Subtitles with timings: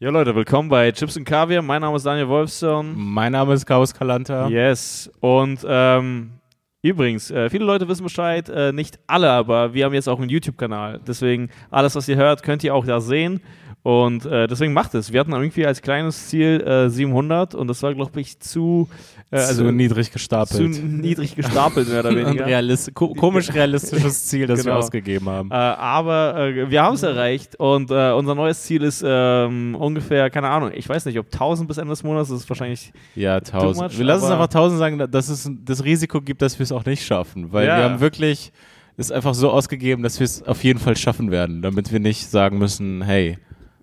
[0.00, 1.60] Ja, Leute, willkommen bei Chips und Kaviar.
[1.60, 2.94] Mein Name ist Daniel Wolfson.
[2.96, 4.46] Mein Name ist Chaos Kalanta.
[4.46, 5.10] Yes.
[5.18, 6.34] Und ähm,
[6.82, 10.28] übrigens, äh, viele Leute wissen Bescheid, äh, nicht alle, aber wir haben jetzt auch einen
[10.28, 11.00] YouTube-Kanal.
[11.04, 13.40] Deswegen, alles, was ihr hört, könnt ihr auch da sehen.
[13.82, 15.12] Und äh, deswegen macht es.
[15.12, 18.88] Wir hatten irgendwie als kleines Ziel äh, 700 und das war, glaube ich, zu,
[19.30, 20.74] äh, also zu niedrig gestapelt.
[20.74, 22.44] Zu niedrig gestapelt, mehr oder weniger.
[22.46, 24.74] Realist ko komisch realistisches Ziel, das genau.
[24.74, 25.50] wir ausgegeben haben.
[25.50, 30.28] Äh, aber äh, wir haben es erreicht und äh, unser neues Ziel ist ähm, ungefähr,
[30.28, 32.92] keine Ahnung, ich weiß nicht, ob 1000 bis Ende des Monats, das ist wahrscheinlich.
[33.14, 33.76] Ja, 1000.
[33.76, 36.72] Much, wir lassen es einfach 1000 sagen, dass es das Risiko gibt, dass wir es
[36.72, 37.76] auch nicht schaffen, weil ja.
[37.76, 38.52] wir haben wirklich
[38.98, 42.28] es einfach so ausgegeben, dass wir es auf jeden Fall schaffen werden, damit wir nicht
[42.28, 43.38] sagen müssen, hey,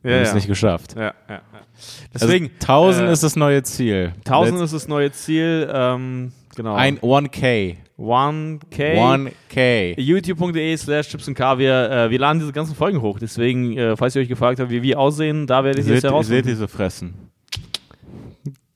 [0.06, 0.36] wir ja, haben es ja.
[0.36, 0.96] nicht geschafft.
[0.96, 1.14] Ja.
[1.28, 4.14] Also Deswegen, also 1000 äh, ist das neue Ziel.
[4.26, 5.70] 1000 Let's ist das neue Ziel.
[5.74, 6.76] Ähm, genau.
[6.76, 7.78] Ein 1K.
[7.98, 9.32] 1K.
[9.52, 10.00] 1K.
[10.00, 12.06] YouTube.de slash Chips und Kaviar.
[12.06, 13.20] Äh, wir laden diese ganzen Folgen hoch.
[13.20, 16.04] Deswegen, äh, falls ihr euch gefragt habt, wie wir aussehen, da werde ich seht, jetzt
[16.04, 16.28] heraus.
[16.28, 17.32] Seht diese Fressen.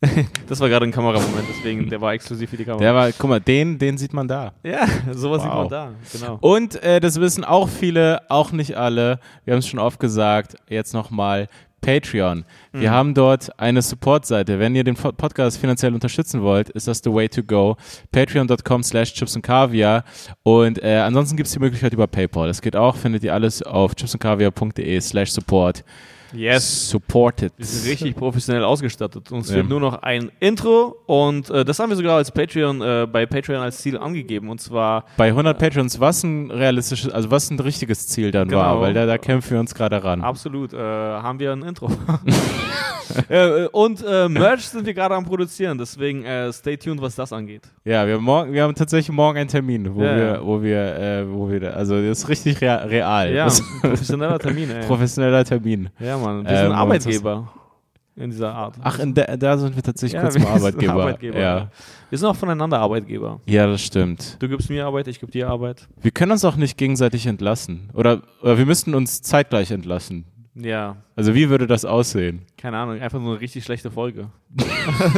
[0.47, 2.81] das war gerade ein Kameramoment, deswegen, der war exklusiv für die Kamera.
[2.81, 4.53] Der war, guck mal, den, den sieht man da.
[4.63, 5.43] Ja, sowas wow.
[5.43, 6.37] sieht man da, genau.
[6.39, 9.19] Und äh, das wissen auch viele, auch nicht alle.
[9.43, 11.47] Wir haben es schon oft gesagt, jetzt nochmal.
[11.81, 12.45] Patreon.
[12.71, 12.93] Wir mhm.
[12.93, 14.59] haben dort eine Support-Seite.
[14.59, 17.77] Wenn ihr den Podcast finanziell unterstützen wollt, ist das the way to go.
[18.11, 20.03] Patreon.com slash chips und kaviar.
[20.43, 22.47] Und äh, ansonsten gibt es die Möglichkeit über PayPal.
[22.47, 25.83] Das geht auch, findet ihr alles auf chipsundkaviar.de slash support.
[26.33, 26.89] Yes.
[26.89, 27.53] Supported.
[27.57, 29.31] Wir sind richtig professionell ausgestattet.
[29.31, 29.55] Uns ja.
[29.55, 33.25] fehlt nur noch ein Intro und äh, das haben wir sogar als Patreon, äh, bei
[33.25, 37.49] Patreon als Ziel angegeben und zwar bei 100 äh, Patrons, was ein realistisches, also was
[37.49, 38.61] ein richtiges Ziel dann genau.
[38.61, 40.21] war, weil da, da kämpfen wir uns gerade ran.
[40.21, 41.89] Absolut, äh, haben wir ein Intro.
[43.27, 47.63] Äh, und äh, Merch sind wir gerade am produzieren, deswegen stay tuned, was das angeht.
[47.83, 51.49] Ja, wir, morgen, wir haben tatsächlich morgen einen Termin, wo ja, wir, wo wir, wo
[51.49, 53.33] wir, also das ist richtig real.
[53.33, 53.47] Ja,
[53.81, 54.69] professioneller Termin.
[54.69, 54.85] Ey.
[54.87, 55.89] Professioneller Termin.
[55.99, 56.45] Ja, Mann.
[56.45, 57.47] Wir sind ähm, Arbeitgeber
[58.19, 58.75] in dieser Art.
[58.81, 60.93] Ach, der, da sind wir tatsächlich ja, kurz mal Arbeitgeber.
[60.93, 61.39] Arbeitgeber.
[61.39, 61.71] Ja.
[62.09, 63.39] Wir sind auch voneinander Arbeitgeber.
[63.45, 64.35] Ja, das stimmt.
[64.39, 65.87] Du gibst mir Arbeit, ich gebe dir Arbeit.
[66.01, 67.89] Wir können uns auch nicht gegenseitig entlassen.
[67.93, 70.25] Oder, oder wir müssten uns zeitgleich entlassen.
[70.55, 70.97] Ja.
[71.15, 72.41] Also wie würde das aussehen?
[72.57, 74.29] Keine Ahnung, einfach nur eine richtig schlechte Folge.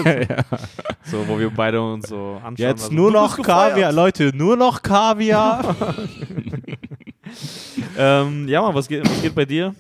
[0.05, 0.43] ja.
[1.03, 2.55] So, wo wir beide uns so anschauen.
[2.57, 5.75] Jetzt also, nur noch Kaviar, Leute, nur noch Kaviar.
[7.97, 9.73] ähm, ja, Mann, was geht, was geht bei dir?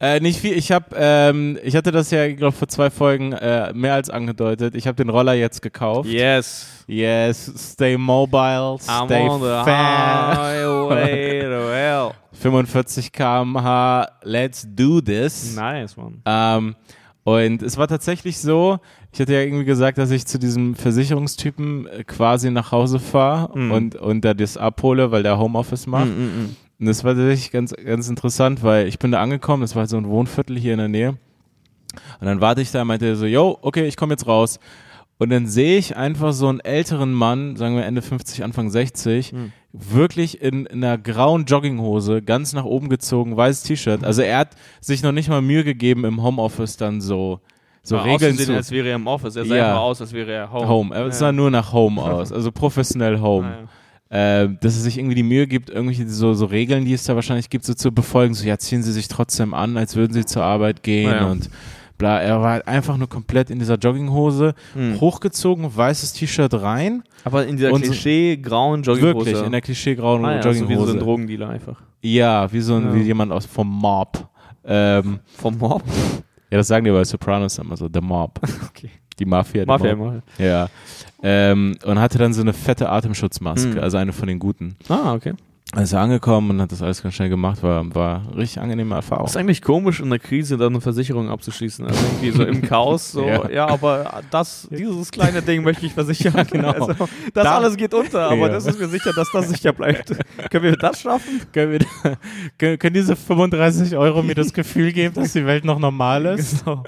[0.00, 0.56] Äh, nicht viel.
[0.56, 4.76] Ich habe, ähm, ich hatte das ja, glaube vor zwei Folgen äh, mehr als angedeutet.
[4.76, 6.08] Ich habe den Roller jetzt gekauft.
[6.08, 6.84] Yes.
[6.86, 7.52] Yes.
[7.72, 8.76] Stay mobile.
[8.80, 12.12] Stay I'm on the highway to hell.
[12.32, 14.06] 45 km/h.
[14.22, 15.56] Let's do this.
[15.56, 16.22] Nice man.
[16.24, 16.76] Ähm,
[17.24, 18.78] und es war tatsächlich so.
[19.12, 23.58] Ich hatte ja irgendwie gesagt, dass ich zu diesem Versicherungstypen äh, quasi nach Hause fahre
[23.58, 23.72] mm.
[23.72, 26.06] und und da das abhole, weil der Homeoffice macht.
[26.06, 29.74] Mm, mm, und das war tatsächlich ganz, ganz interessant, weil ich bin da angekommen, das
[29.74, 31.08] war so ein Wohnviertel hier in der Nähe.
[32.20, 34.60] Und dann warte ich da, meinte er so, yo, okay, ich komme jetzt raus.
[35.18, 39.32] Und dann sehe ich einfach so einen älteren Mann, sagen wir Ende 50, Anfang 60,
[39.32, 39.52] mhm.
[39.72, 44.04] wirklich in, in, einer grauen Jogginghose, ganz nach oben gezogen, weißes T-Shirt.
[44.04, 44.50] Also er hat
[44.80, 47.40] sich noch nicht mal Mühe gegeben, im Homeoffice dann so
[47.82, 48.54] so ja, Regeln zu...
[48.54, 49.34] als wäre er im Office.
[49.34, 49.70] Er sah ja.
[49.70, 50.68] immer aus, als wäre er Home.
[50.68, 50.94] Home.
[50.94, 53.48] Er sah nur nach Home aus, also professionell Home.
[53.48, 53.68] Ah, ja
[54.10, 57.14] äh, dass es sich irgendwie die Mühe gibt, irgendwelche so, so Regeln, die es da
[57.14, 58.34] wahrscheinlich gibt, so zu befolgen.
[58.34, 61.26] So, ja, ziehen sie sich trotzdem an, als würden sie zur Arbeit gehen ja.
[61.26, 61.50] und
[61.98, 62.20] bla.
[62.20, 65.00] Er war halt einfach nur komplett in dieser Jogginghose, hm.
[65.00, 67.02] hochgezogen, weißes T-Shirt rein.
[67.24, 69.26] Aber in dieser Klischee-grauen Jogginghose.
[69.26, 70.74] Wirklich, in der Klischee-grauen ah, ja, Jogginghose.
[70.74, 71.82] So wie so ein Drogendealer einfach.
[72.00, 72.94] Ja, wie so ein, ja.
[72.94, 74.28] wie jemand aus vom Mob.
[74.64, 75.82] Ähm, vom Mob?
[76.50, 78.40] Ja, das sagen die bei Sopranos immer so, the Mob.
[78.68, 78.90] okay.
[79.18, 79.64] Die Mafia.
[79.66, 80.22] Mafia, Mafia.
[80.38, 80.68] Ja.
[81.22, 83.78] Ähm, und hatte dann so eine fette Atemschutzmaske, mhm.
[83.78, 84.76] also eine von den guten.
[84.88, 85.34] Ah, okay.
[85.72, 89.26] Also angekommen und hat das alles ganz schnell gemacht, war, war richtig angenehme Erfahrung.
[89.26, 91.84] Das ist eigentlich komisch, in der Krise dann eine Versicherung abzuschließen.
[91.84, 93.50] Also irgendwie so im Chaos, so, ja.
[93.50, 96.46] ja, aber das, dieses kleine Ding möchte ich versichern.
[96.50, 96.70] genau.
[96.70, 96.94] Also,
[97.34, 98.48] das da, alles geht unter, aber ja.
[98.48, 100.16] das ist mir sicher, dass das sicher bleibt.
[100.50, 101.42] können wir das schaffen?
[101.52, 102.16] Können, wir,
[102.56, 106.64] können, können diese 35 Euro mir das Gefühl geben, dass die Welt noch normal ist?
[106.64, 106.82] Genau.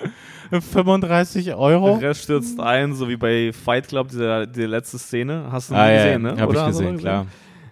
[0.50, 1.98] 35 Euro.
[1.98, 5.48] Der Rest stürzt ein, so wie bei Fight Club, diese, diese letzte Szene.
[5.50, 6.40] Hast du ah, gesehen, ja, ne?
[6.40, 7.26] Hab Oder ich gesehen, klar.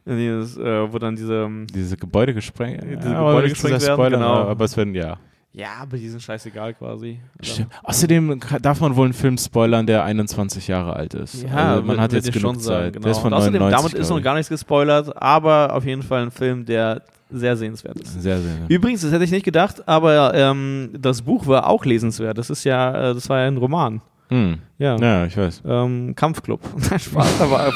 [0.06, 4.16] Dieses, äh, wo dann diese ähm, diese Gebäude gesprengt, diese ja, Gebäude gesprengt werden, Spoiler,
[4.16, 4.48] genau.
[4.48, 5.18] aber es werden ja.
[5.52, 7.20] Ja, aber die sind scheißegal quasi.
[7.40, 7.68] Stimmt.
[7.82, 11.42] Außerdem darf man wohl einen Film spoilern, der 21 Jahre alt ist.
[11.42, 12.92] Ja, also man hat jetzt genug Zeit.
[12.92, 13.02] Genau.
[13.02, 16.22] Der ist von außerdem, 99, damit ist noch gar nichts gespoilert, aber auf jeden Fall
[16.22, 18.22] ein Film, der sehr sehenswert ist.
[18.22, 18.52] Sehr, sehr.
[18.68, 22.38] Übrigens, das hätte ich nicht gedacht, aber ähm, das Buch war auch lesenswert.
[22.38, 24.00] Das ist ja, äh, das war ja ein Roman.
[24.30, 24.58] Hm.
[24.76, 24.96] Ja.
[24.96, 25.62] Ja, ich weiß.
[25.66, 26.60] Ähm, Kampfclub.
[26.98, 27.72] Spaß, aber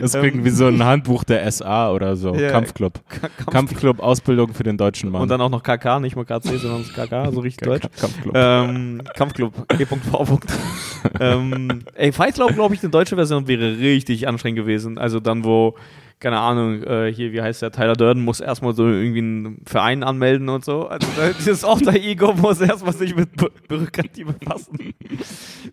[0.00, 2.34] Das klingt wie so ein Handbuch der SA oder so.
[2.34, 3.00] Ja, Kampfclub.
[3.08, 5.22] Kampf Kampfclub Ausbildung für den deutschen Mann.
[5.22, 7.86] Und dann auch noch KK, nicht mal KC, sondern KK, so richtig deutsch.
[7.98, 8.34] Kampfclub.
[8.36, 10.38] Ähm, Kampfclub, E.V.
[11.20, 14.98] ähm, ey, Fight Club, glaube ich, die deutsche Version wäre richtig anstrengend gewesen.
[14.98, 15.76] Also dann, wo,
[16.20, 20.02] keine Ahnung, äh, hier, wie heißt der, Tyler Durden muss erstmal so irgendwie einen Verein
[20.02, 20.86] anmelden und so.
[20.86, 21.06] Also
[21.38, 24.94] dieses Alter-Ego muss erstmal sich mit Bü Bürokratie befassen.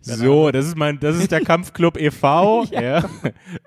[0.04, 2.64] So, das ist mein, das ist der Kampfclub e.V.
[2.72, 3.04] ja.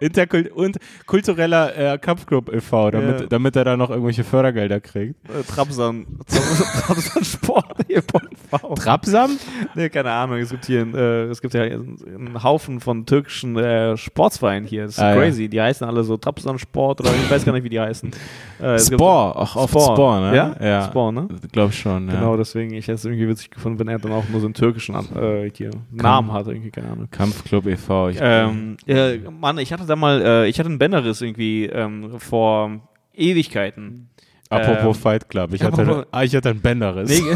[0.02, 3.28] Interkult und kultureller äh, Kampfclub e.V., damit, Ja.
[3.28, 5.16] damit er da noch irgendwelche Fördergelder kriegt.
[5.30, 8.76] Äh, Trabzon, Trabzon Sport, E.V.
[8.76, 9.38] Trabsam?
[9.76, 10.38] Nee, keine Ahnung.
[10.40, 14.84] Es gibt hier, ein, äh, es gibt ja einen Haufen von türkischen äh, Sportsvereinen hier.
[14.86, 15.22] Das ist Ah, ja.
[15.22, 15.48] crazy.
[15.48, 18.12] Die heißen alle so Trabzon Sport oder ich weiß gar nicht, wie die heißen.
[18.58, 20.36] Äh, Spore, auch oft Spore, ne?
[20.36, 20.56] Ja?
[20.62, 20.86] ja.
[20.86, 21.28] Spore, ne?
[21.52, 22.14] Glaub schon, ja.
[22.14, 24.54] Genau, deswegen, ich hätte es irgendwie witzig gefunden, wenn er dann auch nur so einen
[24.54, 27.10] türkischen äh, hier, Namen hat, irgendwie, keine Ahnung.
[27.12, 28.10] Kampfclub e.V.
[28.10, 32.18] Ich, Ähm, äh, Mann, ich hatte da mal, äh, ich hatte einen Bänderriss irgendwie ähm,
[32.18, 32.80] vor
[33.14, 34.10] Ewigkeiten.
[34.50, 37.10] apropos ähm, Fight Club, ich hatte, ah, ich hatte einen Bänderriss.
[37.10, 37.36] Nee,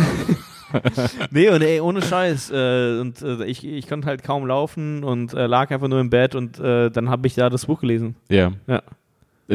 [1.31, 2.51] nee und ey, ohne Scheiß.
[2.51, 6.09] Äh, und äh, ich, ich konnte halt kaum laufen und äh, lag einfach nur im
[6.09, 8.15] Bett und äh, dann habe ich da das Buch gelesen.
[8.29, 8.51] Ja.
[8.67, 8.81] Ja.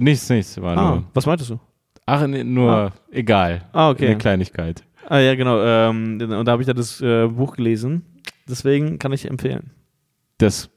[0.01, 1.05] Nichts, nichts, war Ah, nur.
[1.15, 1.61] was meintest du?
[2.07, 2.93] Ach, nee, nur, Ah.
[3.11, 3.63] egal.
[3.73, 4.07] Ah, okay.
[4.09, 4.85] Eine Kleinigkeit.
[5.09, 5.63] Ah, ja, genau.
[5.63, 8.05] Ähm, und da habe ich da das äh, Buch gelesen.
[8.49, 9.71] Deswegen kann ich empfehlen.
[10.39, 10.69] Das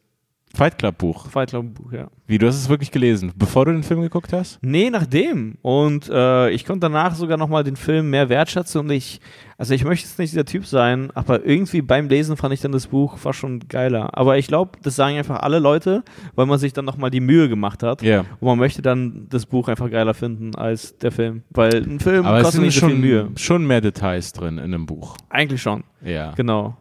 [0.57, 1.27] Fight Club Buch.
[1.29, 2.07] Fight Club Buch, ja.
[2.25, 4.57] Wie, du hast es wirklich gelesen, bevor du den Film geguckt hast?
[4.63, 5.57] Nee, nachdem.
[5.61, 9.21] Und äh, ich konnte danach sogar nochmal den Film mehr wertschätzen und ich,
[9.59, 12.71] also ich möchte jetzt nicht dieser Typ sein, aber irgendwie beim Lesen fand ich dann
[12.71, 14.17] das Buch fast schon geiler.
[14.17, 16.03] Aber ich glaube, das sagen einfach alle Leute,
[16.35, 18.01] weil man sich dann nochmal die Mühe gemacht hat.
[18.01, 18.21] Ja.
[18.39, 21.43] Und man möchte dann das Buch einfach geiler finden als der Film.
[21.51, 23.21] Weil ein Film Aber es kostet sind nicht so viel Mühe.
[23.25, 25.15] schon, schon mehr Details drin in einem Buch.
[25.29, 26.31] Eigentlich schon, Ja.
[26.31, 26.75] genau.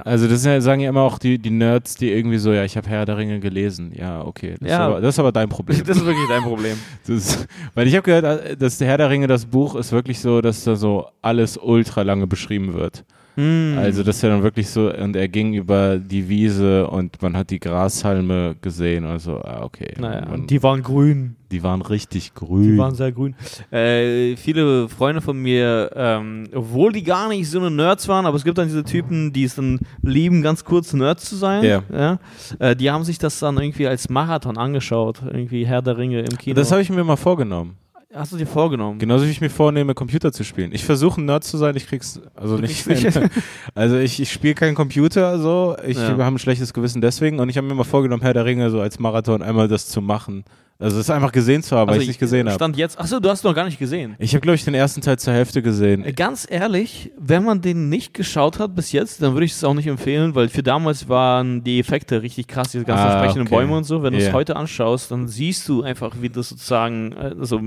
[0.00, 2.76] Also das ja, sagen ja immer auch die, die Nerds, die irgendwie so, ja, ich
[2.76, 3.92] habe Herr der Ringe gelesen.
[3.94, 4.56] Ja, okay.
[4.58, 4.76] Das, Ja.
[4.76, 5.82] Ist aber, das ist aber dein Problem.
[5.86, 6.78] Das ist wirklich dein Problem.
[7.06, 10.40] Ist, weil ich habe gehört, dass der Herr der Ringe, das Buch ist wirklich so,
[10.40, 13.04] dass da so alles ultra lange beschrieben wird.
[13.36, 13.76] Hm.
[13.78, 17.36] Also das ist ja dann wirklich so, und er ging über die Wiese und man
[17.36, 19.94] hat die Grashalme gesehen und so, ah, okay.
[19.98, 21.36] Naja, man, die waren grün.
[21.50, 22.72] die waren richtig grün.
[22.72, 23.34] Die waren sehr grün.
[23.70, 28.36] Äh, viele Freunde von mir, ähm, obwohl die gar nicht so eine Nerds waren, aber
[28.36, 31.64] es gibt dann diese Typen, die es dann lieben, ganz kurz Nerds zu sein.
[31.64, 32.18] Ja.
[32.58, 35.22] Äh, die haben sich das dann irgendwie als Marathon angeschaut.
[35.24, 36.54] Irgendwie Herr der Ringe im Kino.
[36.54, 37.76] das habe ich mir mal vorgenommen.
[38.14, 38.98] Hast du dir vorgenommen?
[38.98, 40.72] Genauso wie ich mir vornehme, Computer zu spielen.
[40.74, 42.86] Ich versuche ein Nerd zu sein, ich krieg's also nicht.
[42.86, 43.18] nicht.
[43.74, 46.08] also ich, ich spiele keinen Computer so, ich Ja.
[46.08, 48.80] habe ein schlechtes Gewissen deswegen und ich habe mir mal vorgenommen, Herr der Ringe so
[48.80, 50.44] als Marathon einmal das zu machen.
[50.82, 52.56] Also das einfach gesehen zu haben, weil Also ich es nicht gesehen habe.
[52.56, 52.98] Stand jetzt.
[52.98, 54.16] Achso, du hast noch gar nicht gesehen.
[54.18, 56.04] Ich habe glaube ich den ersten Teil zur Hälfte gesehen.
[56.04, 59.62] Äh, Ganz ehrlich, wenn man den nicht geschaut hat bis jetzt, dann würde ich es
[59.64, 63.46] auch nicht empfehlen, weil für damals waren die Effekte richtig krass, diese ganzen Ah, sprechenden
[63.46, 63.54] okay.
[63.56, 64.02] Bäume und so.
[64.02, 64.32] Wenn du es Yeah.
[64.34, 67.60] heute anschaust, dann siehst du einfach, wie das sozusagen, äh, also,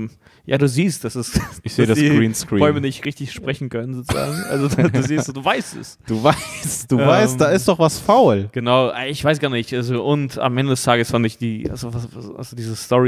[0.44, 2.60] ja, du siehst, dass es Ich sehe das die Greenscreen.
[2.60, 4.42] Bäume nicht richtig sprechen können, sozusagen.
[4.50, 5.98] Also du, siehst, du weißt es.
[6.06, 8.48] Du weißt, du Ähm, weißt, da ist doch was faul.
[8.52, 9.72] Genau, äh, ich weiß gar nicht.
[9.72, 11.90] Also, und am Ende des Tages fand ich die, also,
[12.36, 13.05] also diese Story,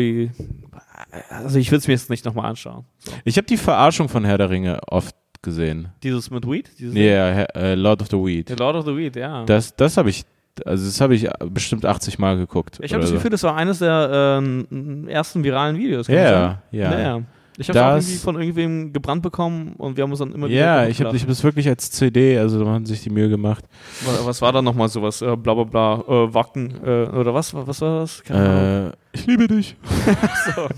[1.30, 2.84] also ich würde es mir jetzt nicht nochmal anschauen.
[2.98, 3.12] So.
[3.24, 5.88] Ich habe die Verarschung von Herr der Ringe oft gesehen.
[6.02, 6.70] Dieses mit Weed?
[6.78, 8.48] Ja, yeah, äh, Lord of the Weed.
[8.48, 9.44] The Lord of the Weed, ja.
[9.44, 10.24] Das, das habe ich,
[10.64, 12.78] also das habe ich bestimmt 80 Mal geguckt.
[12.82, 13.16] Ich habe das so.
[13.16, 16.08] Gefühl, das war eines der äh, ersten viralen Videos.
[16.08, 17.22] Ja, ja.
[17.60, 20.58] Ich habe Das- irgendwie von irgendwem gebrannt bekommen und wir haben uns dann immer wieder.
[20.60, 23.10] Ja, kaputt ich habe ich hab das wirklich als CD, also da haben sich die
[23.10, 23.64] Mühe gemacht.
[24.06, 25.20] Was, was war da nochmal sowas?
[25.22, 28.20] Äh, bla bla bla, äh, Wacken, äh, oder was, was war das?
[28.30, 29.74] Äh, ich liebe dich.
[30.54, 30.68] so.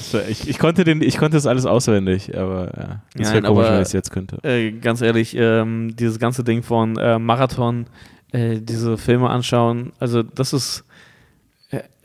[0.00, 3.64] So, ich, ich, konnte den, ich konnte das alles auswendig, aber ja, das wäre komisch,
[3.66, 4.38] aber- wenn ich es jetzt könnte.
[4.44, 7.86] Äh, ganz ehrlich, ähm, dieses ganze Ding von äh, Marathon,
[8.32, 10.84] äh, diese Filme anschauen, also das ist.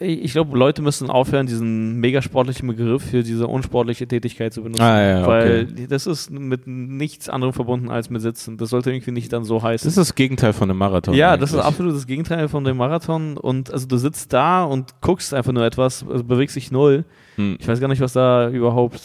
[0.02, 4.82] Äh, Ich glaube, Leute müssen aufhören, diesen megasportlichen Begriff für diese unsportliche Tätigkeit zu benutzen.
[4.82, 5.88] Ah, ja, weil okay.
[5.88, 8.58] das ist mit nichts anderem verbunden als mit Sitzen.
[8.58, 9.88] Das sollte irgendwie nicht dann so heißen.
[9.88, 11.14] Das ist das Gegenteil von einem Marathon.
[11.14, 11.68] ja, das ist eigentlich.
[11.68, 13.38] absolut das Gegenteil von dem Marathon.
[13.38, 17.06] Und also du sitzt da und guckst einfach nur etwas, also bewegst dich null.
[17.36, 17.58] Hm.
[17.60, 19.02] Ich weiß gar nicht, was da überhaupt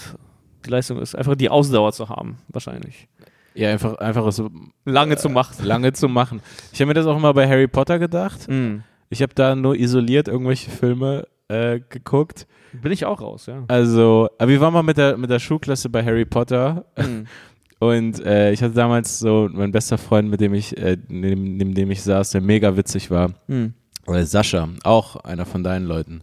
[0.65, 1.15] die Leistung ist.
[1.15, 3.09] Einfach die Ausdauer zu haben, wahrscheinlich.
[3.55, 4.51] Ja, einfach, einfach so
[4.85, 5.65] Lange zu machen.
[5.65, 6.43] lange zu machen.
[6.73, 8.47] Ich habe mir das auch immer bei Harry Potter gedacht.
[8.49, 8.81] Mm.
[9.09, 12.47] Ich habe da nur isoliert irgendwelche Filme äh, geguckt.
[12.73, 13.65] Bin ich auch raus, ja.
[13.69, 17.27] Also, aber wir waren mal mit der, mit der Schulklasse bei Harry Potter Mhm.
[17.79, 21.75] und äh, ich hatte damals so mein bester Freund, mit dem ich, äh, neben, neben
[21.75, 23.33] dem ich saß, der mega witzig war.
[23.47, 23.75] Mhm.
[24.07, 26.23] Oder Sascha, auch einer von deinen Leuten.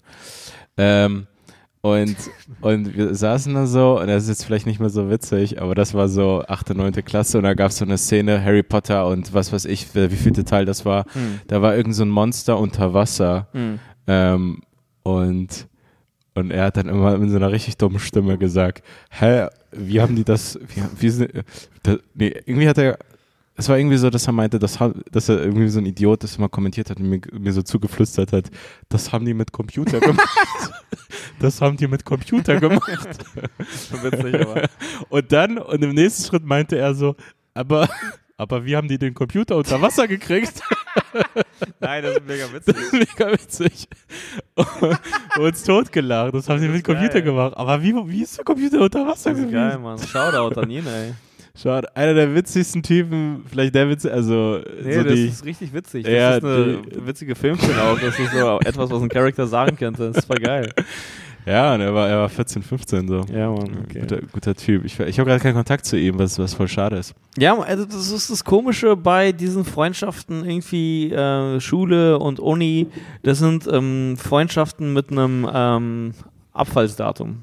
[0.78, 1.28] Ähm,
[1.86, 2.16] Und,
[2.62, 5.75] und wir saßen da so, und das ist jetzt vielleicht nicht mehr so witzig, aber
[5.75, 6.94] das war so 8., 9.
[7.04, 10.16] Klasse und da gab es so eine Szene, Harry Potter und was weiß ich, wie
[10.16, 11.04] vielte Teil das war.
[11.12, 11.42] Hm.
[11.48, 13.50] Da war irgend so ein Monster unter Wasser.
[13.52, 13.80] Hm.
[14.08, 14.62] Ähm,
[15.04, 15.68] und,
[16.36, 20.16] und er hat dann immer in so einer richtig dummen Stimme gesagt, hä, wie haben
[20.16, 21.44] die das, wie, wie,
[21.84, 22.98] das, nee, irgendwie hat er
[23.55, 24.79] es war irgendwie so, dass er meinte, dass,
[25.12, 28.33] dass er irgendwie so ein Idiot das immer kommentiert hat und mir, mir so zugeflüstert
[28.33, 28.50] hat,
[28.89, 30.27] das haben die mit Computer gemacht.
[31.39, 32.88] das haben die mit Computer gemacht.
[34.01, 34.69] witzig, aber.
[35.10, 37.15] Und dann, und im nächsten Schritt meinte er so,
[37.53, 37.88] aber,
[38.38, 40.62] aber wie haben die den Computer unter Wasser gekriegt?
[41.79, 42.74] Nein, das ist mega witzig.
[42.74, 43.88] Das ist mega witzig.
[44.55, 46.33] Und uns totgelacht.
[46.33, 47.22] Das haben die mit Computer geil.
[47.22, 47.55] gemacht.
[47.55, 49.51] Aber wie, wie ist der Computer unter Wasser das ist?
[49.51, 50.00] Geil, Mann.
[50.00, 51.13] Shoutout an ihn, ey.
[51.55, 54.60] Schaut, einer der witzigsten Typen, vielleicht der witzigste, also.
[54.83, 56.03] Nee, so das die, ist richtig witzig.
[56.03, 58.00] Das ja, ist eine die, witzige Filmszene auch.
[58.00, 60.07] Das ist so etwas, was ein Charakter sagen könnte.
[60.07, 60.74] Das ist voll geil.
[61.45, 63.22] Ja, und er war, er war 14, 15 so.
[63.31, 64.00] Ja, Mann, okay.
[64.00, 64.86] Guter, guter Typ.
[64.86, 67.13] Ich, ich habe gerade keinen Kontakt zu ihm, was, was voll schade ist.
[67.38, 72.88] Ja, also das ist das Komische bei diesen Freundschaften, irgendwie äh, Schule und Uni.
[73.24, 76.13] Das sind ähm, Freundschaften mit einem ähm,
[76.53, 77.41] Abfallsdatum.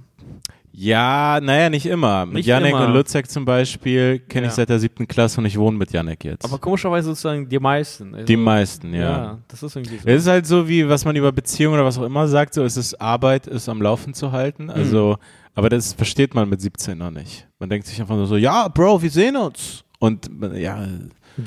[0.72, 2.26] Ja, naja, nicht immer.
[2.26, 2.86] Mit nicht Janek immer.
[2.86, 4.50] und Luzek zum Beispiel kenne ja.
[4.50, 6.44] ich seit der siebten Klasse und ich wohne mit Janek jetzt.
[6.44, 8.14] Aber komischerweise sozusagen die meisten.
[8.14, 9.00] Also, die meisten, ja.
[9.00, 10.08] Ja, das ist irgendwie so.
[10.08, 12.64] Es ist halt so, wie was man über Beziehungen oder was auch immer sagt, so
[12.64, 14.64] ist es Arbeit, ist am Laufen zu halten.
[14.64, 14.70] Mhm.
[14.70, 15.24] Also, mhm.
[15.54, 17.48] aber das versteht man mit 17 noch nicht.
[17.58, 19.84] Man denkt sich einfach nur so, ja, Bro, wir sehen uns.
[19.98, 20.86] Und ja.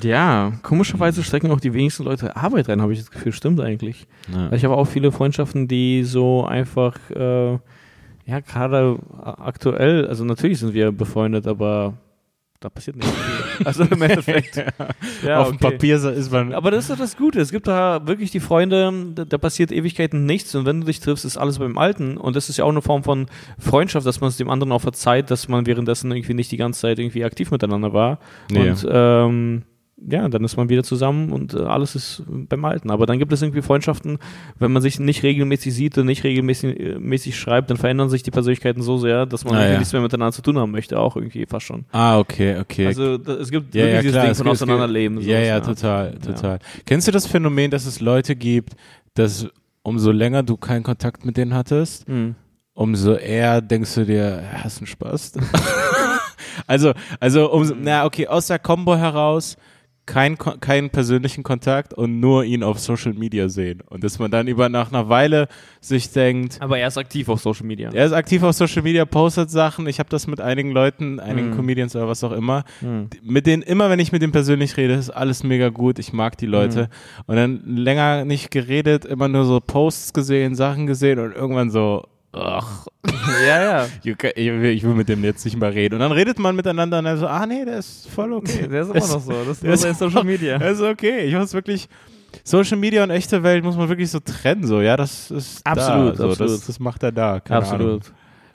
[0.02, 3.32] Ja, komischerweise stecken auch die wenigsten Leute Arbeit rein, habe ich das Gefühl.
[3.32, 4.08] Stimmt eigentlich.
[4.34, 4.52] Ja.
[4.52, 7.60] Ich habe auch viele Freundschaften, die so einfach äh,
[8.26, 11.98] ja, gerade aktuell, also natürlich sind wir befreundet, aber
[12.64, 13.14] da passiert nichts.
[13.66, 14.56] also im Endeffekt.
[14.56, 14.66] ja.
[15.26, 15.58] Ja, Auf okay.
[15.58, 16.54] dem Papier ist man.
[16.54, 17.42] Aber das ist doch das Gute.
[17.42, 21.02] Es gibt da wirklich die Freunde, da, da, passiert Ewigkeiten nichts und wenn du dich
[21.02, 22.16] triffst, ist alles beim Alten.
[22.16, 23.28] Und das ist ja auch eine Form von
[23.60, 26.82] Freundschaft, dass man es dem anderen auch verzeiht, dass man währenddessen irgendwie nicht die ganze
[26.82, 28.20] Zeit irgendwie aktiv miteinander war.
[28.50, 28.70] Nee.
[28.70, 29.64] Und ähm,
[30.10, 32.92] ja, dann ist man wieder zusammen und äh, alles ist beim Alten.
[32.92, 34.18] Aber dann gibt es irgendwie Freundschaften,
[34.60, 38.24] wenn man sich nicht regelmäßig sieht und nicht regelmäßig äh, mäßig schreibt, dann verändern sich
[38.24, 39.78] die Persönlichkeiten so sehr, dass man ah, ja.
[39.78, 41.86] nichts mehr miteinander zu tun haben möchte, auch irgendwie fast schon.
[41.92, 42.88] Ah, okay, okay.
[42.88, 45.22] Also da, es gibt ja, wirklich ja, dieses klar, Ding von Auseinanderleben.
[45.22, 46.60] Ja, ja, total, total.
[46.86, 48.74] Kennst du das Phänomen, dass es Leute gibt,
[49.14, 49.48] dass
[49.84, 52.36] umso länger du keinen Kontakt mit denen hattest, mhm.
[52.74, 55.34] umso eher denkst du dir, hast du einen Spaß?
[56.68, 59.58] also, also, um, na okay, aus der Combo heraus
[60.06, 63.82] keinen keinen persönlichen Kontakt und nur ihn auf Social Media sehen.
[63.90, 65.48] Und dass man dann über nach einer Weile
[65.80, 66.58] sich denkt.
[66.62, 67.90] Aber er ist aktiv auf Social Media.
[67.94, 69.88] Er ist aktiv auf Social Media, postet Sachen.
[69.88, 71.56] Ich habe das mit einigen Leuten, einigen mm.
[71.56, 72.66] Comedians oder was auch immer.
[72.82, 73.04] Mm.
[73.24, 76.00] Mit denen, immer wenn ich mit denen persönlich rede, ist alles mega gut.
[76.00, 76.90] Ich mag die Leute.
[77.28, 77.32] Mm.
[77.32, 82.08] Und dann länger nicht geredet, immer nur so Posts gesehen, Sachen gesehen und irgendwann so,
[82.34, 82.88] ach,
[83.48, 83.88] ja, ja.
[84.36, 85.96] Ich will mit dem jetzt nicht mal reden.
[85.96, 88.68] Und dann redet man miteinander und dann so, ah nee, der ist voll okay.
[88.72, 89.32] Der ist immer noch so.
[89.32, 90.58] Das ist nur Social Media.
[90.58, 91.26] Der ist okay.
[91.26, 91.88] Ich muss wirklich,
[92.44, 96.14] Social Media und echte Welt muss man wirklich so trennen, so, ja, das ist absolut,
[96.14, 96.54] da, so, absolut.
[96.54, 97.40] Das, das macht er da.
[97.40, 97.88] Keine absolut.
[97.88, 98.02] Ahnung.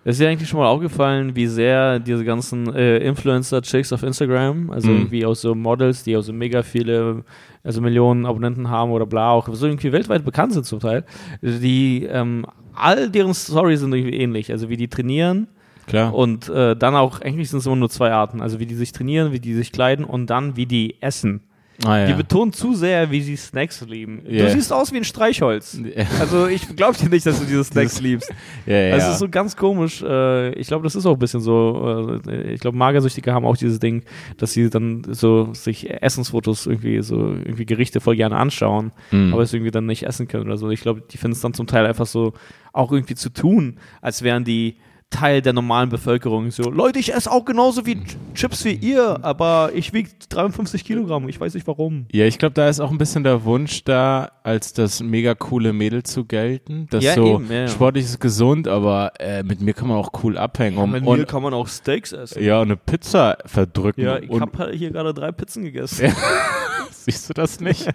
[0.04, 4.88] Ist dir eigentlich schon mal aufgefallen, wie sehr diese ganzen äh, Influencer-Chicks auf Instagram, also
[4.88, 4.96] mhm.
[4.96, 7.24] irgendwie auch so Models, die auch so mega viele,
[7.68, 11.04] also Millionen Abonnenten haben oder bla, auch so irgendwie weltweit bekannt sind zum Teil,
[11.42, 14.50] die ähm, all deren Stories sind irgendwie ähnlich.
[14.50, 15.48] Also wie die trainieren.
[15.86, 16.14] Klar.
[16.14, 18.40] Und äh, dann auch, eigentlich sind es immer nur zwei Arten.
[18.40, 21.42] Also wie die sich trainieren, wie die sich kleiden und dann wie die essen.
[21.84, 22.06] Ah, ja.
[22.06, 24.22] Die betonen zu sehr, wie sie Snacks lieben.
[24.28, 24.46] Yeah.
[24.46, 25.80] Du siehst aus wie ein Streichholz.
[26.18, 28.32] Also ich glaube dir nicht, dass du diese Snacks liebst.
[28.66, 30.02] ja, ja, also es ist so ganz komisch.
[30.02, 32.18] Äh, ich glaube, das ist auch ein bisschen so.
[32.26, 34.02] Äh, ich glaube, Magersüchtige haben auch dieses Ding,
[34.38, 39.32] dass sie dann so sich Essensfotos irgendwie so irgendwie Gerichte voll gerne anschauen, mhm.
[39.32, 40.70] aber es irgendwie dann nicht essen können oder so.
[40.70, 42.32] Ich glaube, die finden es dann zum Teil einfach so
[42.72, 44.76] auch irgendwie zu tun, als wären die
[45.10, 46.50] Teil der normalen Bevölkerung.
[46.50, 48.02] So, Leute, ich esse auch genauso wie
[48.34, 51.28] Chips wie ihr, aber ich wiege 53 Kilogramm.
[51.28, 52.06] Ich weiß nicht warum.
[52.12, 55.72] Ja, ich glaube, da ist auch ein bisschen der Wunsch da, als das mega coole
[55.72, 56.86] Mädel zu gelten.
[56.90, 57.68] Das ja, so eben, ja.
[57.68, 60.78] sportlich ist gesund, aber äh, mit mir kann man auch cool abhängen.
[60.78, 62.42] Ja, mit und, mir kann man auch Steaks essen.
[62.42, 64.04] Ja, und eine Pizza verdrücken.
[64.04, 66.12] Ja, ich habe hier gerade drei Pizzen gegessen.
[66.90, 67.88] Siehst du das nicht?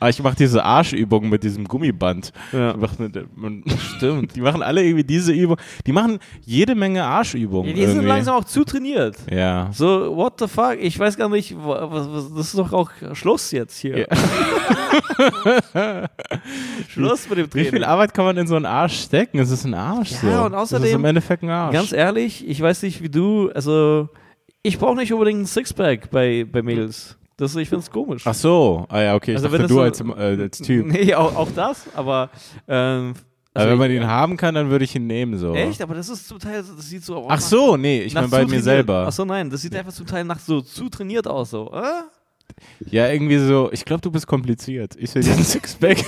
[0.00, 2.32] Aber ich mache diese Arschübung mit diesem Gummiband.
[2.52, 2.74] Ja.
[3.96, 4.28] Stimmt.
[4.36, 5.56] Die machen alle irgendwie diese Übung.
[5.86, 7.68] Die machen jede Menge Arschübungen.
[7.68, 8.00] Ja, die irgendwie.
[8.00, 9.16] sind langsam auch zu trainiert.
[9.30, 9.70] Ja.
[9.72, 10.76] So, what the fuck?
[10.80, 13.98] Ich weiß gar nicht, das ist doch auch Schluss jetzt hier.
[13.98, 14.06] Ja.
[16.88, 17.66] Schluss mit dem Training.
[17.66, 19.38] Wie viel Arbeit kann man in so einen Arsch stecken?
[19.38, 20.12] Es ist ein Arsch.
[20.22, 20.46] Ja, so.
[20.46, 20.82] und außerdem.
[20.82, 21.74] Das ist im Endeffekt ein Arsch.
[21.74, 24.08] Ganz ehrlich, ich weiß nicht, wie du, also.
[24.62, 27.16] Ich brauche nicht unbedingt ein Sixpack bei, bei Mädels.
[27.38, 28.22] Das, ich finde es komisch.
[28.26, 29.30] Ach so, ah ja, okay.
[29.30, 30.86] Ich also dachte, du so, als, äh, als Typ.
[30.92, 32.30] Nee, auch, auch das, aber
[32.66, 33.14] ähm,
[33.54, 35.54] Also wenn man ihn haben kann, dann würde ich ihn nehmen so.
[35.54, 35.80] Echt?
[35.80, 37.26] Aber das ist zum Teil, das sieht so aus.
[37.28, 39.04] Ach so, nee, ich meine bei mir selber.
[39.06, 41.72] Ach so, nein, das sieht einfach zum Teil nach so zu trainiert aus so.
[41.72, 41.82] Äh?
[42.90, 44.96] Ja, irgendwie so, ich glaube, du bist kompliziert.
[44.98, 45.98] Ich sehe diesen Sixpack.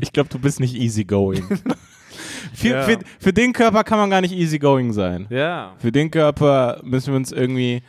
[0.00, 1.44] ich glaube, du bist nicht easygoing.
[2.54, 2.82] für, Ja.
[2.82, 5.26] für, für den Körper kann man gar nicht easygoing sein.
[5.30, 5.72] Ja.
[5.78, 7.82] Für den Körper müssen wir uns irgendwie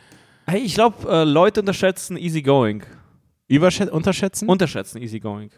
[0.46, 2.82] Hey, ich glaube, äh, Leute unterschätzen easygoing.
[3.48, 4.48] überschätzen, unterschätzen.
[4.48, 5.50] Unterschätzen easygoing.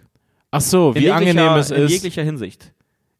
[0.51, 1.91] Ach so, wie in angenehm es in ist.
[1.91, 2.73] jeglicher Hinsicht.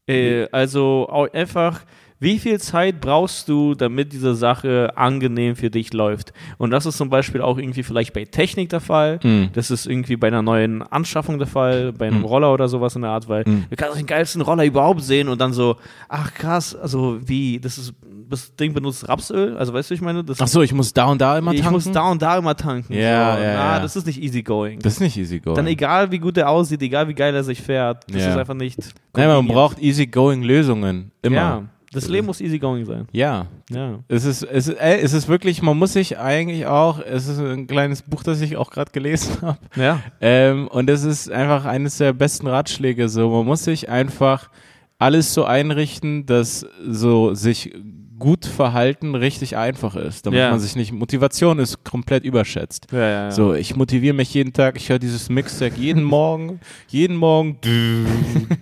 [0.07, 1.83] Äh, also au- einfach,
[2.21, 6.33] wie viel Zeit brauchst du, damit diese Sache angenehm für dich läuft?
[6.57, 9.21] Und das ist zum Beispiel auch irgendwie vielleicht bei Technik der Fall.
[9.23, 9.51] Mhm.
[9.53, 12.25] Das ist irgendwie bei einer neuen Anschaffung der Fall, bei einem Mhm.
[12.25, 13.67] Roller oder sowas in der Art, weil Mhm.
[13.71, 15.77] du kannst den geilsten Roller überhaupt sehen und dann so,
[16.09, 17.95] ach krass, also wie, das ist,
[18.31, 21.05] das Ding benutzt Rapsöl, also weißt du, ich meine, das Ach so, ich muss da
[21.07, 21.75] und da immer ich tanken.
[21.75, 22.93] muss da und da immer tanken.
[22.93, 23.43] Ja, so.
[23.43, 23.81] ja, Na, ja.
[23.81, 24.81] das ist nicht easygoing.
[24.81, 25.57] das ist nicht easygoing.
[25.57, 28.31] Dann egal, wie gut er aussieht, egal wie geil er sich fährt, das Ja.
[28.31, 28.79] ist einfach nicht.
[29.17, 31.11] Nein, man braucht easygoing Lösungen.
[31.23, 31.37] Immer.
[31.37, 33.07] Ja, das Leben muss easygoing sein.
[33.13, 33.47] ja.
[33.71, 33.99] Ja.
[34.09, 37.39] Es ist, es, ist, ey, es ist wirklich, man muss sich eigentlich auch, es ist
[37.39, 39.59] ein kleines Buch, das ich auch gerade gelesen habe.
[39.77, 40.01] Ja.
[40.21, 43.09] Ähm, und es ist einfach eines der besten Ratschläge.
[43.09, 44.51] So, man muss sich einfach
[44.99, 47.75] alles so einrichten, dass so sich
[48.19, 50.27] gut verhalten richtig einfach ist.
[50.27, 50.51] Damit Ja.
[50.51, 52.87] man sich nicht, Motivation ist komplett überschätzt.
[52.93, 53.31] Ja, ja.
[53.31, 58.05] So, ich motiviere mich jeden Tag, ich höre dieses Mixtape jeden Morgen, jeden Morgen, du,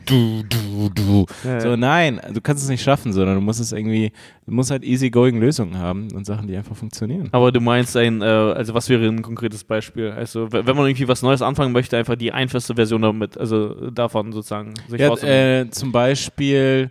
[0.06, 1.26] du, du, du.
[1.60, 4.12] So, nein, du kannst es nicht schaffen, sondern du musst es irgendwie,
[4.46, 7.28] du musst halt easygoing Lösungen haben und Sachen, die einfach funktionieren.
[7.32, 10.10] Aber du meinst ein, äh, also was wäre ein konkretes Beispiel?
[10.10, 14.32] Also, wenn man irgendwie was Neues anfangen möchte, einfach die einfachste Version damit, also davon
[14.32, 16.90] sozusagen sich Ja, äh, zum Beispiel,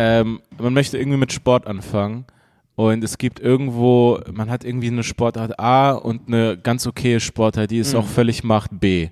[0.00, 2.24] ähm, man möchte irgendwie mit Sport anfangen
[2.76, 7.72] und es gibt irgendwo, man hat irgendwie eine Sportart A und eine ganz okaye Sportart,
[7.72, 7.98] die es Mhm.
[8.00, 9.08] auch völlig macht B.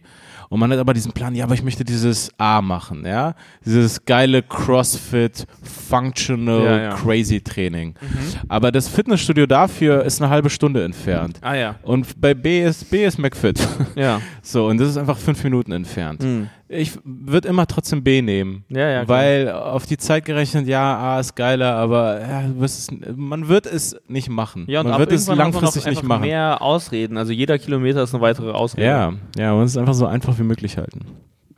[0.49, 3.35] Und man hat aber diesen Plan, ja, aber ich möchte dieses A machen, ja.
[3.65, 5.47] Dieses geile CrossFit,
[5.88, 6.91] Functional, Ja, ja.
[6.95, 7.95] Crazy Training.
[8.00, 8.19] Mhm.
[8.49, 11.38] Aber das Fitnessstudio dafür ist eine halbe Stunde entfernt.
[11.43, 11.75] Ah ja.
[11.83, 13.57] Und bei B ist, B ist McFit.
[13.97, 14.21] Ja.
[14.43, 16.23] So, und das ist einfach fünf Minuten entfernt.
[16.23, 16.49] Mhm.
[16.69, 18.65] Ich würde immer trotzdem B nehmen.
[18.69, 19.05] Ja, ja.
[19.05, 19.19] klar.
[19.19, 23.97] Weil auf die Zeit gerechnet, ja, A ist geiler, aber ja, es, man wird es
[24.09, 24.65] nicht machen.
[24.69, 26.23] ja, und man wird es langfristig nicht machen.
[26.23, 27.17] mehr Ausreden.
[27.17, 28.87] Also jeder Kilometer ist eine weitere Ausrede.
[28.87, 31.00] Ja, ja, muss es einfach so einfach wie möglich halten.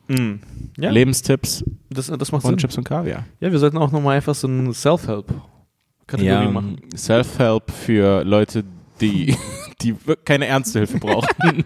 [0.08, 0.40] Mhm.
[0.78, 2.58] Ja, Lebensstipps das, das macht von Sinn.
[2.58, 3.24] Chips und Kaviar.
[3.40, 6.80] Ja, wir sollten auch nochmal einfach so ein Self-Help-Kategorie Ja, machen.
[6.96, 8.64] Self-Help für Leute,
[9.00, 9.36] die,
[9.82, 11.64] die keine ernste Hilfe brauchen,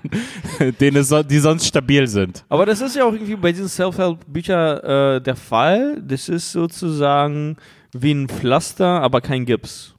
[0.80, 2.44] denen so, die sonst stabil sind.
[2.48, 6.00] Aber das ist ja auch irgendwie bei diesen Self-Help-Büchern äh, der Fall.
[6.06, 7.56] Das ist sozusagen
[7.92, 9.91] wie ein Pflaster, aber kein Gips.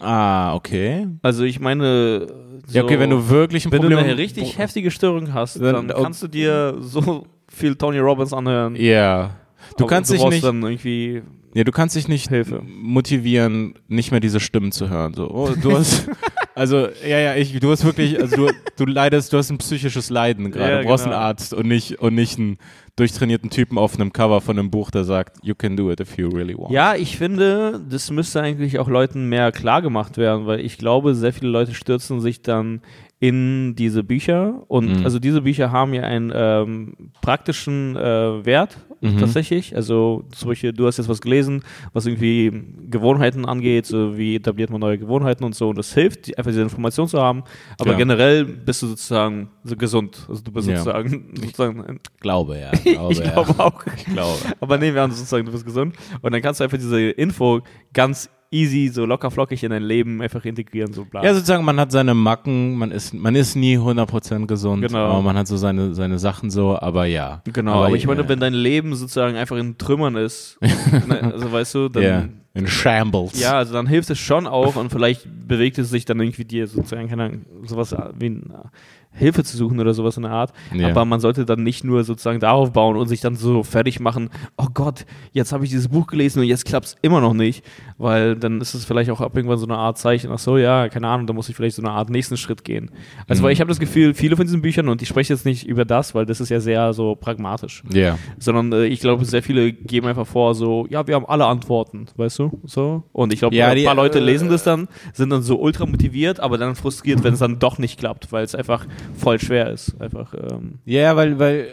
[0.00, 1.06] Ah, okay.
[1.22, 2.26] Also ich meine,
[2.66, 5.56] so, Ja, okay, wenn du wirklich ein wenn Problem du eine richtig heftige Störung hast,
[5.60, 8.76] Dann- dann, kannst du dir so viel Tony Robbins anhören.
[8.76, 9.36] Ja.
[9.76, 11.22] Du Aber kannst dich brauchst nicht, dann irgendwie
[11.56, 12.62] ja, du kannst dich nicht Hilfe.
[12.62, 15.14] motivieren, nicht mehr diese Stimmen zu hören.
[15.14, 16.06] So, oh, du hast,
[16.54, 20.10] also, ja, ja, ich, du hast wirklich, also du, du leidest, du hast ein psychisches
[20.10, 20.70] Leiden gerade.
[20.70, 21.16] Ja, du brauchst genau.
[21.16, 22.58] einen Arzt und nicht, und nicht einen
[22.96, 26.18] durchtrainierten Typen auf einem Cover von einem Buch, der sagt, you can do it if
[26.18, 26.72] you really want.
[26.72, 31.14] Ja, ich finde, das müsste eigentlich auch Leuten mehr klar gemacht werden, weil ich glaube,
[31.14, 32.82] sehr viele Leute stürzen sich dann
[33.18, 35.04] in diese Bücher und Mhm.
[35.04, 38.76] also diese Bücher haben ja einen ähm, praktischen äh, Wert
[39.14, 39.18] Mhm.
[39.18, 39.74] tatsächlich.
[39.76, 42.52] Also zum Beispiel, du hast jetzt was gelesen, was irgendwie
[42.90, 46.62] Gewohnheiten angeht, so wie etabliert man neue Gewohnheiten und so und das hilft, einfach diese
[46.62, 47.44] Information zu haben.
[47.78, 47.96] Aber Ja.
[47.98, 50.26] generell bist du sozusagen so gesund.
[50.28, 50.76] Also du bist Ja.
[50.78, 52.70] sozusagen, sozusagen Glaube, ja.
[52.84, 53.30] Glaube, ich ja.
[53.32, 53.84] glaube auch.
[53.96, 54.38] Ich glaube.
[54.60, 55.94] Aber nee, wir haben sozusagen, du bist gesund.
[56.22, 57.60] Und dann kannst du einfach diese Info
[57.92, 61.24] ganz easy, so locker flockig in dein Leben einfach integrieren, so bla.
[61.24, 64.98] Ja, sozusagen, man hat seine Macken, man ist, man ist nie 100% gesund, Genau.
[64.98, 67.42] aber man hat so seine, seine Sachen so, aber ja.
[67.44, 70.58] genau, aber, ich meine, wenn dein Leben sozusagen einfach in Trümmern ist,
[71.08, 72.02] ne, also weißt du, dann.
[72.02, 73.38] Ja, in Shambles.
[73.38, 76.66] Ja, also dann hilft es schon auch und vielleicht bewegt es sich dann irgendwie dir
[76.66, 78.70] sozusagen, keine Ahnung, sowas wie eine
[79.16, 80.52] Hilfe zu suchen oder sowas in der Art.
[80.74, 80.88] Ja.
[80.88, 84.30] Aber man sollte dann nicht nur sozusagen darauf bauen und sich dann so fertig machen,
[84.56, 87.64] oh Gott, jetzt habe ich dieses Buch gelesen und jetzt klappt es immer noch nicht,
[87.98, 90.88] weil dann ist es vielleicht auch ab irgendwann so eine Art Zeichen, ach so, ja,
[90.88, 92.90] keine Ahnung, da muss ich vielleicht so eine Art nächsten Schritt gehen.
[93.26, 93.46] Also Mhm.
[93.46, 95.84] weil ich habe das Gefühl, viele von diesen Büchern, und ich spreche jetzt nicht über
[95.84, 98.18] das, weil das ist ja sehr so pragmatisch, Ja.
[98.38, 102.06] sondern äh, ich glaube, sehr viele geben einfach vor, so, ja, wir haben alle Antworten,
[102.16, 103.02] weißt du, so.
[103.12, 105.58] Und ich glaube, Ja, ein die, paar Leute äh, lesen das dann, sind dann so
[105.58, 109.38] ultra motiviert, aber dann frustriert, wenn es dann doch nicht klappt, weil es einfach voll
[109.40, 110.00] schwer ist.
[110.00, 111.66] Einfach, ähm, Ja, weil, weil,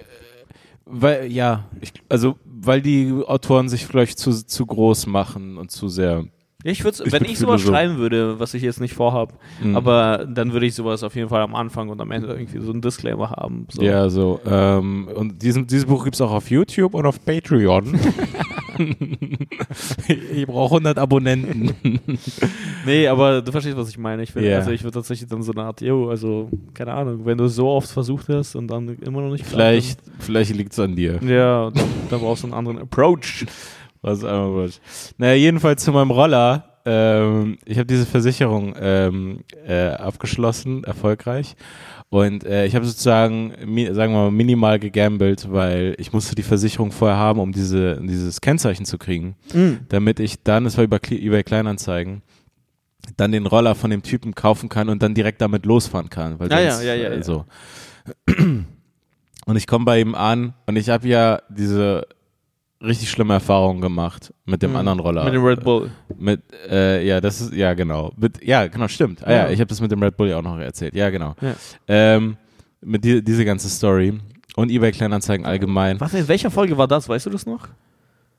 [0.86, 5.88] weil, ja, ich, also, weil die Autoren sich vielleicht zu, zu groß machen und zu
[5.88, 6.26] sehr.
[6.64, 7.70] ich würde, wenn ich sowas Philosoph.
[7.70, 9.76] schreiben würde, was ich jetzt nicht vorhab, Mhm.
[9.76, 12.72] aber dann würde ich sowas auf jeden Fall am Anfang und am Ende irgendwie so
[12.72, 13.68] einen Disclaimer haben.
[13.72, 13.82] So.
[13.82, 14.40] Ja, so.
[14.46, 18.00] Ähm, und diesen, dieses Buch gibt es auch auf YouTube und auf Patreon.
[20.36, 21.72] ich brauche 100 Abonnenten.
[22.86, 24.24] nee, aber du verstehst, was ich meine.
[24.24, 24.58] Ich will, Ja.
[24.58, 27.70] also ich würde tatsächlich dann so eine Art, yo, also keine Ahnung, wenn du so
[27.70, 31.20] oft versucht hast und dann immer noch nicht Vielleicht, vielleicht liegt es an dir.
[31.24, 33.46] Ja, dann, dann brauchst du einen anderen Approach.
[34.02, 34.70] Was einmal.
[35.18, 36.66] Naja, jedenfalls zu meinem Roller.
[36.86, 41.56] Ähm, ich habe diese Versicherung ähm, äh, abgeschlossen, erfolgreich.
[42.14, 43.54] Und äh, ich habe sozusagen,
[43.92, 48.40] sagen wir mal, minimal gegambelt, weil ich musste die Versicherung vorher haben, um diese, dieses
[48.40, 49.36] Kennzeichen zu kriegen,
[49.90, 52.22] damit ich dann, das war über eBay Kleinanzeigen,
[53.18, 56.38] dann den Roller von dem Typen kaufen kann und dann direkt damit losfahren kann.
[56.38, 57.24] Weil Ja, ja, sonst, ja, ja, äh, ja.
[57.24, 57.46] So.
[59.46, 62.08] Und ich komme bei ihm an und ich habe ja diese
[62.84, 64.78] richtig schlimme Erfahrung gemacht mit dem Mhm.
[64.78, 65.24] anderen Roller.
[65.26, 65.90] Mit dem Red Bull.
[66.18, 68.12] Mit, äh, ja, das ist, ja, genau.
[68.18, 69.26] Mit, ja, genau, stimmt.
[69.26, 69.38] Ah, ja.
[69.46, 69.50] Ja.
[69.50, 70.94] ich habe das mit dem Red Bull ja auch noch erzählt.
[70.96, 71.36] Ja, genau.
[71.42, 71.54] Ja.
[71.88, 72.38] Ähm,
[72.82, 74.20] mit die, diese ganze Story
[74.56, 76.00] und eBay Kleinanzeigen allgemein.
[76.02, 77.08] Was, in welcher Folge war das?
[77.08, 77.68] Weißt du das noch?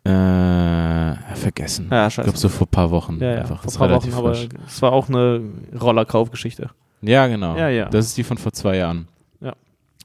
[0.07, 1.89] Äh, vergessen.
[1.91, 2.25] Ja, ich scheiße.
[2.27, 3.19] glaube so vor ein paar Wochen.
[3.21, 3.63] Ja, ja, einfach.
[3.63, 4.33] vor ein paar Wochen, aber
[4.67, 5.41] es war auch eine
[5.81, 6.71] Rollerkaufgeschichte.
[7.01, 7.57] Ja, genau.
[7.57, 7.89] Ja, ja.
[7.89, 9.09] Das ist die von vor zwei Jahren.
[9.41, 9.55] Ja.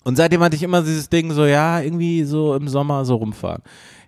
[0.05, 3.61] Und seitdem hatte ich immer dieses Ding so, ja, irgendwie so im Sommer so rumfahren.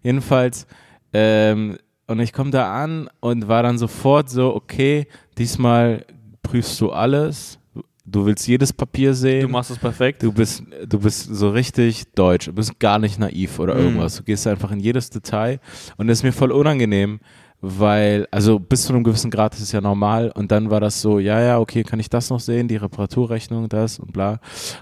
[0.03, 0.65] Jedenfalls,
[1.13, 6.05] ähm, und ich komme da an und war dann sofort so, okay, diesmal
[6.43, 7.57] prüfst du alles.
[8.03, 9.43] Du willst jedes Papier sehen.
[9.43, 10.21] Du machst es perfekt.
[10.23, 13.81] Du bist, du bist so richtig deutsch, du bist gar nicht naiv oder Mhm.
[13.81, 14.15] irgendwas.
[14.17, 15.59] Du gehst einfach in jedes Detail
[15.97, 17.19] und das ist mir voll unangenehm,
[17.61, 20.99] weil, also bis zu einem gewissen Grad ist es ja normal und dann war das
[20.99, 24.39] so, ja, ja, okay, kann ich das noch sehen, die Reparaturrechnung, das und bla.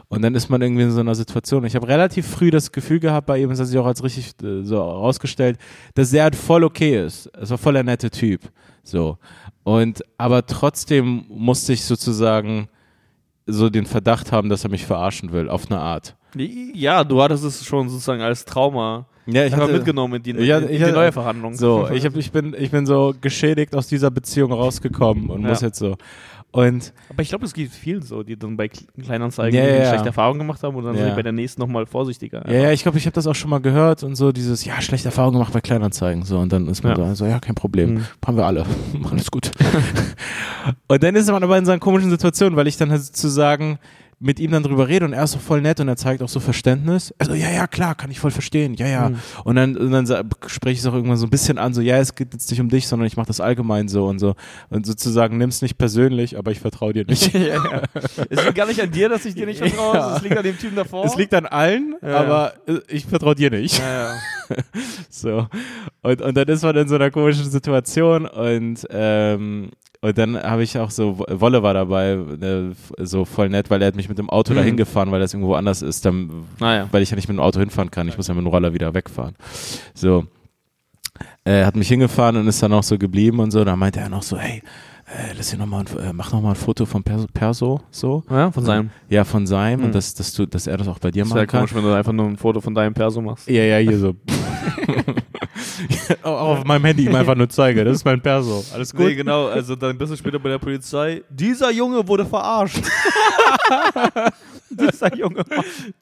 [0.08, 1.66] Und dann ist man irgendwie in so einer Situation.
[1.66, 4.32] Ich habe relativ früh das Gefühl gehabt bei ihm, das hat sich auch als richtig
[4.42, 5.60] äh, so herausgestellt,
[5.94, 7.30] dass er halt voll okay ist.
[7.38, 8.42] Es war voll der nette Typ.
[8.84, 9.18] So.
[9.64, 12.70] Und, aber trotzdem musste ich sozusagen
[13.46, 16.16] so den Verdacht haben, dass er mich verarschen will, auf eine Art.
[16.36, 20.52] Ja, du hattest es schon sozusagen als Trauma Ja, ich hatte, mitgenommen in die, Ich
[20.52, 21.54] hatte- in die neue Verhandlung.
[21.56, 25.50] so, ich, hab, ich, bin, ich bin so geschädigt aus dieser Beziehung rausgekommen und Ja.
[25.50, 25.96] muss jetzt so.
[26.52, 29.86] Und Aber ich glaube, es gibt vielen so, die dann bei Kle- Kleinanzeigen Ja, ja.
[29.90, 31.02] schlechte Erfahrungen gemacht haben und dann Ja.
[31.02, 32.44] sind die bei der nächsten nochmal vorsichtiger.
[32.52, 34.82] ja, ja, ich glaube, ich habe das auch schon mal gehört und so dieses, ja,
[34.82, 36.24] schlechte Erfahrung gemacht bei Kleinanzeigen.
[36.24, 37.14] So, und dann ist man Ja.
[37.14, 37.94] so, ja, kein Problem.
[37.94, 38.06] Mhm.
[38.26, 38.66] Haben wir alle.
[39.12, 39.52] Alles gut.
[40.88, 43.78] und dann ist man aber in so einer komischen Situation, weil ich dann halt sozusagen
[44.22, 46.28] mit ihm dann drüber rede und er ist so voll nett und er zeigt auch
[46.28, 47.14] so Verständnis.
[47.18, 48.74] Also, ja, ja, klar, kann ich voll verstehen.
[48.74, 49.10] Ja, ja.
[49.10, 49.20] Mhm.
[49.46, 50.06] Und dann, und dann
[50.48, 52.60] spreche ich es auch irgendwann so ein bisschen an, so, ja, es geht jetzt nicht
[52.60, 54.36] um dich, sondern ich mache das allgemein so und so.
[54.70, 57.34] Und sozusagen nimm's nicht persönlich, aber ich vertraue dir nicht.
[57.34, 57.82] ja, ja.
[58.30, 60.16] Es liegt gar nicht an dir, dass ich dir nicht vertraue, Ja.
[60.18, 61.06] es liegt an dem Typen davor.
[61.06, 63.82] Es liegt an allen, Ja, aber äh, ich vertraue dir nicht.
[65.10, 65.48] So.
[66.02, 69.70] Und, und dann ist man in so einer komischen Situation und, ähm,
[70.02, 73.88] und dann habe ich auch so, Wolle war dabei, äh, so voll nett, weil er
[73.90, 74.58] hat mich mit dem Auto Mhm.
[74.58, 76.88] dahin gefahren, weil das irgendwo anders ist, dann, Naja.
[76.92, 78.08] weil ich ja nicht mit dem Auto hinfahren kann.
[78.08, 79.36] Ich muss ja mit dem Roller wieder wegfahren.
[79.94, 80.26] So.
[81.44, 83.66] Er hat mich hingefahren und ist dann auch so geblieben und so.
[83.66, 84.62] Da meinte er noch so, hey,
[85.12, 88.24] äh, lass hier noch mal, ein- äh, mach noch mal ein Foto von Perso, so.
[88.30, 88.90] Ja, von seinem.
[89.10, 89.86] Ja, von seinem Mhm.
[89.88, 91.60] und dass, dass, du, dass er das auch bei dir Das machen wäre kann.
[91.62, 93.48] komisch, wenn du einfach nur ein Foto von deinem Perso machst.
[93.50, 94.16] Ja, ja, hier so.
[96.24, 97.84] auf meinem Handy ihm einfach nur zeige.
[97.84, 98.64] Das ist mein Perso.
[98.74, 99.06] Alles gut.
[99.08, 101.24] Nee, genau, also dann ein bisschen später bei der Polizei.
[101.30, 102.82] Dieser Junge wurde verarscht.
[104.70, 105.44] Dieser Junge.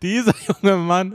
[0.02, 1.14] Dieser junge Mann.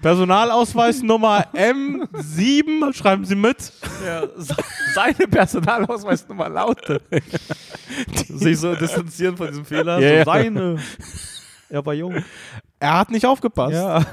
[0.00, 3.72] Personalausweis Nummer M7, schreiben Sie mit.
[4.04, 4.56] Ja, se-
[4.94, 7.02] seine Personalausweisnummer lautet.
[8.28, 9.98] Sich so distanzieren von diesem Fehler.
[9.98, 10.24] Ja, so ja.
[10.24, 10.76] seine.
[11.72, 12.16] Er war jung.
[12.80, 13.74] Er hat nicht aufgepasst.
[13.74, 14.04] Ja.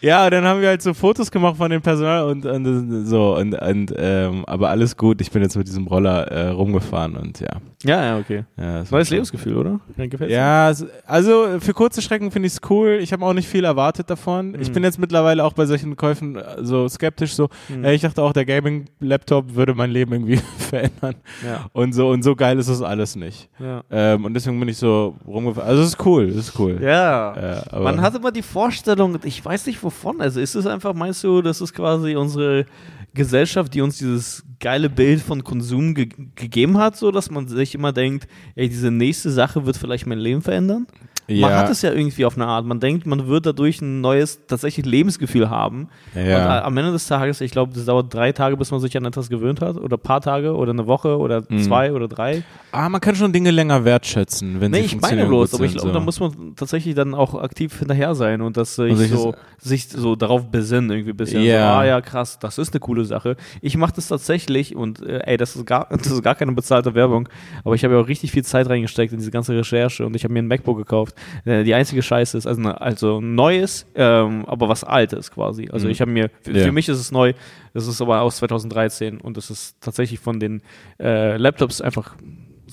[0.00, 3.52] Ja, dann haben wir halt so Fotos gemacht von dem Personal und, und so und,
[3.60, 5.20] und ähm, aber alles gut.
[5.20, 7.50] Ich bin jetzt mit diesem Roller äh, rumgefahren und ja.
[7.84, 8.44] Ja, ja, okay.
[8.56, 9.80] ja das war Neues Lebensgefühl, oder?
[9.96, 12.98] Ja, gefällt's also für kurze Strecken finde ich es cool.
[13.02, 14.56] Ich habe auch nicht viel erwartet davon.
[14.60, 14.72] Ich Mhm.
[14.74, 17.34] bin jetzt mittlerweile auch bei solchen Käufen äh, so skeptisch.
[17.34, 17.84] So, Mhm.
[17.84, 21.14] äh, ich dachte auch, der Gaming-Laptop würde mein Leben irgendwie verändern.
[21.44, 21.66] Ja.
[21.72, 23.48] Und so und so geil ist es alles nicht.
[23.58, 23.82] Ja.
[23.90, 25.68] Ähm, und deswegen bin ich so rumgefahren.
[25.68, 26.78] Also es ist cool, es ist cool.
[26.82, 27.34] Ja.
[27.72, 31.22] Äh, Man hat immer die Vorstellung, ich weiß nicht wovon, also ist es einfach, meinst
[31.24, 32.66] du, das ist quasi unsere
[33.12, 37.73] Gesellschaft, die uns dieses geile Bild von Konsum ge gegeben hat, so dass man sich
[37.74, 40.86] immer denkt, ey, diese nächste Sache wird vielleicht mein Leben verändern?
[41.26, 42.66] ja, Man hat es ja irgendwie auf eine Art.
[42.66, 45.88] Man denkt, man wird dadurch ein neues, tatsächlich Lebensgefühl haben.
[46.14, 46.62] Und äh, ja.
[46.62, 49.30] am Ende des Tages, ich glaube, das dauert drei Tage, bis man sich an etwas
[49.30, 49.76] gewöhnt hat.
[49.78, 51.60] Oder ein paar Tage oder eine Woche oder Mhm.
[51.62, 52.42] zwei oder drei.
[52.72, 55.72] Ah, man kann schon Dinge länger wertschätzen, wenn Nee, sie ich meine bloß, aber ich
[55.72, 55.94] glaube, so.
[55.94, 59.34] da muss man tatsächlich dann auch aktiv hinterher sein und das sich Und sich so,
[59.58, 61.42] sich so darauf besinnen, irgendwie ein bisschen.
[61.42, 61.72] Ja.
[61.74, 63.36] So, ah ja, krass, das ist eine coole Sache.
[63.62, 66.94] Ich mache das tatsächlich und äh, ey, das ist, gar, das ist gar keine bezahlte
[66.94, 67.28] Werbung,
[67.64, 70.22] aber ich habe ja auch richtig viel Zeit reingesteckt in diese ganze Recherche und ich
[70.24, 74.68] habe mir ein MacBook gekauft die einzige Scheiße ist also, eine, also neues, ähm, aber
[74.68, 75.68] was altes quasi.
[75.72, 75.92] Also Mhm.
[75.92, 76.64] ich habe mir, für, Ja.
[76.64, 77.32] für mich ist es neu,
[77.72, 80.62] das ist aber aus 2013 und das ist tatsächlich von den
[81.00, 82.14] äh, Laptops einfach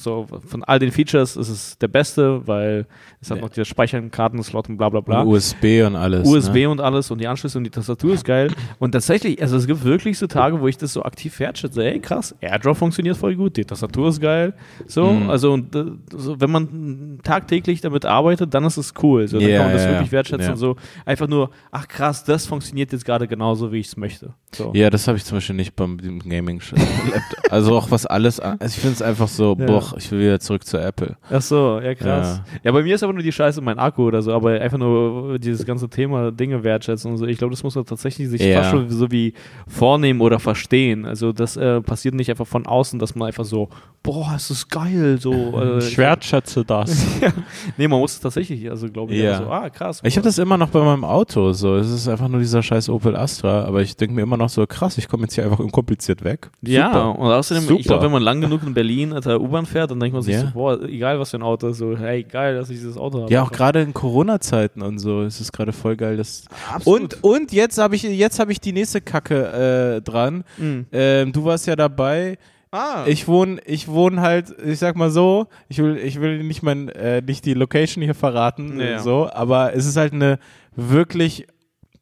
[0.04, 2.86] so, von all den Features ist es der beste, weil
[3.22, 3.44] es hat Ja.
[3.44, 5.22] noch dieser Speichern, Kartenslot und bla bla bla.
[5.22, 6.28] Und USB und alles.
[6.28, 6.70] USB Ne?
[6.70, 8.52] und alles und die Anschlüsse und die Tastatur ist geil.
[8.80, 11.84] Und tatsächlich, also es gibt wirklich so Tage, wo ich das so aktiv wertschätze.
[11.84, 14.54] Ey, krass, AirDrop funktioniert voll gut, die Tastatur ist geil.
[14.88, 15.30] So, Mhm.
[15.30, 15.86] also und, äh,
[16.16, 19.28] so, wenn man tagtäglich damit arbeitet, dann ist es cool.
[19.28, 22.24] So, dann Ja, kann man das ja, wirklich wertschätzen und so einfach nur, ach krass,
[22.24, 24.34] das funktioniert jetzt gerade genauso, wie ich es möchte.
[24.56, 24.72] So.
[24.74, 28.40] Ja, das habe ich zum Beispiel nicht beim dem gaming laptop Also auch was alles,
[28.40, 29.66] an- also ich finde es einfach so, Ja.
[29.98, 31.16] Ich will wieder zurück zu Apple.
[31.30, 32.42] Ach so, ja krass.
[32.64, 32.72] Ja.
[32.72, 35.66] bei mir ist aber nur die Scheiße mein Akku oder so, aber einfach nur dieses
[35.66, 37.26] ganze Thema Dinge wertschätzen und so.
[37.26, 38.60] Ich glaube, das muss man tatsächlich sich Ja.
[38.62, 39.34] fast schon so wie
[39.68, 41.06] vornehmen oder verstehen.
[41.06, 43.70] Also das äh, passiert nicht einfach von außen, dass man einfach so,
[44.04, 45.32] boah, es ist geil, so.
[45.62, 47.06] Äh, Ich wertschätze das.
[47.78, 49.38] nee, man muss es tatsächlich, also glaube ich, Ja.
[49.38, 50.02] so, ah krass.
[50.04, 52.90] Ich habe das immer noch bei meinem Auto, so, es ist einfach nur dieser scheiß
[52.90, 55.60] Opel Astra, aber ich denke mir immer noch so, krass, ich komme jetzt hier einfach
[55.60, 56.50] unkompliziert weg.
[56.62, 57.20] Ja, Super.
[57.20, 57.80] und außerdem, Super.
[57.80, 60.22] ich glaube, wenn man lang genug in Berlin at der U-Bahn fährt, dann denkt man
[60.22, 60.42] sich Ja.
[60.42, 63.22] so, boah, egal was für ein Auto ist, so, hey, geil, dass ich dieses Auto
[63.22, 63.32] habe.
[63.34, 67.16] Ja, auch gerade in Corona-Zeiten und so, ist es gerade voll geil, dass Absolut.
[67.16, 70.44] Und, und jetzt habe ich, jetzt habe ich die nächste Kacke äh, dran.
[70.58, 70.86] Mhm.
[70.92, 72.38] Ähm, du warst ja dabei.
[72.74, 76.64] Ah, Ich wohne, ich wohne halt, ich sag mal so, ich will, ich will nicht
[76.64, 79.00] mein, äh, nicht die Location hier verraten, Ja.
[79.00, 80.40] so, aber es ist halt eine
[80.76, 81.48] wirklich,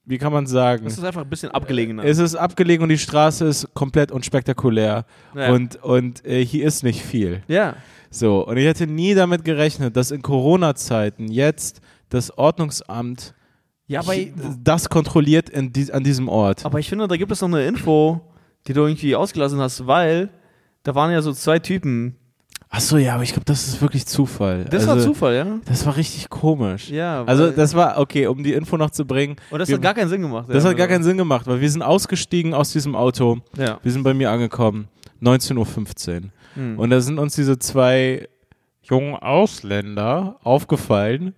[0.09, 2.03] wie kann man sagen, das ist einfach ein bisschen abgelegener.
[2.03, 5.53] es ist abgelegen und die Straße ist komplett unspektakulär ja.
[5.53, 7.43] und und äh, hier ist nicht viel.
[7.47, 7.75] ja.
[8.09, 13.35] So und ich hätte nie damit gerechnet, dass in Corona-Zeiten jetzt das Ordnungsamt
[13.85, 14.15] Ja, aber,
[14.63, 16.65] das kontrolliert in die, an diesem Ort.
[16.65, 18.19] aber ich finde, da gibt es noch eine Info,
[18.65, 20.29] die du irgendwie ausgelassen hast, weil
[20.81, 22.15] da waren ja so zwei Typen.
[22.71, 24.65] Ach so, ja, aber ich glaube, das ist wirklich Zufall.
[24.65, 25.45] Das also, war Zufall, ja?
[25.65, 26.89] Das war richtig komisch.
[26.91, 27.23] Ja.
[27.25, 29.95] Also das war, okay, um die Info noch zu bringen, und das wir- hat gar
[29.95, 30.45] keinen Sinn gemacht.
[30.49, 33.79] das ja, hat gar keinen Sinn gemacht, weil wir sind ausgestiegen aus diesem Auto, Ja.
[33.81, 34.87] wir sind bei mir angekommen,
[35.19, 36.29] 19.15 Uhr.
[36.53, 36.77] Hm.
[36.79, 38.27] Und da sind uns diese zwei
[38.83, 41.33] jungen Ausländer aufgefallen,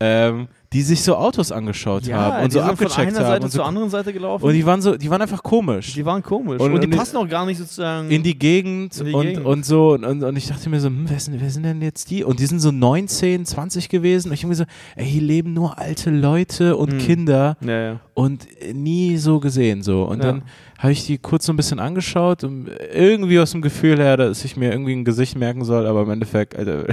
[0.00, 3.18] ähm, die sich so Autos angeschaut ja, haben und die so sind von abgecheckt einer
[3.20, 3.32] haben.
[3.32, 4.44] Seite Und, so, zur anderen Seite gelaufen.
[4.44, 5.94] und die waren so, die waren einfach komisch.
[5.94, 6.60] Die waren komisch.
[6.60, 8.10] Und- Und, die und die- passen auch gar nicht sozusagen.
[8.10, 9.46] in die Gegend In die und, Gegend.
[9.46, 12.10] und so und, und, ich dachte mir so, hm, wer, sind, wer sind denn jetzt
[12.10, 12.22] die?
[12.22, 14.64] Und die sind so 19, 20 gewesen und ich habe mir so,
[14.96, 16.98] ey, hier leben nur alte Leute und Hm.
[16.98, 18.00] Kinder ja, ja.
[18.12, 20.02] und nie so gesehen so.
[20.02, 20.42] Und dann
[20.78, 24.44] habe ich die kurz so ein bisschen angeschaut und irgendwie aus dem Gefühl her, dass
[24.44, 26.84] ich mir irgendwie ein Gesicht merken soll, aber im Endeffekt, Alter,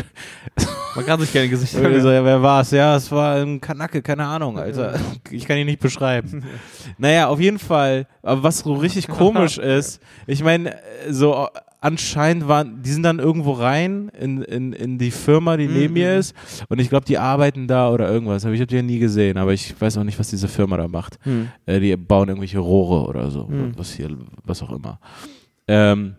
[0.95, 2.17] Man kann sich keine Gesichter irgendwie so, mehr.
[2.17, 2.71] ja, wer war's?
[2.71, 4.99] Ja, es war ein Kanacke, keine Ahnung, Alter.
[5.31, 6.43] Ich kann ihn nicht beschreiben.
[6.97, 10.75] Naja, auf jeden Fall, aber was so richtig komisch ist, ich meine,
[11.09, 11.47] so äh,
[11.81, 15.99] anscheinend waren, die sind dann irgendwo rein in, in, in die Firma, die neben Mhm.
[15.99, 16.33] mir ist
[16.69, 19.37] und ich glaube, die arbeiten da oder irgendwas, aber ich habe die ja nie gesehen,
[19.37, 21.17] aber ich weiß auch nicht, was diese Firma da macht.
[21.23, 21.49] Hm.
[21.65, 23.73] Äh, die bauen irgendwelche Rohre oder so, Mhm.
[23.77, 24.09] was hier,
[24.45, 24.99] was auch immer.
[25.67, 26.15] Ähm,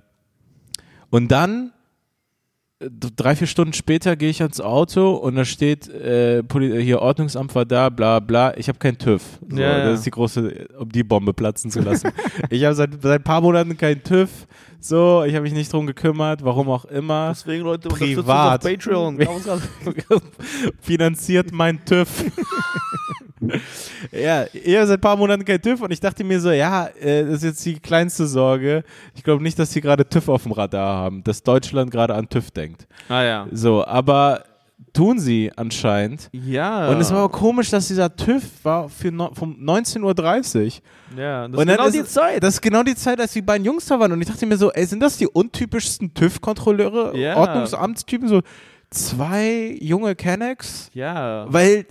[1.10, 1.75] und dann äh,
[2.80, 7.64] drei, vier Stunden später gehe ich ans Auto und da steht, äh, hier Ordnungsamt war
[7.64, 8.56] da, bla bla.
[8.56, 9.22] Ich habe keinen TÜV.
[9.48, 9.84] So, Ja, ja.
[9.86, 12.10] Das ist die große, um die Bombe platzen zu lassen.
[12.50, 14.30] ich habe seit, seit ein paar Monaten keinen TÜV.
[14.78, 17.30] So, ich habe mich nicht drum gekümmert, warum auch immer.
[17.30, 18.64] Deswegen, Leute, Privat.
[18.64, 19.18] auf Patreon.
[20.80, 22.24] Finanziert mein TÜV.
[24.12, 27.24] ja, habe seit ein paar Monaten keinen TÜV und ich dachte mir so, ja, äh,
[27.24, 28.85] das ist jetzt die kleinste Sorge.
[29.14, 32.28] Ich glaube nicht, dass sie gerade TÜV auf dem Radar haben, dass Deutschland gerade an
[32.28, 32.87] TÜV denkt.
[33.09, 33.46] ah ja.
[33.52, 34.44] So, aber
[34.92, 36.28] tun sie anscheinend.
[36.32, 36.88] Ja.
[36.88, 40.00] Und es war aber komisch, dass dieser TÜV war für no, vom 19.30
[40.64, 41.18] Uhr.
[41.18, 42.42] ja, das Und ist genau die Zeit.
[42.42, 44.12] Das ist genau die Zeit, als die beiden Jungs da waren.
[44.12, 47.37] Und ich dachte mir so, ey, sind das die untypischsten TÜV-Kontrolleure, Ja.
[47.37, 48.28] Ordnungsamtstypen?
[48.28, 48.40] So
[48.90, 50.90] zwei junge Kennex?
[50.94, 51.46] ja.
[51.48, 51.85] Weil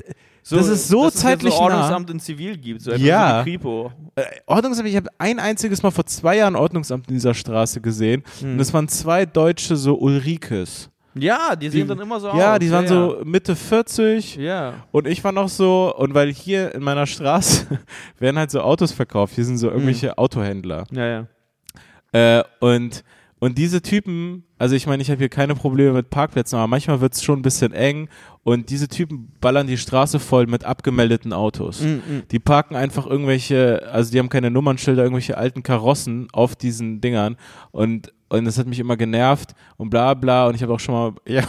[0.50, 1.66] das ist so dass es jetzt zeitlich so nah.
[1.66, 2.82] Ordnungsamt in Zivil gibt.
[2.82, 3.40] So Ja.
[3.40, 3.92] So Kripo.
[4.16, 8.24] Äh, Ordnungsamt, ich habe ein einziges Mal vor zwei Jahren Ordnungsamt in dieser Straße gesehen.
[8.40, 8.54] Hm.
[8.54, 10.90] Und es waren zwei Deutsche, so Ulrikes.
[11.18, 12.38] Ja, die Die- sehen dann immer so aus.
[12.38, 14.36] Ja, die waren ja, so Mitte 40.
[14.36, 14.74] Ja.
[14.92, 17.66] Und ich war noch so, und weil hier in meiner Straße
[18.20, 19.34] werden halt so Autos verkauft.
[19.36, 20.84] Hier sind so irgendwelche Autohändler.
[20.92, 22.40] Ja, ja.
[22.40, 23.04] Äh, und,
[23.40, 27.02] und diese Typen, also ich meine, ich habe hier keine Probleme mit Parkplätzen, aber manchmal
[27.02, 28.08] wird es schon ein bisschen eng.
[28.44, 31.82] Und diese Typen ballern die Straße voll mit abgemeldeten Autos.
[31.82, 32.24] Mm, mm.
[32.32, 37.38] Die parken einfach irgendwelche, also die haben keine Nummernschilder, irgendwelche alten Karossen auf diesen Dingern
[37.72, 40.96] und und das hat mich immer genervt und bla bla und ich habe auch schon
[40.96, 41.44] mal, ja,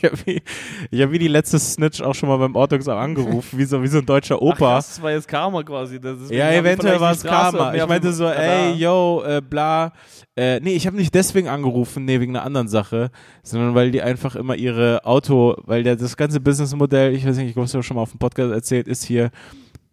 [0.02, 0.42] ich habe wie,
[0.90, 3.86] ich hab wie die letzte Snitch auch schon mal beim Ordnungsamt angerufen, wie so, wie
[3.86, 4.76] so ein deutscher Opa.
[4.76, 6.00] Ach, das war jetzt Karma quasi.
[6.30, 7.74] ja, eventuell war es Karma.
[7.74, 9.92] Ich meinte so, ey, yo, äh, bla.
[10.36, 13.10] Äh, nee, ich habe nicht deswegen angerufen, nee, wegen einer anderen Sache,
[13.42, 17.50] sondern weil die einfach immer ihre Auto, weil der, das ganze Businessmodell, ich weiß nicht,
[17.50, 19.30] ich habe es ja schon mal auf dem Podcast erzählt, ist hier,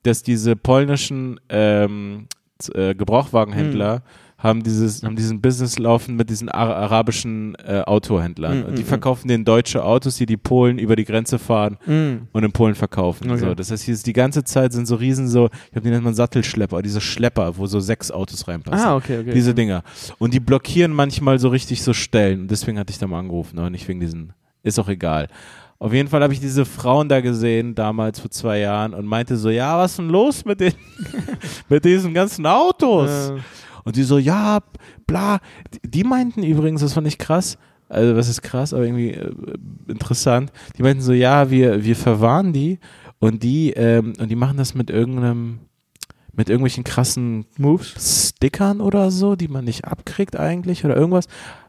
[0.03, 2.27] dass diese polnischen ähm,
[2.73, 4.01] äh, Gebrauchwagenhändler hm
[4.37, 8.59] haben dieses haben diesen Business laufen mit diesen arabischen äh, Autohändlern.
[8.59, 8.87] Mm, die mm, mm.
[8.87, 12.27] verkaufen den deutsche Autos, die die Polen über die Grenze fahren mm.
[12.33, 13.31] und in Polen verkaufen.
[13.31, 13.39] Okay.
[13.39, 15.89] So, das heißt, hier ist die ganze Zeit sind so riesen so, ich glaube, die
[15.89, 18.87] nennt man Sattelschlepper, diese Schlepper, wo so sechs Autos reinpassen.
[18.87, 19.31] Ah, okay, okay.
[19.33, 19.81] Diese Dinger.
[20.19, 22.41] Und die blockieren manchmal so richtig so Stellen.
[22.41, 24.33] Und deswegen hatte ich da mal angerufen, aber nicht wegen diesen.
[24.61, 25.29] Ist auch egal.
[25.79, 29.37] Auf jeden Fall habe ich diese Frauen da gesehen, damals vor zwei Jahren, und meinte
[29.37, 30.73] so, ja, was ist denn los mit den,
[31.69, 33.09] mit diesen ganzen Autos?
[33.09, 33.35] Ja.
[33.87, 34.59] Und die so, ja,
[35.07, 35.39] bla.
[35.81, 39.31] Die meinten übrigens, das fand ich krass, also was ist krass, aber irgendwie äh,
[39.87, 40.51] interessant.
[40.77, 42.79] Die meinten so, ja, wir, wir verwahren die
[43.19, 45.59] und die, ähm, und die machen das mit irgendeinem,
[46.33, 51.27] mit irgendwelchen krassen Moves, Stickern oder so, die man nicht abkriegt eigentlich oder irgendwas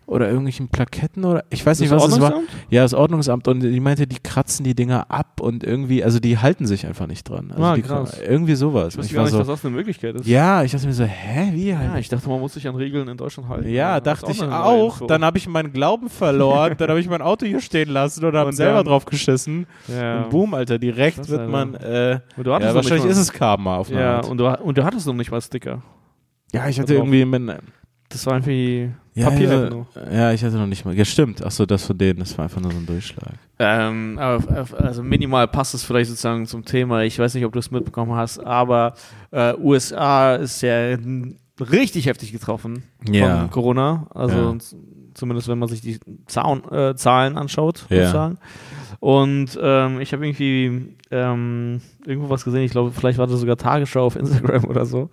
[0.09, 2.41] oder irgendwelchen Plaketten oder ich weiß nicht, das was es war.
[2.71, 6.39] Ja, das Ordnungsamt und die meinte, die kratzen die Dinger ab und irgendwie, also die
[6.39, 7.51] halten sich einfach nicht dran.
[7.51, 8.19] Also ah, die, krass.
[8.27, 8.95] Irgendwie sowas.
[8.95, 10.27] Ich weiß gar nicht, so, dass das eine Möglichkeit ist.
[10.27, 11.93] Ja, ich dachte mir so, hä, wie halt?
[11.93, 13.69] Ja, ich dachte, man muss sich an Regeln in Deutschland halten.
[13.69, 15.07] Ja, ja dachte auch ich auch.
[15.07, 18.35] Dann habe ich meinen Glauben verloren, dann habe ich mein Auto hier stehen lassen und
[18.35, 19.67] habe selber drauf geschissen.
[19.89, 20.23] Ja.
[20.23, 24.21] Und boom, Alter, direkt das wird man, äh, ja, wahrscheinlich ist es Karma auf Ja,
[24.21, 25.83] und du, und du hattest noch nicht mal Sticker.
[26.55, 27.27] Ja, ich hatte irgendwie
[28.09, 29.87] das war einfach wie ja, Papier.
[29.95, 30.95] Ja, ja, ich hatte noch nicht mal.
[30.95, 31.45] Ja, stimmt.
[31.45, 33.35] Achso, das von denen, das war einfach nur so ein Durchschlag.
[33.59, 37.03] Ähm, aber, also minimal passt es vielleicht sozusagen zum Thema.
[37.03, 38.95] Ich weiß nicht, ob du es mitbekommen hast, aber
[39.31, 40.97] äh, USA ist ja
[41.61, 43.41] richtig heftig getroffen ja.
[43.41, 44.07] von Corona.
[44.15, 44.59] Also ja.
[45.15, 48.35] zumindest wenn man sich die Zaun, äh, Zahlen anschaut, ja.
[49.01, 53.57] Und ähm, ich habe irgendwie ähm, irgendwo was gesehen, ich glaube, vielleicht war das sogar
[53.57, 55.09] Tagesschau auf Instagram oder so.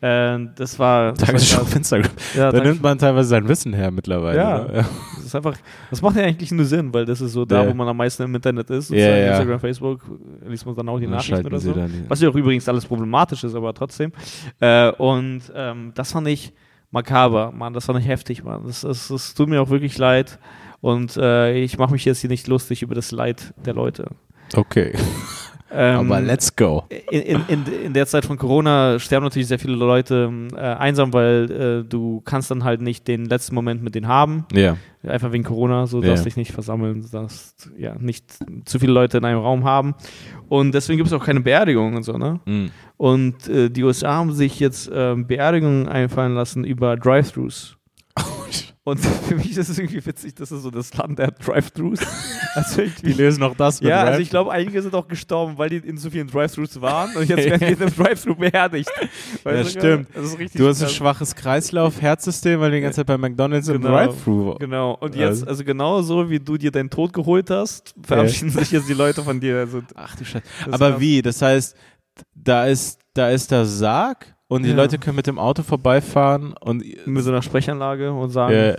[0.00, 1.14] Äh, das war.
[1.14, 2.12] Tagesschau auf Instagram.
[2.34, 4.38] Ja, da nimmt man teilweise sein Wissen her mittlerweile.
[4.38, 4.88] Ja, ja.
[5.16, 5.56] Das ist einfach,
[5.90, 7.70] das macht ja eigentlich nur Sinn, weil das ist so da, ja.
[7.70, 8.90] wo man am meisten im Internet ist.
[8.90, 9.30] Ja, ja.
[9.32, 10.00] Instagram, Facebook,
[10.46, 11.72] liest man dann auch die Nachrichten oder so.
[11.72, 14.12] Dann, was ja auch übrigens alles problematisch ist, aber trotzdem.
[14.60, 16.52] Äh, und ähm, das fand ich
[16.90, 18.62] makaber, Mann, das fand ich heftig, Mann.
[18.66, 20.38] Das, das, das tut mir auch wirklich leid.
[20.80, 24.10] Und äh, ich mache mich jetzt hier nicht lustig über das Leid der Leute.
[24.54, 24.92] Okay.
[25.70, 26.84] Ähm, Aber let's go.
[27.10, 31.50] In, in, in, der Zeit von Corona sterben natürlich sehr viele Leute äh, einsam, weil
[31.50, 34.46] äh, du kannst dann halt nicht den letzten Moment mit denen haben.
[34.52, 34.76] Ja.
[35.02, 36.24] Einfach wegen Corona, so darfst yeah.
[36.24, 38.24] dich nicht versammeln, darfst ja nicht
[38.64, 39.94] zu viele Leute in einem Raum haben.
[40.48, 42.40] Und deswegen gibt es auch keine Beerdigung und so, ne?
[42.44, 42.66] Mm.
[42.96, 47.76] Und äh, die USA haben sich jetzt ähm, Beerdigungen einfallen lassen über Drive-Thrus.
[48.86, 51.98] Und für mich ist es irgendwie witzig, das ist so das Land der Drive-Thrus.
[52.56, 54.08] Also die lösen auch das mit Ja, Rap.
[54.12, 57.28] also ich glaube, einige sind auch gestorben, weil die in so vielen Drive-Thrus waren und
[57.28, 58.90] jetzt werden die in einem Drive-Thru beerdigt.
[59.44, 60.08] ja, stimmt.
[60.54, 64.54] du hast ein schwaches Kreislauf-Herzsystem, weil du die ganze Zeit bei McDonalds genau, im Drive-Thru
[64.54, 64.94] Genau.
[64.94, 68.70] Und jetzt, also, also genau so, wie du dir deinen Tod geholt hast, verabschieden sich
[68.70, 69.58] jetzt die Leute von dir.
[69.58, 70.42] Also, Ach du Scheiße.
[70.70, 71.20] Aber wie?
[71.20, 71.76] Das heißt,
[72.34, 74.76] da ist, da ist der Sarg und die ja.
[74.76, 78.76] Leute können mit dem Auto vorbeifahren und mit so einer Sprechanlage und sagen, äh,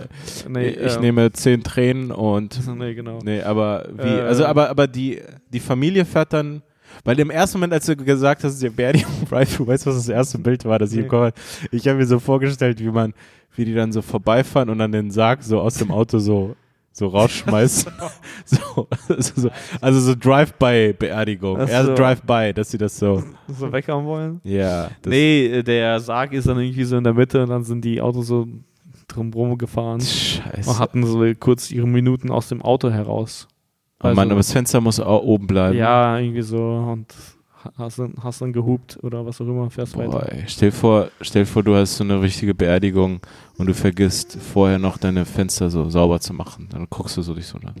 [0.48, 3.18] nee, ich äh, nehme zehn Tränen und nee, genau.
[3.22, 5.20] Nee, aber wie, äh, also aber aber die
[5.52, 6.62] die Familie fährt dann
[7.04, 10.08] weil im ersten Moment, als du gesagt hast, der Beerdigung Drive, weißt du, was das
[10.08, 11.06] erste Bild war, das ich nee.
[11.06, 11.32] im
[11.70, 13.14] Ich habe mir so vorgestellt, wie man,
[13.54, 16.56] wie die dann so vorbeifahren und dann den Sarg so aus dem Auto so
[16.98, 17.90] so rausschmeißt.
[18.44, 21.66] so, also so, also so Drive-by-Beerdigung.
[21.66, 21.94] So.
[21.94, 23.22] Drive-by, dass sie das so.
[23.46, 24.40] So weghauen wollen?
[24.44, 24.90] Ja.
[25.06, 28.26] Nee, der Sarg ist dann irgendwie so in der Mitte und dann sind die Autos
[28.26, 28.46] so
[29.06, 30.00] drumherum gefahren.
[30.00, 30.68] Scheiße.
[30.68, 33.48] Und hatten so kurz ihre Minuten aus dem Auto heraus.
[33.98, 35.76] Also, oh Mann, aber das Fenster muss auch oben bleiben.
[35.76, 36.58] Ja, irgendwie so.
[36.58, 37.14] Und
[37.76, 40.32] hast dann, hast dann gehupt oder was auch immer, fährst Boah, weiter.
[40.32, 43.20] Ey, stell, vor, stell vor, du hast so eine richtige Beerdigung
[43.56, 46.68] und du vergisst vorher noch deine Fenster so sauber zu machen.
[46.70, 47.74] Dann guckst du so durch so eine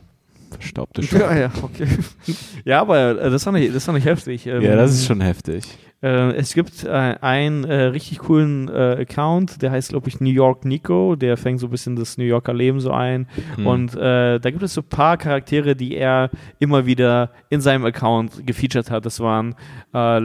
[0.50, 1.24] verstaubte Scheibe.
[1.24, 1.86] Ja, ja, okay.
[2.64, 4.46] ja, aber äh, das fand ich, das fand ich heftig.
[4.46, 5.64] Ähm, ja, das ist schon heftig.
[6.00, 10.30] Äh, es gibt äh, einen äh, richtig coolen äh, Account, der heißt, glaube ich, New
[10.30, 11.16] York Nico.
[11.16, 13.26] Der fängt so ein bisschen das New Yorker Leben so ein.
[13.56, 13.66] Hm.
[13.66, 16.30] Und äh, da gibt es so ein paar Charaktere, die er
[16.60, 19.06] immer wieder in seinem Account gefeatured hat.
[19.06, 19.56] Das waren
[19.92, 20.20] äh,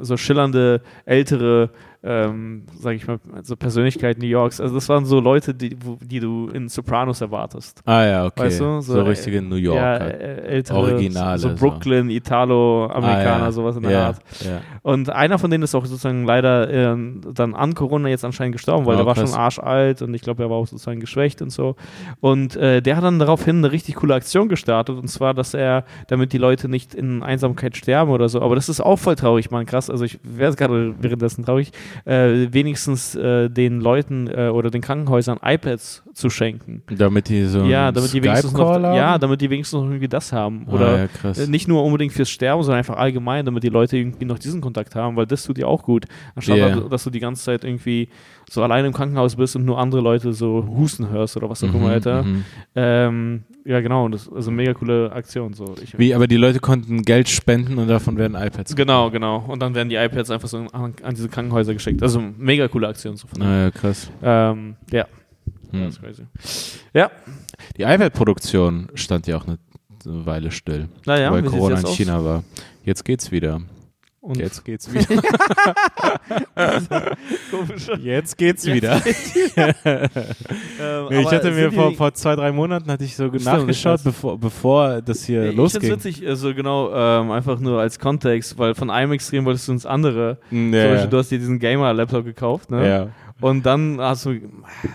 [0.00, 1.70] so schillernde, ältere
[2.02, 4.60] ähm, sage ich mal, so Persönlichkeit New Yorks.
[4.60, 7.82] Also das waren so Leute, die, wo, die du in Sopranos erwartest.
[7.86, 8.42] Ah ja, okay.
[8.42, 8.80] Weißt du?
[8.80, 9.80] So, so richtige New Yorker.
[9.80, 11.38] Ja, ältere, Originale.
[11.38, 12.10] So, so Brooklyn.
[12.10, 13.52] Italo-Amerikaner, ah, ja.
[13.52, 14.06] sowas in der ja.
[14.08, 14.18] Art.
[14.40, 14.60] Ja.
[14.82, 16.96] Und einer von denen ist auch sozusagen leider äh,
[17.34, 19.30] dann an Corona jetzt anscheinend gestorben, weil Oh, der war krass.
[19.30, 21.76] schon arschalt und ich glaube, er war auch sozusagen geschwächt und so.
[22.20, 25.84] Und äh, der hat dann daraufhin eine richtig coole Aktion gestartet und zwar, dass er,
[26.08, 29.50] damit die Leute nicht in Einsamkeit sterben oder so, aber das ist auch voll traurig,
[29.50, 29.90] man, krass.
[29.90, 31.72] Also ich wäre gerade währenddessen traurig,
[32.04, 36.82] äh, wenigstens äh, den Leuten äh, oder den Krankenhäusern iPads zu schenken.
[36.96, 40.32] Damit die so Ja, damit die wenigstens noch, ja, damit die wenigstens noch irgendwie das
[40.32, 40.66] haben.
[40.68, 41.38] Ah, Oder ja, krass.
[41.38, 44.60] äh, nicht nur unbedingt fürs Sterben, sondern einfach allgemein, damit die Leute irgendwie noch diesen
[44.60, 46.06] Kontakt haben, weil das tut dir auch gut.
[46.34, 46.80] Anstatt Ja.
[46.80, 48.08] dass du die ganze Zeit irgendwie
[48.50, 51.68] so alleine im Krankenhaus bist und nur andere Leute so husten hörst oder was auch
[51.68, 52.22] immer, Mhm, Alter.
[52.22, 52.44] mhm.
[52.74, 55.52] Ähm, ja, genau, das ist also eine mega coole Aktion.
[55.52, 55.74] So.
[55.82, 59.44] Ich, Wie, aber die Leute konnten Geld spenden und davon werden iPads Genau, genau.
[59.46, 62.02] Und dann werden die iPads einfach so an, an diese Krankenhäuser geschickt.
[62.02, 63.16] Also mega coole Aktion.
[63.16, 64.10] So von Ah, ja, krass.
[64.22, 65.06] ähm, ja.
[65.70, 65.90] Hm.
[66.94, 67.10] Ja,
[67.76, 69.58] Die iPad-Produktion stand ja auch eine
[70.04, 71.94] Weile still, naja, weil Corona in aus?
[71.94, 72.44] China war.
[72.84, 73.60] Jetzt geht's wieder.
[74.28, 75.06] Und Jetzt geht's wieder.
[77.98, 79.00] Jetzt geht's Jetzt wieder.
[80.80, 83.98] Ähm, Nee, ich hatte mir vor, vor zwei, drei Monaten hatte ich so Stimmt, nachgeschaut,
[84.00, 85.90] ich bevor, bevor das hier Ja, ich losging.
[85.90, 89.86] witzig, also genau, ähm, einfach nur als Kontext, weil von einem Extrem wolltest du ins
[89.86, 90.38] andere.
[90.50, 91.06] Mm, Zum Ja, Beispiel, ja.
[91.06, 92.88] du hast dir diesen Gamer-Laptop gekauft, ne?
[92.88, 93.08] ja.
[93.40, 94.34] Und dann hast du,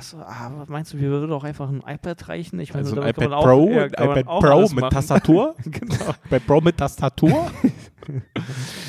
[0.01, 2.59] so, ah, was meinst du, wir würden doch einfach ein iPad reichen?
[2.59, 4.89] Ich meine, Also ein iPad man auch- Pro, ja, iPad Pro mit.
[4.91, 5.55] Tastatur.
[5.65, 5.95] genau.
[6.27, 7.49] iPad Pro mit Tastatur.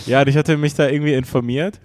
[0.06, 1.80] Ja, ich hatte mich da irgendwie informiert.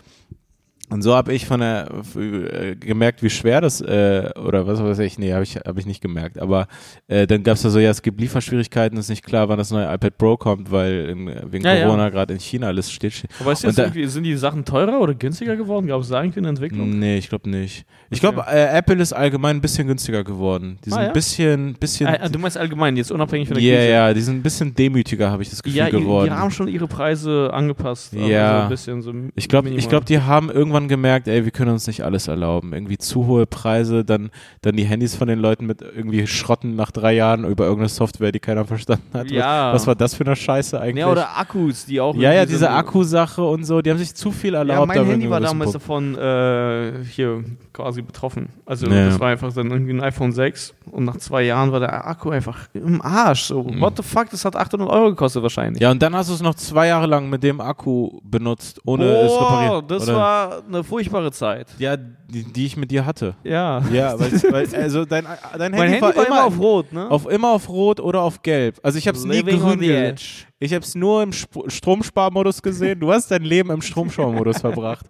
[0.89, 4.99] Und so habe ich von der äh, gemerkt, wie schwer das äh, oder was weiß
[4.99, 6.39] ich, nee, habe ich habe ich nicht gemerkt.
[6.39, 6.67] Aber
[7.07, 9.71] äh, dann gab es da so, ja, es gibt Lieferschwierigkeiten, ist nicht klar, wann das
[9.71, 11.85] neue iPad Pro kommt, weil in, wegen Ja, ja.
[11.85, 13.23] Corona gerade in China alles steht.
[13.39, 15.87] Aber ist jetzt da- irgendwie, sind die Sachen teurer oder günstiger geworden?
[15.87, 16.97] Gab es da irgendwie eine Entwicklung?
[16.99, 17.85] Nee, ich glaube nicht.
[18.09, 20.79] Ich glaube, äh, Apple ist allgemein ein bisschen günstiger geworden.
[20.85, 21.07] Die sind Ah, ja?
[21.09, 22.07] ein bisschen, bisschen.
[22.07, 23.89] Ah, ah, du meinst allgemein, jetzt unabhängig von der Ja, Krise?
[23.91, 26.25] ja, die sind ein bisschen demütiger, habe ich das Gefühl Ja, die, geworden.
[26.25, 28.13] die haben schon ihre Preise angepasst.
[28.13, 28.57] Ja.
[28.59, 31.71] So ein bisschen so Ich glaube, ich glaub, die haben irgendwann gemerkt, ey, wir können
[31.71, 32.73] uns nicht alles erlauben.
[32.73, 34.29] Irgendwie zu hohe Preise, dann,
[34.61, 38.31] dann die Handys von den Leuten mit irgendwie Schrotten nach drei Jahren über irgendeine Software,
[38.31, 39.29] die keiner verstanden hat.
[39.31, 39.73] Ja.
[39.73, 41.01] Was, was war das für eine Scheiße eigentlich?
[41.01, 42.15] Ja, oder Akkus, die auch.
[42.15, 44.79] ja, ja, diese so- Akkusache und so, die haben sich zu viel erlaubt.
[44.79, 48.49] Ja, mein Handy war damals davon äh, hier quasi betroffen.
[48.65, 49.05] Also Ja.
[49.07, 52.29] das war einfach dann irgendwie ein iPhone 6 und nach zwei Jahren war der Akku
[52.29, 53.43] einfach im Arsch.
[53.43, 53.79] So, Mhm.
[53.81, 55.81] what the fuck, das hat 800 Euro gekostet wahrscheinlich.
[55.81, 59.05] Ja, und dann hast du es noch zwei Jahre lang mit dem Akku benutzt, ohne
[59.05, 59.87] es Boah, reparieren.
[59.87, 60.15] das oder?
[60.17, 61.67] war eine furchtbare Zeit.
[61.79, 63.35] Ja, die, die ich mit dir hatte.
[63.43, 63.81] Ja.
[63.91, 65.25] Ja, weil, weil also dein,
[65.57, 67.09] dein Handy, Handy war, immer auf Rot, ne?
[67.09, 68.79] auf immer auf Rot oder auf Gelb.
[68.83, 70.03] Also ich habe es nie Living on grün the gesehen.
[70.05, 70.23] edge.
[70.61, 72.99] Ich habe es nur im Sp Stromsparmodus gesehen.
[72.99, 75.05] Du hast dein Leben im Stromsparmodus verbracht.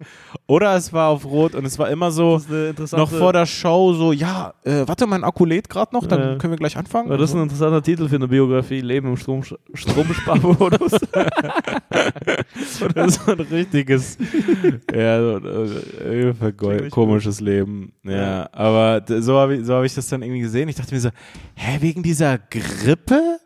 [0.46, 2.40] Oder es war auf Rot und es war immer so
[2.92, 6.36] noch vor der Show so, ja, äh, warte, mein Akku lädt gerade noch, dann Ja.
[6.36, 7.10] können wir gleich anfangen.
[7.10, 9.42] Das ist ein interessanter Titel für eine Biografie, Leben im Strom,
[9.74, 10.92] Stromsparmodus.
[12.94, 14.18] Das ist ein richtiges,
[14.94, 17.94] ja, so, äh, Ziemlich komisches Leben.
[18.04, 20.70] Ja, aber so habe ich, so hab ich das dann irgendwie gesehen.
[20.70, 21.10] Ich dachte mir so,
[21.56, 23.40] hä, wegen dieser Grippe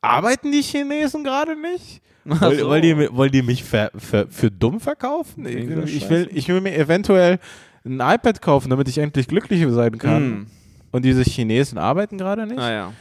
[0.00, 2.02] arbeiten die Chinesen gerade nicht?
[2.24, 2.74] Weil, so.
[2.80, 5.46] die, mi- wollen die mich für, für, für dumm verkaufen?
[5.46, 7.38] Ich, ich, will, ich will mir eventuell
[7.84, 10.22] ein iPad kaufen, damit ich endlich glücklich sein kann.
[10.22, 10.46] Hm.
[10.92, 12.58] Und diese Chinesen arbeiten gerade nicht.
[12.58, 12.92] Ah ja.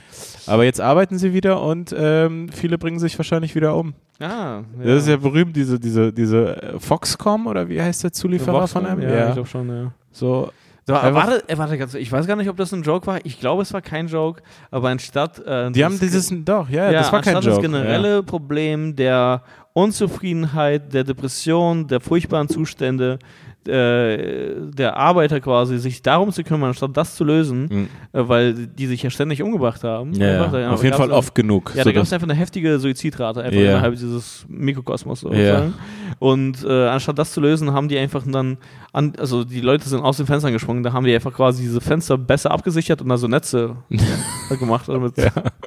[0.45, 3.93] Aber jetzt arbeiten sie wieder und ähm, viele bringen sich wahrscheinlich wieder um.
[4.19, 4.63] Ah, ja.
[4.83, 8.85] Das ist ja berühmt, diese, diese, diese äh, Foxcom oder wie heißt der Zulieferer von
[8.85, 9.01] einem?
[9.01, 9.91] Ja, ich glaube schon, ja.
[10.11, 10.51] So,
[10.95, 13.19] Einfach- warte, äh, warte ganz, ich weiß gar nicht, ob das ein Joke war.
[13.23, 15.39] Ich glaube, es war kein Joke, aber anstatt.
[15.45, 17.47] Äh, die haben dieses, doch, ja, ja, das war kein Joke.
[17.47, 23.19] das generelle Problem der Unzufriedenheit, der Depression, der furchtbaren Zustände
[23.67, 27.89] äh, der Arbeiter quasi, sich darum zu kümmern, anstatt das zu lösen, Mhm.
[28.13, 30.13] äh, weil die sich ja ständig umgebracht haben.
[30.13, 31.73] Ja, Einfach, ja, auf jeden Fall oft genug.
[31.75, 33.71] Ja, da gab es einfach eine heftige Suizidrate einfach Ja.
[33.71, 35.19] innerhalb dieses Mikrokosmos.
[35.21, 35.59] So Ja.
[35.59, 35.73] sagen.
[36.19, 38.57] Und äh, anstatt das zu lösen, haben die einfach dann,
[38.93, 41.81] an, also die Leute sind aus den Fenstern gesprungen, da haben die einfach quasi diese
[41.81, 43.75] Fenster besser abgesichert und da so Netze
[44.59, 45.13] gemacht, damit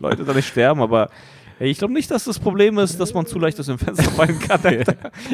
[0.01, 0.81] Leute da nicht sterben.
[0.81, 1.09] Aber
[1.71, 4.39] ich glaube nicht, dass das Problem ist, dass man zu leicht aus dem Fenster fallen
[4.39, 4.61] kann.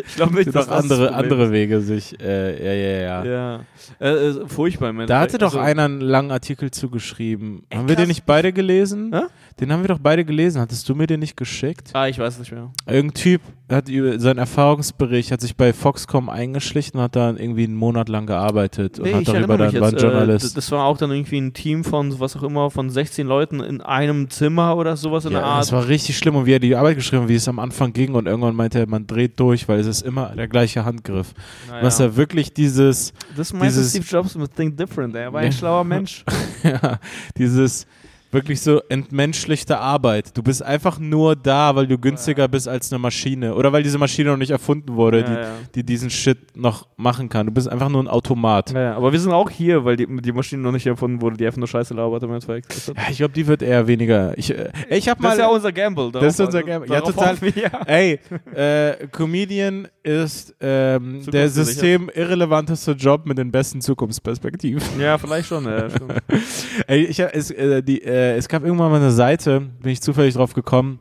[0.07, 3.25] Ich glaube nicht, dass das andere, das andere Wege, sich, äh, ja, ja, ja.
[3.25, 3.61] Ja.
[4.01, 4.93] Äh, äh, furchtbar.
[4.93, 5.43] Da hatte Endeffekt.
[5.43, 7.65] doch Also, einer einen langen Artikel zugeschrieben.
[7.73, 9.13] Haben wir den nicht beide gelesen?
[9.15, 9.23] Hä?
[9.61, 10.61] Den haben wir doch beide gelesen.
[10.61, 11.91] Hattest du mir den nicht geschickt?
[11.93, 12.71] Ah, ich weiß nicht mehr.
[12.87, 17.65] Irgendein Typ hat über seinen Erfahrungsbericht, hat sich bei Foxcom eingeschlichen und hat da irgendwie
[17.65, 20.07] einen Monat lang gearbeitet und Nee, hat ich darüber dann, mich war ein jetzt, äh,
[20.07, 20.57] Journalist.
[20.57, 23.81] das war auch dann irgendwie ein Team von was auch immer, von 16 Leuten in
[23.81, 25.63] einem Zimmer oder sowas in der Ja, Art.
[25.63, 27.93] das war richtig schlimm und wie er die Arbeit geschrieben hat, wie es am Anfang
[27.93, 31.35] ging und irgendwann meinte er, man dreht durch, weil es ist immer der gleiche Handgriff.
[31.69, 31.83] Naja.
[31.85, 35.47] Was er wirklich dieses, das meinte dieses- Steve Jobs mit Think Different, er war ein
[35.47, 35.53] Ja.
[35.53, 36.25] schlauer Mensch.
[36.63, 36.99] ja,
[37.37, 37.87] dieses,
[38.31, 40.37] wirklich so entmenschlichte Arbeit.
[40.37, 42.47] Du bist einfach nur da, weil du günstiger ja.
[42.47, 45.49] bist als eine Maschine oder weil diese Maschine noch nicht erfunden wurde, ja, die, ja.
[45.75, 47.47] die diesen Shit noch machen kann.
[47.47, 48.75] Du bist einfach nur ein Automat.
[48.75, 51.59] Aber wir sind auch hier, weil die, die Maschine noch nicht erfunden wurde, die einfach
[51.59, 52.75] nur Scheiße labert im Endeffekt.
[53.11, 54.37] Ich glaube, die wird eher weniger.
[54.37, 56.13] Ich, äh, ich hab mal, das ist ja unser Gamble.
[56.13, 56.91] Das ist unser Gamble.
[56.91, 57.37] Ja, total.
[57.87, 58.21] Ey,
[58.55, 64.83] äh, Comedian ist ähm, der systemirrelevanteste Job mit den besten Zukunftsperspektiven.
[64.99, 65.65] Ja, vielleicht schon.
[65.65, 65.89] Ja,
[66.87, 70.35] Ey, ich, es, äh, die, äh, es gab irgendwann mal eine Seite, bin ich zufällig
[70.35, 70.99] drauf gekommen,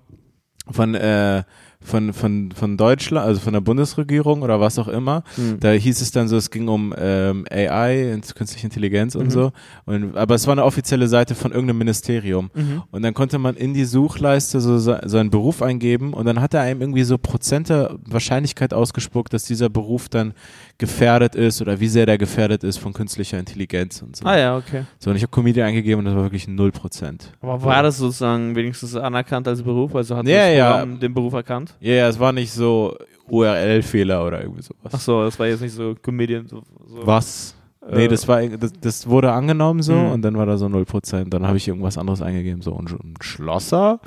[0.70, 1.44] von äh,
[1.88, 5.24] von, von, von Deutschland, also von der Bundesregierung oder was auch immer.
[5.38, 5.60] Mhm.
[5.60, 9.32] Da hieß es dann so, es ging um ähm, AI, künstliche Intelligenz und mhm.
[9.32, 9.52] so.
[9.86, 12.50] Und, aber es war eine offizielle Seite von irgendeinem Ministerium.
[12.54, 12.84] Mhm.
[12.92, 16.62] Und dann konnte man in die Suchleiste so seinen Beruf eingeben und dann hat er
[16.62, 20.34] einem irgendwie so Prozente Wahrscheinlichkeit ausgespuckt, dass dieser Beruf dann
[20.78, 24.26] gefährdet ist oder wie sehr der gefährdet ist von künstlicher Intelligenz und so.
[24.26, 24.84] Ah ja, okay.
[25.00, 27.20] So, und ich habe Comedian eingegeben und das war wirklich 0%.
[27.42, 29.96] Aber war das sozusagen wenigstens anerkannt als Beruf?
[29.96, 30.86] Also hat ja, ja.
[30.86, 31.74] den Beruf erkannt?
[31.80, 32.96] Ja, ja, es war nicht so
[33.28, 34.92] URL-Fehler oder irgendwie sowas.
[34.94, 36.48] Ach so, das war jetzt nicht so Comedian.
[36.48, 37.56] So, so Was?
[37.90, 40.12] Nee, äh, das war das, das, wurde angenommen so mhm.
[40.12, 41.30] und dann war da so 0%.
[41.30, 44.00] Dann habe ich irgendwas anderes eingegeben, so ein, ein Schlosser.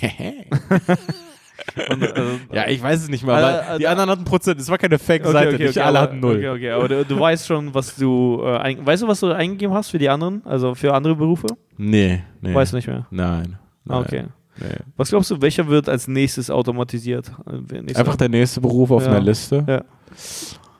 [1.90, 4.60] Und, also, ja, ich weiß es nicht mal, aber äh, die anderen hatten Prozent.
[4.60, 6.36] Es war keine Fake-Seite, okay, okay, nicht okay, alle aber, hatten null.
[6.36, 9.32] Okay, okay, aber du, du, weißt schon, was du, äh, ein, weißt du, was du
[9.32, 11.46] eingegeben hast für die anderen, also für andere Berufe?
[11.76, 12.54] Nee, nee.
[12.54, 13.06] Weißt du nicht mehr?
[13.10, 13.58] Nein.
[13.84, 14.24] nein okay.
[14.60, 14.66] Nee.
[14.96, 17.32] Was glaubst du, welcher wird als nächstes automatisiert?
[17.70, 19.10] Nächste Einfach der nächste Beruf auf ja.
[19.10, 19.64] einer Liste?
[19.66, 19.82] Ja.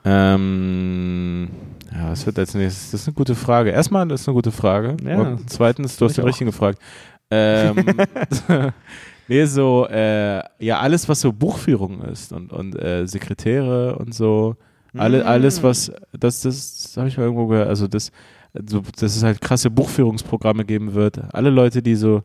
[0.05, 1.49] Ähm,
[1.91, 2.91] ja, was wird als nächstes?
[2.91, 3.71] Das ist eine gute Frage.
[3.71, 4.97] Erstmal, das ist eine gute Frage.
[5.05, 5.21] Ja.
[5.21, 6.79] Und zweitens, du hast den richtigen gefragt.
[7.31, 7.77] Ähm,
[9.33, 14.57] Nee, so, äh, ja, alles, was so Buchführung ist und, und äh, Sekretäre und so.
[14.95, 15.27] Alle, mm.
[15.27, 18.13] Alles, was, das, das, das habe ich mal irgendwo gehört, also das,
[18.69, 21.19] so, dass es halt krasse Buchführungsprogramme geben wird.
[21.35, 22.25] Alle Leute, die so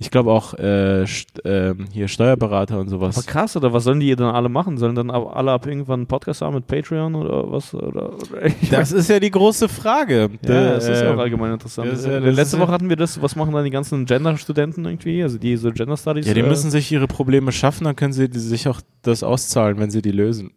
[0.00, 3.18] ich glaube auch äh, äh, hier Steuerberater und sowas.
[3.18, 4.78] Aber krass, oder was sollen die dann alle machen?
[4.78, 7.74] Sollen dann alle ab irgendwann einen Podcast haben mit Patreon oder was?
[7.74, 10.30] Oder, oder das ist ja die große Frage.
[10.42, 11.90] Ja, das ist ja auch allgemein interessant.
[11.90, 15.36] Das, äh, letzte Woche hatten wir das, was machen dann die ganzen Gender-Studenten irgendwie, also
[15.36, 16.26] die so Gender Studies?
[16.26, 19.78] Ja, die äh, müssen sich ihre Probleme schaffen, dann können sie sich auch das auszahlen,
[19.78, 20.52] wenn sie die lösen.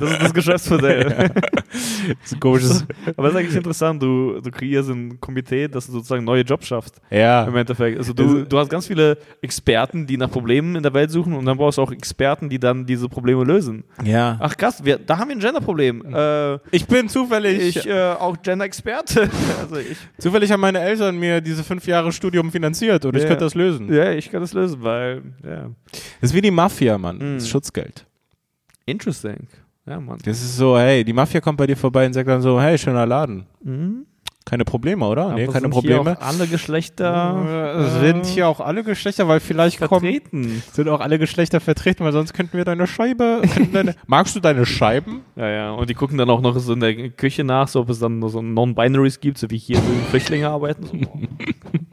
[0.00, 1.10] Das ist das Geschäftsmodell.
[1.18, 1.28] ja.
[1.28, 2.84] Das ist komisches.
[3.16, 6.94] Aber es ist eigentlich interessant, du, du kreierst ein Komitee, das sozusagen neue Jobs schafft.
[7.10, 7.44] Ja.
[7.44, 7.98] Im Endeffekt.
[7.98, 11.44] Also du, du hast ganz viele Experten, die nach Problemen in der Welt suchen und
[11.44, 13.84] dann brauchst du auch Experten, die dann diese Probleme lösen.
[14.04, 14.36] Ja.
[14.40, 16.04] Ach krass, wir, da haben wir ein Gender-Problem.
[16.14, 17.76] Äh, ich bin zufällig.
[17.76, 19.28] Ich äh, auch Gender-Experte.
[19.60, 19.76] also
[20.18, 23.20] zufällig haben meine Eltern mir diese fünf Jahre Studium finanziert und ja.
[23.20, 23.92] ich könnte das lösen.
[23.92, 25.70] Ja, ich kann das lösen, weil, ja.
[26.20, 27.16] Das ist wie die Mafia, Mann.
[27.16, 27.34] Mm.
[27.34, 28.06] Das ist Schutzgeld.
[28.86, 29.46] Interesting.
[29.88, 30.18] Ja, Mann.
[30.24, 32.76] Das ist so, hey, die Mafia kommt bei dir vorbei und sagt dann so, hey,
[32.76, 33.46] schöner Laden.
[33.62, 34.06] Mhm.
[34.48, 35.24] Keine Probleme, oder?
[35.26, 36.02] Aber nee, keine sind Probleme.
[36.04, 37.76] Hier auch alle Geschlechter.
[37.76, 40.42] Äh, sind hier auch alle Geschlechter, weil vielleicht vertreten.
[40.42, 43.42] Kommen, sind auch alle Geschlechter vertreten, weil sonst könnten wir deine Scheibe.
[43.74, 45.20] deine, magst du deine Scheiben?
[45.36, 45.70] Ja, ja.
[45.72, 48.26] Und die gucken dann auch noch so in der Küche nach, so ob es dann
[48.26, 50.88] so Non-Binaries gibt, so wie hier so Flüchtlinge arbeiten.
[51.08, 51.87] So.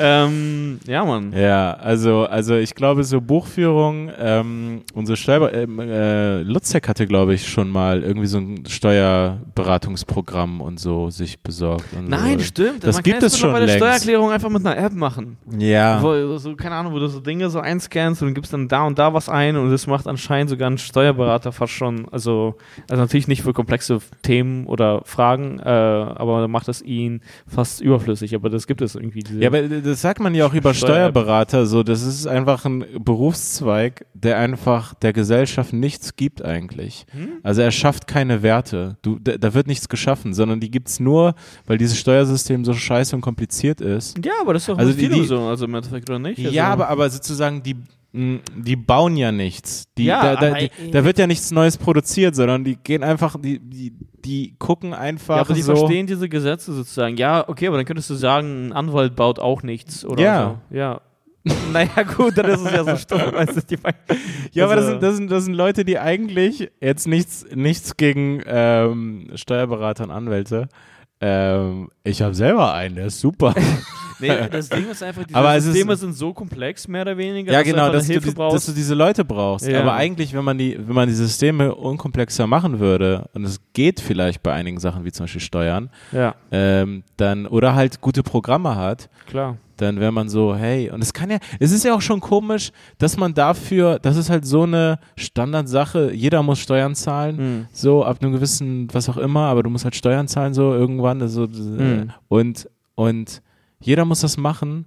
[0.00, 1.32] Ähm, ja, Mann.
[1.32, 7.34] Ja, also, also ich glaube, so Buchführung, ähm, unsere Steuer, ähm, äh, Lutzek hatte, glaube
[7.34, 11.84] ich, schon mal irgendwie so ein Steuerberatungsprogramm und so sich besorgt.
[12.06, 12.44] Nein, so.
[12.44, 12.84] stimmt.
[12.84, 13.78] Das Man gibt es schon bei der längst.
[13.78, 15.36] Steuererklärung einfach mit einer App machen.
[15.58, 16.02] Ja.
[16.02, 18.98] Wo, so, keine Ahnung, wo du so Dinge so einscannst und gibst dann da und
[18.98, 22.56] da was ein und das macht anscheinend sogar ein Steuerberater fast schon, also,
[22.88, 28.34] also natürlich nicht für komplexe Themen oder Fragen, äh, aber macht es ihn fast überflüssig,
[28.34, 29.22] aber das gibt es irgendwie.
[29.38, 34.06] ja, aber das sagt man ja auch über Steuerberater so, das ist einfach ein Berufszweig,
[34.14, 37.06] der einfach der Gesellschaft nichts gibt eigentlich.
[37.10, 37.40] Hm?
[37.42, 38.96] Also er schafft keine Werte.
[39.02, 41.34] Du, da, da wird nichts geschaffen, sondern die gibt es nur,
[41.66, 44.24] weil dieses Steuersystem so scheiße und kompliziert ist.
[44.24, 46.38] Ja, aber das ist doch also die, die, so, also im Endeffekt, oder nicht?
[46.38, 47.76] Also ja, aber, aber sozusagen die
[48.14, 49.86] die bauen ja nichts.
[49.98, 53.36] Die, ja, da, da, die, da, wird ja nichts Neues produziert, sondern die gehen einfach,
[53.40, 53.92] die, die,
[54.24, 55.34] die gucken einfach.
[55.34, 57.16] Ja, aber die so verstehen diese Gesetze sozusagen.
[57.16, 60.60] Ja, okay, aber dann könntest du sagen, ein Anwalt baut auch nichts oder ja.
[60.70, 60.76] so.
[60.76, 61.00] Ja.
[61.72, 63.20] naja, gut, dann ist es ja so stumm.
[63.32, 63.78] Weißt du, die
[64.52, 67.96] ja, aber das also sind, das, sind, das sind Leute, die eigentlich jetzt nichts, nichts
[67.96, 70.68] gegen ähm, Steuerberater und Anwälte.
[71.26, 73.54] Ähm, ich habe selber einen, der ist super.
[74.20, 77.60] nee, das Ding ist einfach, diese aber Systeme sind so komplex, mehr oder weniger, ja,
[77.60, 78.56] dass genau, du dass, du, brauchst.
[78.56, 79.66] dass du diese Leute brauchst.
[79.66, 79.80] Ja.
[79.80, 84.00] Aber eigentlich, wenn man, die, wenn man die Systeme unkomplexer machen würde, und es geht
[84.00, 86.34] vielleicht bei einigen Sachen, wie zum Beispiel Steuern, ja.
[86.50, 91.12] ähm, dann, oder halt gute Programme hat, Klar dann wäre man so, hey, und es
[91.12, 94.62] kann ja, es ist ja auch schon komisch, dass man dafür, das ist halt so
[94.62, 97.66] eine Standardsache, jeder muss Steuern zahlen, mhm.
[97.72, 101.20] so ab einem gewissen, was auch immer, aber du musst halt Steuern zahlen, so irgendwann,
[101.22, 102.12] also, mhm.
[102.28, 103.42] und und
[103.80, 104.86] jeder muss das machen.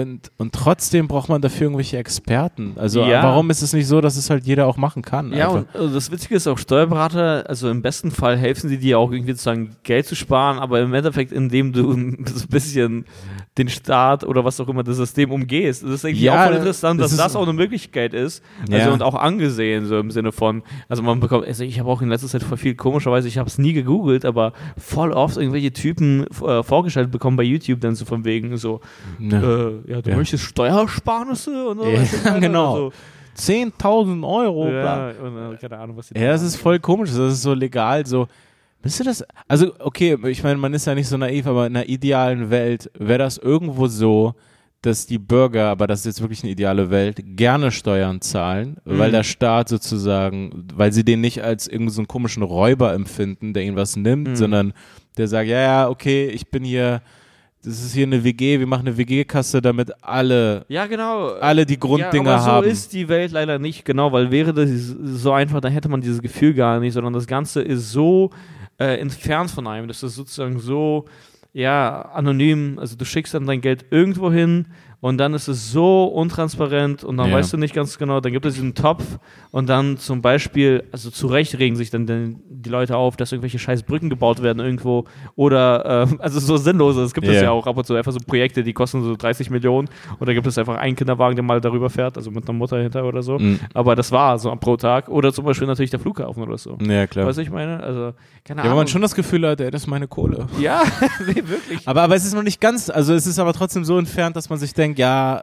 [0.00, 2.72] Und, und trotzdem braucht man dafür irgendwelche Experten.
[2.76, 3.22] Also Ja.
[3.22, 5.32] warum ist es nicht so, dass es halt jeder auch machen kann?
[5.32, 5.74] Ja, einfach?
[5.74, 9.12] und also das Witzige ist auch, Steuerberater, also im besten Fall helfen sie dir auch
[9.12, 13.04] irgendwie sozusagen Geld zu sparen, aber im Endeffekt, indem du so ein bisschen
[13.58, 15.82] den Staat oder was auch immer das System umgehst.
[15.82, 18.42] Das ist irgendwie Ja, auch voll interessant, das dass das auch eine Möglichkeit ist.
[18.62, 18.92] Also Ja.
[18.92, 22.08] und auch angesehen, so im Sinne von, also man bekommt, also ich habe auch in
[22.08, 26.26] letzter Zeit voll viel, komischerweise, ich habe es nie gegoogelt, aber voll oft irgendwelche Typen
[26.42, 28.80] äh, vorgestellt bekommen bei YouTube dann so von wegen so,
[29.18, 29.81] Ne.
[29.81, 30.16] äh, ja, du Ja.
[30.16, 31.84] möchtest Steuersparnisse und so.
[31.88, 32.00] Ja,
[32.34, 32.72] du, genau.
[32.74, 32.92] Also,
[33.36, 34.68] 10.000 Euro.
[34.70, 37.10] ja, und, äh, keine Ahnung, was die Ja, da das ist voll komisch.
[37.10, 38.26] Das ist so legal, so.
[38.82, 39.24] Wisst ihr das?
[39.48, 42.90] Also, okay, ich meine, man ist ja nicht so naiv, aber in einer idealen Welt
[42.98, 44.34] wäre das irgendwo so,
[44.82, 49.08] dass die Bürger, aber das ist jetzt wirklich eine ideale Welt, gerne Steuern zahlen, weil
[49.10, 49.12] Mhm.
[49.12, 53.62] der Staat sozusagen, weil sie den nicht als irgendeinen so einen komischen Räuber empfinden, der
[53.62, 54.36] ihnen was nimmt, Mhm.
[54.36, 54.72] sondern
[55.16, 57.00] der sagt, ja, ja, okay, ich bin hier,
[57.64, 61.28] das ist hier eine WG, wir machen eine WG-Kasse, damit alle, Ja, genau.
[61.34, 62.66] alle die Grunddinger ja, aber so haben.
[62.68, 66.20] ist die Welt leider nicht, genau, weil wäre das so einfach, dann hätte man dieses
[66.20, 68.30] Gefühl gar nicht, sondern das Ganze ist so
[68.78, 71.04] äh, entfernt von einem, das ist sozusagen so,
[71.52, 74.66] ja, anonym, also du schickst dann dein Geld irgendwo hin
[75.02, 77.36] und dann ist es so untransparent und dann Ja.
[77.36, 79.02] weißt du nicht ganz genau, dann gibt es diesen Topf
[79.50, 82.06] und dann zum Beispiel, also zu Recht regen sich dann
[82.48, 85.04] die Leute auf, dass irgendwelche scheiß Brücken gebaut werden irgendwo
[85.36, 87.42] oder, äh, also so sinnlose, es gibt es Ja.
[87.44, 89.88] ja auch ab und zu einfach so Projekte, die kosten so 30 Millionen
[90.18, 92.80] und da gibt es einfach einen Kinderwagen, der mal darüber fährt, also mit einer Mutter
[92.80, 93.58] hinter oder so, Mhm.
[93.74, 96.78] aber das war so pro Tag oder zum Beispiel natürlich der Flughafen oder so.
[96.80, 97.26] Ja, klar.
[97.26, 97.80] Weißt du, was ich meine?
[97.82, 98.12] Also,
[98.44, 98.76] keine Ja, weil Ahnung.
[98.76, 100.46] man schon das Gefühl hat, ey, das ist meine Kohle.
[100.60, 100.82] ja,
[101.26, 101.86] nee, wirklich.
[101.88, 104.48] Aber, aber es ist noch nicht ganz, also es ist aber trotzdem so entfernt, dass
[104.48, 105.42] man sich denkt, ja,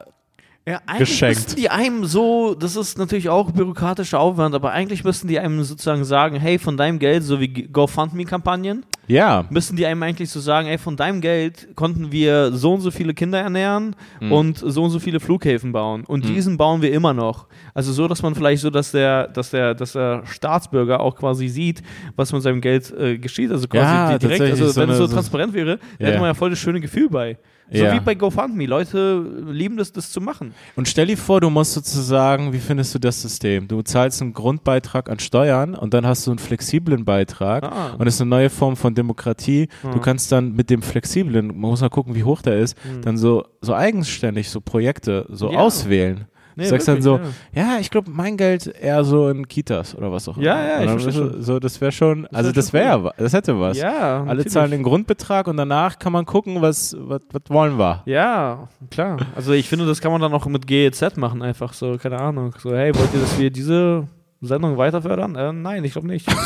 [0.67, 1.35] Ja, eigentlich Geschenkt.
[1.37, 5.63] müssten die einem so, das ist natürlich auch bürokratischer Aufwand, aber eigentlich müssten die einem
[5.63, 10.39] sozusagen sagen, hey, von deinem Geld, so wie GoFundMe-Kampagnen, ja, müssten die einem eigentlich so
[10.39, 14.31] sagen, ey, von deinem Geld konnten wir so und so viele Kinder ernähren Mhm.
[14.31, 16.03] und so und so viele Flughäfen bauen.
[16.05, 16.33] Und Mhm.
[16.35, 17.47] diesen bauen wir immer noch.
[17.73, 21.47] Also so, dass man vielleicht so, dass der, dass der, dass der Staatsbürger auch quasi
[21.47, 21.81] sieht,
[22.15, 23.49] was mit seinem Geld äh, geschieht.
[23.51, 26.07] Also quasi Ja, direkt, also so wenn es so so- transparent wäre, Ja.
[26.07, 27.37] hätte man ja voll das schöne Gefühl bei.
[27.71, 27.93] So Ja.
[27.93, 28.65] wie bei GoFundMe.
[28.65, 30.53] Leute lieben das, das zu machen.
[30.75, 33.67] Und stell dir vor, du musst sozusagen, wie findest du das System?
[33.67, 37.63] Du zahlst einen Grundbeitrag an Steuern und dann hast du einen flexiblen Beitrag.
[37.63, 37.91] Ah.
[37.97, 39.67] Und das ist eine neue Form von Demokratie.
[39.83, 40.01] Du Mhm.
[40.01, 43.01] kannst dann mit dem flexiblen, man muss mal gucken, wie hoch der ist, Mhm.
[43.01, 45.59] dann so, so eigenständig so Projekte so Ja.
[45.59, 46.25] auswählen.
[46.59, 49.95] Nee, du sagst dann so, wirklich, ja, ich glaube, mein Geld eher so in Kitas
[49.95, 50.45] oder was auch immer.
[50.45, 53.11] Ja, ja, ich verstehe du So, das wäre schon, Das also das schon wäre, ja,
[53.17, 53.77] das hätte was.
[53.77, 54.49] Ja, Alle natürlich.
[54.49, 58.03] zahlen den Grundbetrag und danach kann man gucken, was, was, was wollen wir.
[58.05, 59.17] Ja, klar.
[59.35, 62.53] Also ich finde, das kann man dann auch mit GEZ machen, einfach so, keine Ahnung.
[62.57, 64.07] So, hey, wollt ihr, dass wir diese
[64.41, 65.35] Sendung weiter fördern?
[65.35, 66.27] Äh, nein, ich glaube nicht.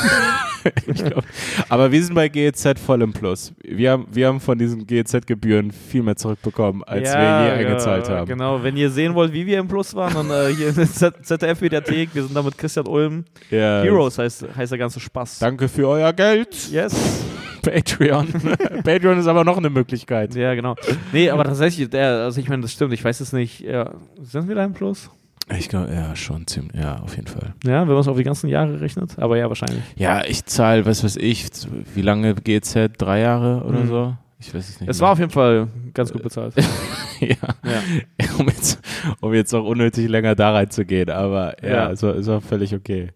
[0.87, 1.25] Ich glaub,
[1.67, 3.53] aber wir sind bei GEZ voll im Plus.
[3.63, 8.27] Wir haben, wir haben von diesen GEZ-Gebühren viel mehr zurückbekommen, als wir je eingezahlt haben.
[8.27, 10.87] Genau, wenn ihr sehen wollt, wie wir im Plus waren, dann äh, hier in der
[11.21, 13.25] ZDF-Mediathek, wir sind da mit Christian Ulm.
[13.49, 13.81] Ja.
[13.81, 15.39] Heroes heißt, heißt der ganze Spaß.
[15.39, 16.71] Danke für euer Geld.
[16.71, 16.95] Yes.
[17.61, 18.27] Patreon.
[18.83, 20.35] Patreon ist aber noch eine Möglichkeit.
[20.35, 20.75] Ja, genau.
[21.11, 23.59] Nee, aber tatsächlich, der, also ich meine, das stimmt, ich weiß es nicht.
[23.61, 25.09] Ja, sind wir da im Plus?
[25.57, 26.79] Ich glaube, ja, schon ziemlich.
[26.79, 27.53] Ja, auf jeden Fall.
[27.65, 29.19] Ja, wenn man es auf die ganzen Jahre rechnet.
[29.19, 29.83] Aber ja, wahrscheinlich.
[29.97, 31.45] Ja, ich zahle, was weiß ich,
[31.93, 32.91] wie lange GEZ?
[32.97, 33.87] Drei Jahre oder Mhm.
[33.87, 34.15] so?
[34.45, 34.89] Ich weiß es nicht.
[34.89, 35.05] Es mehr.
[35.05, 36.53] war auf jeden Fall ganz gut bezahlt.
[37.19, 37.27] ja.
[37.29, 38.25] ja.
[38.37, 38.79] um, jetzt,
[39.21, 41.91] um jetzt auch unnötig länger da reinzugehen, aber ja, Ja.
[41.91, 43.09] Es, war, es war völlig okay.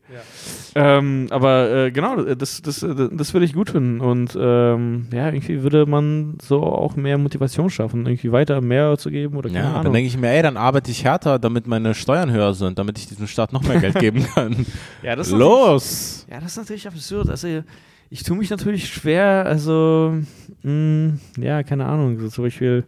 [0.75, 3.99] Ähm, aber äh, genau, das, das, das würde ich gut finden.
[3.99, 9.09] Und ähm, ja, irgendwie würde man so auch mehr Motivation schaffen, irgendwie weiter mehr zu
[9.09, 9.93] geben oder keine Ja, dann Ahnung.
[9.93, 13.07] denke ich mir, ey, dann arbeite ich härter, damit meine Steuern höher sind, damit ich
[13.07, 14.65] diesem Staat noch mehr Geld geben kann.
[15.01, 16.25] ja, das Los!
[16.29, 17.29] Ja, das ist natürlich absurd.
[17.29, 17.63] Also
[18.09, 20.15] ich tue mich natürlich schwer, also
[20.63, 22.83] mh, ja, keine Ahnung, so zum Beispiel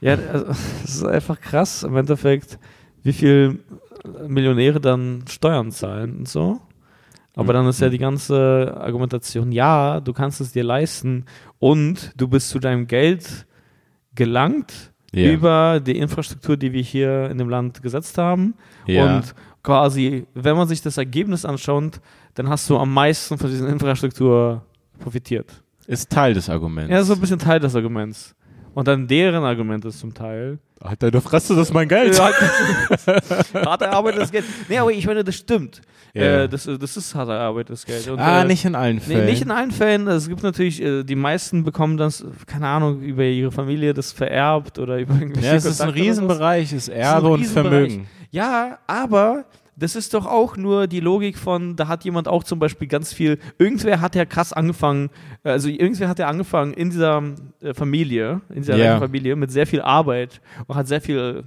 [0.00, 0.46] ja, also,
[0.84, 2.58] es ist einfach krass im Endeffekt,
[3.02, 3.58] wie viel
[4.28, 6.60] Millionäre dann Steuern zahlen und so.
[7.34, 7.56] Aber Mhm.
[7.56, 11.24] dann ist ja die ganze Argumentation, ja, du kannst es dir leisten
[11.58, 13.46] und du bist zu deinem Geld
[14.14, 15.30] gelangt Ja.
[15.32, 18.54] über die Infrastruktur, die wir hier in dem Land gesetzt haben.
[18.86, 19.16] Ja.
[19.16, 22.00] Und quasi, wenn man sich das Ergebnis anschaut,
[22.34, 24.62] dann hast du am meisten von dieser Infrastruktur
[24.98, 25.62] profitiert.
[25.86, 26.90] Ist Teil des Arguments.
[26.90, 28.34] Ja, so ein bisschen Teil des Arguments.
[28.74, 30.58] Und dann deren Argument ist zum Teil.
[30.80, 32.16] Alter, du frisst das ist mein Geld.
[32.16, 32.30] Ja,
[33.66, 34.44] hart erarbeitetes Geld.
[34.68, 35.82] Nee, aber ich meine, das stimmt.
[36.14, 36.42] Ja.
[36.42, 38.08] Äh, das, das ist hart erarbeitetes Geld.
[38.08, 39.26] Und, ah, äh, nicht in allen Nee, Fällen.
[39.26, 40.08] nicht in allen Fällen.
[40.08, 44.78] Es gibt natürlich, äh, die meisten bekommen das, keine Ahnung, über ihre Familie das vererbt
[44.78, 45.90] oder über irgendwelche ja, es ist ein.
[45.90, 47.70] Riesenbereich, ist Erbe und Riesenbereich.
[47.70, 48.08] Vermögen.
[48.30, 49.44] Ja, aber
[49.76, 53.12] das ist doch auch nur die Logik von, da hat jemand auch zum Beispiel ganz
[53.12, 55.10] viel, irgendwer hat ja krass angefangen,
[55.44, 57.22] also irgendwer hat ja angefangen in dieser
[57.60, 58.98] äh, Familie, in dieser Ja.
[58.98, 61.44] Familie mit sehr viel Arbeit und hat sehr viel,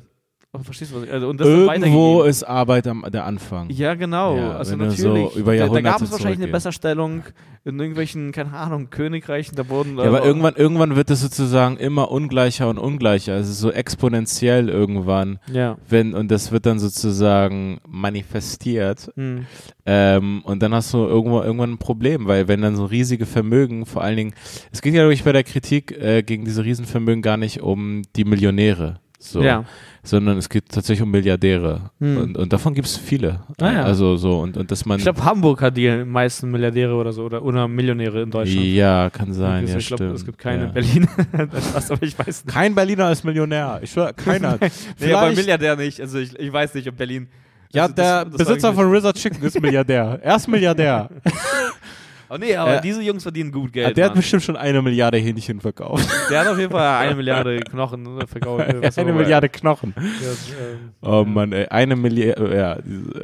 [0.64, 3.70] verstehst du was ich, also und das Irgendwo ist Arbeit am der Anfang.
[3.70, 4.38] Ja, genau.
[4.38, 5.00] Ja, also natürlich.
[5.00, 6.52] so über da, da gab es wahrscheinlich eine.
[6.52, 7.24] Besserstellung
[7.66, 9.98] in irgendwelchen, keine Ahnung, Königreichen, da wurden.
[9.98, 13.34] Ja, aber irgendwann, irgendwann wird es sozusagen immer ungleicher und ungleicher.
[13.34, 15.40] Also so exponentiell irgendwann.
[15.52, 15.78] Ja.
[15.90, 19.12] Wenn, und das wird dann sozusagen manifestiert.
[19.16, 19.48] Hm.
[19.88, 23.88] Ähm, und dann hast du irgendwo irgendwann ein Problem, weil wenn dann so riesige Vermögen,
[23.88, 24.34] vor allen Dingen,
[24.72, 28.04] es ging ja glaube ich bei der Kritik äh, gegen diese Riesenvermögen gar nicht um
[28.16, 29.00] die Millionäre.
[29.18, 29.42] So.
[29.42, 29.66] Ja.
[30.06, 31.90] Sondern es geht tatsächlich um Milliardäre.
[32.00, 32.18] Hm.
[32.18, 33.42] Und, und davon gibt es viele.
[33.60, 33.84] Ah, ja.
[33.84, 34.98] Also so, und, und dass man.
[34.98, 38.66] Ich glaube, Hamburg hat die meisten Milliardäre oder so oder, oder Millionäre in Deutschland.
[38.68, 40.16] ja, kann sein, ja, ich glaube, stimmt.
[40.18, 40.68] es gibt keine ja.
[40.68, 41.08] in Berlin.
[41.52, 42.48] das passt, aber ich weiß nicht.
[42.48, 43.80] Kein Berliner ist Millionär.
[43.82, 44.58] Ich schwör, keiner.
[45.00, 46.00] Nee, aber Milliardär nicht.
[46.00, 47.28] Also ich, ich weiß nicht, ob Berlin.
[47.74, 50.20] ja, also der das- das Besitzer von RZA Chicken ist Milliardär.
[50.22, 51.10] Er ist Milliardär.
[52.30, 53.98] Oh nee, aber Äh, diese Jungs verdienen gut Ja, Geld.
[53.98, 54.20] der hat Mann.
[54.20, 56.08] bestimmt schon eine Milliarde Hähnchen verkauft.
[56.30, 58.98] Der hat auf jeden Fall eine Milliarde Knochen äh, verkauft.
[58.98, 59.14] eine.
[59.14, 59.94] Milliarde Knochen.
[59.96, 61.68] Das, ähm, Oh Mann, ey.
[61.68, 62.56] Eine Milliarde.
[62.56, 62.78] Ja,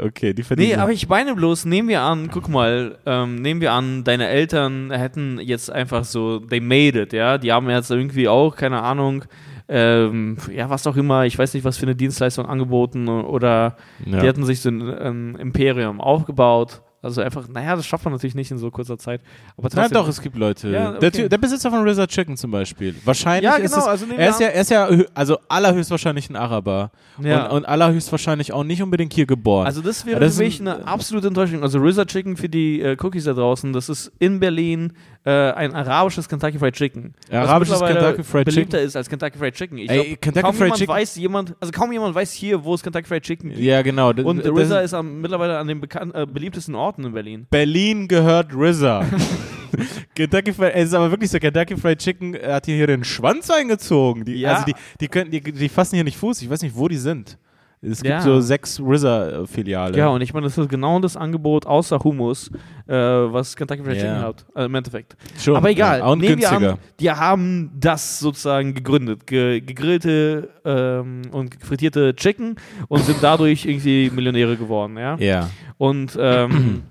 [0.05, 0.69] okay, die verdienen.
[0.69, 4.27] Nee, aber ich meine bloß, nehmen wir an, guck mal, ähm, nehmen wir an, deine
[4.27, 8.81] Eltern hätten jetzt einfach so, they made it, ja, die haben jetzt irgendwie auch, keine
[8.83, 9.25] Ahnung,
[9.67, 14.19] ähm, ja, was auch immer, ich weiß nicht, was für eine Dienstleistung angeboten oder ja.
[14.19, 16.81] die hatten sich so ein, ein Imperium aufgebaut.
[17.03, 19.21] Also einfach, naja, das schafft man natürlich nicht in so kurzer Zeit.
[19.57, 20.69] Aber Nein, trotzdem, doch, es gibt Leute.
[20.69, 21.23] Ja, der, okay.
[21.23, 22.95] Ty- der Besitzer von RZA Chicken zum Beispiel.
[23.05, 23.87] Wahrscheinlich Ja, ist genau, es.
[23.89, 26.91] also er, ist ja, er ist ja, also allerhöchstwahrscheinlich ein Araber.
[27.21, 27.47] Ja.
[27.47, 29.65] Und, und allerhöchstwahrscheinlich auch nicht unbedingt hier geboren.
[29.65, 31.63] Also das wäre Das für ist mich ein- eine absolute Enttäuschung.
[31.63, 34.93] Also RZA Chicken für die äh, Cookies da draußen, das ist in Berlin
[35.23, 37.13] äh, ein arabisches Kentucky Fried Chicken.
[37.29, 38.87] was Arabisches Kentucky Fried beliebter Chicken.
[38.87, 39.77] ist als Kentucky Fried Chicken.
[39.77, 42.63] Ich Ey, glaub, Kentucky kaum Fried jemand Chicken- weiß jemand, also kaum jemand weiß hier,
[42.63, 43.61] wo es Kentucky Fried Chicken gibt.
[43.61, 44.09] ja, genau.
[44.09, 47.45] Und das- RZA ist am, mittlerweile an den bekan- äh, beliebtesten Orten in Berlin.
[47.49, 49.05] Berlin gehört RZA.
[50.15, 53.49] Kentucky Fried, es ist aber wirklich so, Kentucky Fried Chicken hat hier, hier den Schwanz
[53.49, 54.25] eingezogen.
[54.25, 54.53] Die, Ja.
[54.53, 56.41] Also die, die, können, die, die fassen hier nicht Fuß.
[56.41, 57.37] Ich weiß nicht, wo die sind.
[57.83, 58.21] Es gibt Ja.
[58.21, 59.97] so sechs RZA-Filiale.
[59.97, 62.51] Ja, und ich meine, das ist genau das Angebot außer Hummus,
[62.87, 63.95] äh, was Kentucky Fried.
[63.97, 65.15] Chicken hat, äh, im Endeffekt.
[65.39, 66.73] Schon, Aber egal, Ja, und wir günstiger.
[66.73, 72.55] an, die haben das sozusagen gegründet, ge gegrillte ähm, und frittierte Chicken
[72.87, 75.15] und sind dadurch irgendwie Millionäre geworden, ja.
[75.17, 75.49] Ja.
[75.79, 76.83] Und ähm,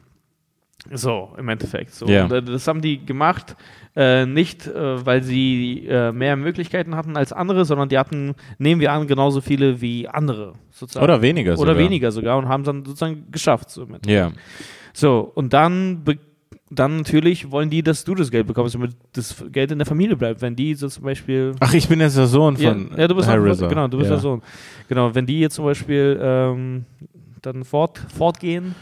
[0.92, 1.94] so, im Endeffekt.
[1.94, 2.06] So.
[2.06, 2.24] Ja.
[2.24, 3.56] Und, äh, das haben die gemacht,
[3.96, 8.80] äh, nicht äh, weil sie äh, mehr Möglichkeiten hatten als andere, sondern die hatten, nehmen
[8.80, 10.54] wir an, genauso viele wie andere.
[10.70, 11.04] Sozusagen.
[11.04, 11.78] Oder weniger Oder sogar.
[11.78, 13.70] weniger sogar und haben es dann sozusagen geschafft.
[13.70, 13.86] So.
[14.06, 14.32] Ja.
[14.92, 16.02] so und dann,
[16.70, 20.16] dann natürlich wollen die, dass du das Geld bekommst, damit das Geld in der Familie
[20.16, 20.40] bleibt.
[20.40, 23.14] Wenn die so zum Beispiel Ach, ich bin jetzt der Sohn ja, von ja, du
[23.14, 23.66] bist RZA.
[23.66, 24.16] genau, du bist ja.
[24.16, 24.42] der Sohn.
[24.88, 26.84] Genau, wenn die jetzt zum Beispiel ähm,
[27.42, 28.74] dann fort, fortgehen,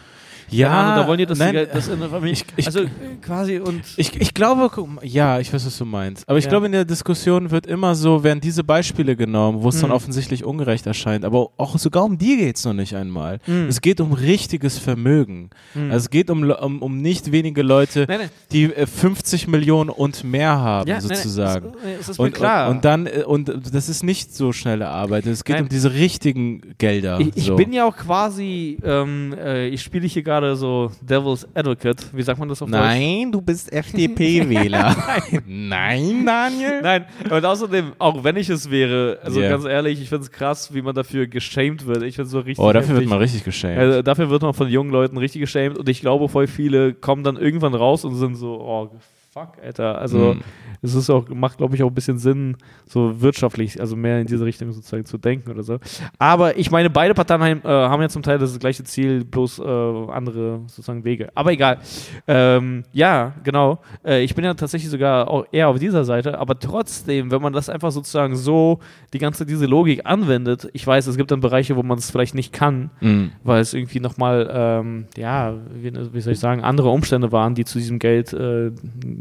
[0.51, 2.33] Ja, Ahnung, da wollen die das, nein, Geld- das in der Familie.
[2.33, 2.89] ich- ich- also äh,
[3.21, 4.71] quasi und Ich, ich glaube,
[5.03, 6.29] ja, ich weiß, was du meinst.
[6.29, 6.51] Aber ich Ja.
[6.51, 9.97] glaube, in der Diskussion wird immer so, werden diese Beispiele genommen, wo es dann Mhm.
[9.97, 11.25] offensichtlich ungerecht erscheint.
[11.25, 13.39] Aber auch sogar um die geht es noch nicht einmal.
[13.47, 13.67] Mhm.
[13.69, 15.51] Es geht um richtiges Vermögen.
[15.75, 15.91] Mhm.
[15.91, 19.91] Also es geht um, um, um nicht wenige Leute, nein, nein, die äh, 50 Millionen
[19.91, 21.73] und mehr haben, ja, sozusagen.
[22.01, 22.69] es ist mir und, klar.
[22.71, 25.27] Und, und dann, äh, und das ist nicht so schnelle Arbeit.
[25.27, 27.21] Es geht um diese richtigen Gelder.
[27.21, 27.57] ich, ich so.
[27.57, 32.07] bin ja auch quasi, ähm, äh, ich spiele hier gerade so Devil's Advocate.
[32.13, 32.79] Wie sagt man das auf Deutsch?
[32.81, 34.97] Nein, du bist FDP-Wähler.
[35.47, 36.81] Nein, Daniel.
[36.83, 39.51] Nein, und außerdem, auch wenn ich es wäre, also Ja.
[39.51, 42.03] ganz ehrlich, ich finde es krass, wie man dafür geschämt wird.
[42.03, 42.59] Ich finde es so richtig.
[42.65, 43.09] Oh, dafür wird heftig.
[43.11, 43.79] man richtig geschämt.
[43.79, 47.25] Also, dafür wird man von jungen Leuten richtig geschämt und ich glaube, voll viele kommen
[47.25, 48.91] dann irgendwann raus und sind so, oh,
[49.31, 49.99] fuck, Alter.
[49.99, 50.41] Also, Mhm.
[50.83, 52.57] es ist auch, macht, glaube ich, auch ein bisschen Sinn,
[52.87, 55.79] so wirtschaftlich, also mehr in diese Richtung sozusagen zu denken oder so.
[56.19, 59.59] Aber ich meine, beide Parteien haben, äh, haben ja zum Teil das gleiche Ziel, bloß
[59.59, 61.29] äh, andere sozusagen Wege.
[61.35, 61.79] Aber egal.
[62.27, 63.81] Ähm, ja, genau.
[64.05, 67.53] Äh, ich bin ja tatsächlich sogar auch eher auf dieser Seite, aber trotzdem, wenn man
[67.53, 68.79] das einfach sozusagen so
[69.13, 72.35] die ganze diese Logik anwendet, ich weiß, es gibt dann Bereiche, wo man es vielleicht
[72.35, 73.33] nicht kann, Mhm.
[73.45, 77.65] weil es irgendwie nochmal, ähm, ja, wie, wie soll ich sagen, andere Umstände waren, die
[77.65, 78.71] zu diesem Geld äh,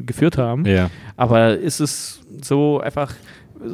[0.08, 0.66] geführt haben.
[0.66, 0.90] Ja.
[1.16, 3.14] Aber ist es so einfach,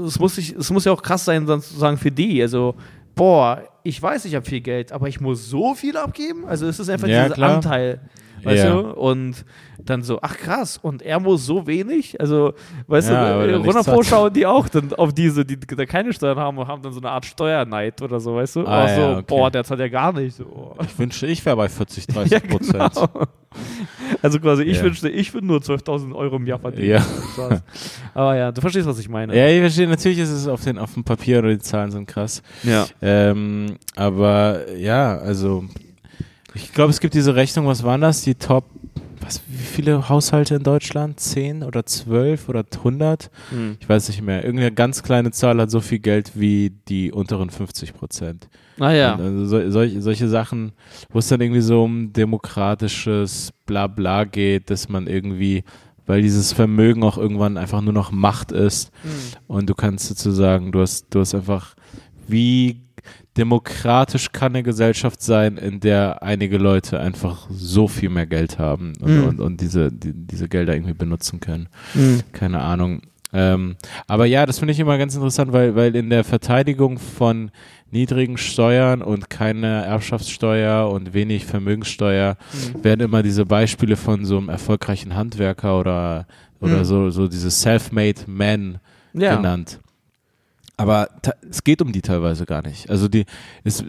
[0.05, 2.41] es muss, sich, es muss ja auch krass sein, sozusagen für die.
[2.41, 2.75] Also,
[3.15, 6.45] boah, ich weiß, ich habe viel Geld, aber ich muss so viel abgeben.
[6.45, 7.55] Also, es ist einfach Ja, dieser klar.
[7.55, 8.01] Anteil.
[8.43, 8.73] Weißt Ja.
[8.73, 8.91] du?
[8.93, 9.45] Und
[9.79, 12.19] dann so, ach krass, und er muss so wenig?
[12.19, 12.53] Also,
[12.87, 16.37] weißt Ja, du, weil äh, schauen die auch dann auf diese, die da keine Steuern
[16.37, 18.67] haben und haben dann so eine Art Steuerneid oder so, weißt du?
[18.67, 19.23] Ah, so, ja, okay.
[19.27, 20.35] boah, der zahlt ja gar nicht.
[20.37, 20.75] So.
[20.83, 22.93] Ich wünschte, ich wäre bei 40, 30 Ja, Prozent.
[22.95, 23.09] genau.
[24.21, 26.89] Also quasi, ich wünschte, ich würde nur 12.000 Euro im Jahr verdienen.
[26.89, 27.61] Ja.
[28.13, 29.37] Aber ja, du verstehst, was ich meine.
[29.37, 32.07] Ja, ich verstehe, natürlich ist es auf, den, auf dem Papier oder die Zahlen sind
[32.07, 32.41] krass.
[32.63, 32.85] Ja.
[33.01, 35.65] Ähm, aber ja, also
[36.55, 38.21] Ich glaube, es gibt diese Rechnung, was waren das?
[38.21, 38.65] Die Top,
[39.21, 41.19] was, wie viele Haushalte in Deutschland?
[41.19, 43.31] Zehn oder zwölf oder hundert?
[43.49, 43.77] Hm.
[43.79, 44.43] Ich weiß nicht mehr.
[44.43, 48.49] Irgendeine ganz kleine Zahl hat so viel Geld wie die unteren 50 Prozent.
[48.79, 49.15] Ah ja.
[49.15, 50.73] Also so, solche, solche Sachen,
[51.09, 55.63] wo es dann irgendwie so um demokratisches Blabla geht, dass man irgendwie
[56.05, 59.55] weil dieses Vermögen auch irgendwann einfach nur noch Macht ist mhm.
[59.55, 61.75] und du kannst sozusagen, du hast, du hast einfach,
[62.27, 62.81] wie
[63.37, 68.93] demokratisch kann eine Gesellschaft sein, in der einige Leute einfach so viel mehr Geld haben
[69.01, 69.23] und, mhm.
[69.27, 71.67] und, und, diese, die, diese Gelder irgendwie benutzen können.
[71.93, 72.21] Mhm.
[72.31, 73.01] Keine Ahnung.
[73.35, 73.75] Ähm,
[74.07, 77.49] aber ja, das finde ich immer ganz interessant, weil, weil in der Verteidigung von
[77.89, 82.83] niedrigen Steuern und keine Erbschaftssteuer und wenig Vermögenssteuer mhm.
[82.83, 86.27] werden immer diese Beispiele von so einem erfolgreichen Handwerker oder,
[86.59, 86.85] oder mhm.
[86.85, 88.77] so, so diese self-made men
[89.13, 89.35] ja.
[89.35, 89.79] genannt.
[90.77, 91.09] Aber
[91.49, 92.89] es geht um die teilweise gar nicht.
[92.89, 93.25] Also die,
[93.63, 93.83] es,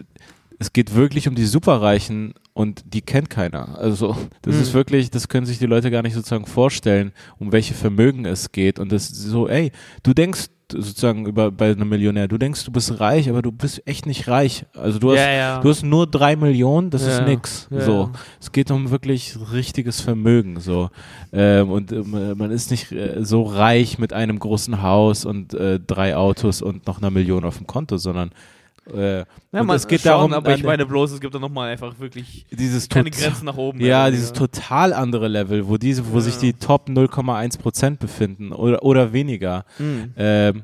[0.59, 3.77] es geht wirklich um die Superreichen und die kennt keiner.
[3.77, 4.61] Also das mhm.
[4.61, 8.51] ist wirklich, das können sich die Leute gar nicht sozusagen vorstellen, um welche Vermögen es
[8.51, 8.79] geht.
[8.79, 9.71] Und das ist so, ey,
[10.03, 10.47] du denkst
[10.77, 14.27] sozusagen über bei einem Millionär, du denkst, du bist reich, aber du bist echt nicht
[14.27, 14.65] reich.
[14.73, 15.59] Also du hast, ja, ja.
[15.59, 17.67] du hast nur drei Millionen, das ist nix.
[17.69, 20.59] so, es geht um wirklich richtiges Vermögen.
[20.59, 20.89] So
[21.33, 25.79] ähm, und äh, man ist nicht äh, so reich mit einem großen Haus und äh,
[25.79, 28.31] drei Autos und noch einer Million auf dem Konto, sondern
[28.93, 31.71] äh, ja, man, es geht schon, darum, aber ich meine bloß, es gibt da nochmal
[31.71, 33.79] einfach wirklich dieses keine Grenzen nach oben.
[33.79, 34.35] Ja, dieses ja.
[34.35, 36.21] total andere Level, wo diese, wo ja.
[36.21, 39.65] sich die Top 0,1 Prozent befinden oder, oder weniger.
[39.79, 40.13] Mhm.
[40.17, 40.63] Ähm,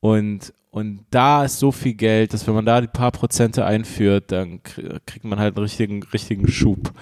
[0.00, 4.32] und, und da ist so viel Geld, dass wenn man da die paar Prozente einführt,
[4.32, 6.94] dann kriegt man halt einen richtigen, richtigen Schub.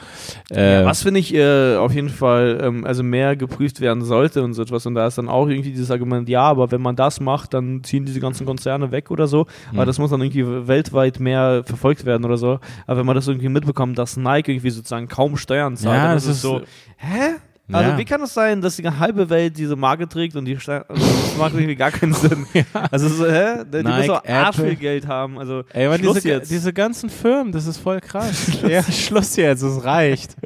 [0.50, 4.42] Äh, ja, was finde ich äh, auf jeden Fall, ähm, also mehr geprüft werden sollte
[4.42, 4.86] und so etwas.
[4.86, 7.84] Und da ist dann auch irgendwie dieses Argument, ja, aber wenn man das macht, dann
[7.84, 9.46] ziehen diese ganzen Konzerne weg oder so.
[9.68, 9.86] Aber mhm.
[9.86, 12.58] das muss dann irgendwie weltweit mehr verfolgt werden oder so.
[12.88, 16.24] Aber wenn man das irgendwie mitbekommt, dass Nike irgendwie sozusagen kaum Steuern zahlt, ja, das
[16.24, 16.62] ist, ist so,
[16.96, 17.36] hä?
[17.72, 17.98] Also ja.
[17.98, 21.36] wie kann es sein, dass die halbe Welt diese Marke trägt und die also das
[21.38, 22.46] macht irgendwie gar keinen Sinn.
[22.54, 22.64] ja.
[22.90, 23.64] Also so, hä?
[23.72, 25.38] Die Nike, muss auch arsch viel Geld haben.
[25.38, 26.50] Also Ey, aber Schluss diese, jetzt.
[26.50, 28.34] diese ganzen Firmen, das ist voll krass.
[28.58, 28.62] Schluss.
[28.70, 30.36] Ja, Schluss jetzt, es reicht.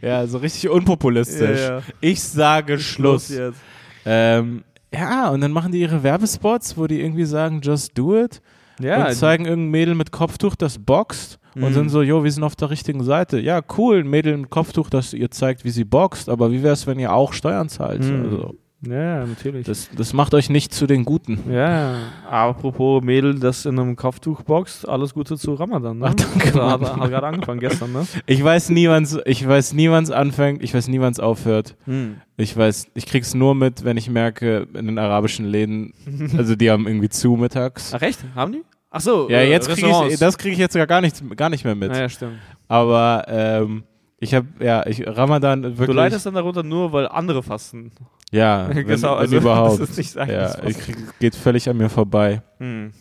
[0.00, 1.60] ja, so richtig unpopulistisch.
[1.60, 3.26] Ja, ich sage Schluss.
[3.26, 3.60] Schluss jetzt.
[4.04, 8.40] Ähm, ja, und dann machen die ihre Werbespots, wo die irgendwie sagen, just do it.
[8.80, 11.88] Ja, und zeigen irgendein Mädel mit Kopftuch, das boxt und sind mhm.
[11.90, 13.40] so, jo, wir sind auf der richtigen Seite.
[13.40, 16.72] Ja, cool, ein Mädel mit Kopftuch, das ihr zeigt, wie sie boxt, aber wie wäre
[16.72, 18.04] es, wenn ihr auch Steuern zahlt?
[18.04, 18.22] Mhm.
[18.22, 18.54] Also,
[18.86, 19.66] ja, natürlich.
[19.66, 21.50] Das, das macht euch nicht zu den Guten.
[21.50, 21.96] Ja,
[22.30, 25.98] apropos Mädel, das in einem Kopftuch boxt, alles Gute zu Ramadan.
[25.98, 26.06] Ne?
[26.08, 26.62] Ach, danke.
[26.62, 28.06] Also, hat, hat gerade angefangen gestern, ne?
[28.26, 31.76] Ich weiß nie, wann's, ich weiß nie, wann's anfängt, ich weiß nie, wann's aufhört.
[31.86, 32.20] Hm.
[32.36, 35.92] Ich weiß, ich krieg's nur mit, wenn ich merke, in den arabischen Läden,
[36.36, 37.92] also die haben irgendwie zu mittags.
[37.94, 38.20] Ach echt?
[38.36, 38.62] Haben die?
[38.90, 41.74] Ach so, ja, jetzt krieg ich, das kriege ich jetzt gar nicht, gar nicht mehr
[41.74, 41.94] mit.
[41.94, 42.38] Ja, stimmt.
[42.68, 43.84] Aber ähm,
[44.18, 45.86] ich habe, ja, ich, Ramadan wirklich.
[45.86, 47.92] Du leidest dann darunter nur, weil andere fasten.
[48.30, 49.80] Ja, wenn, genau, also, wenn überhaupt.
[49.80, 52.42] Das ist nicht sein, ja, ich krieg, geht völlig an mir vorbei.
[52.58, 52.92] Hm.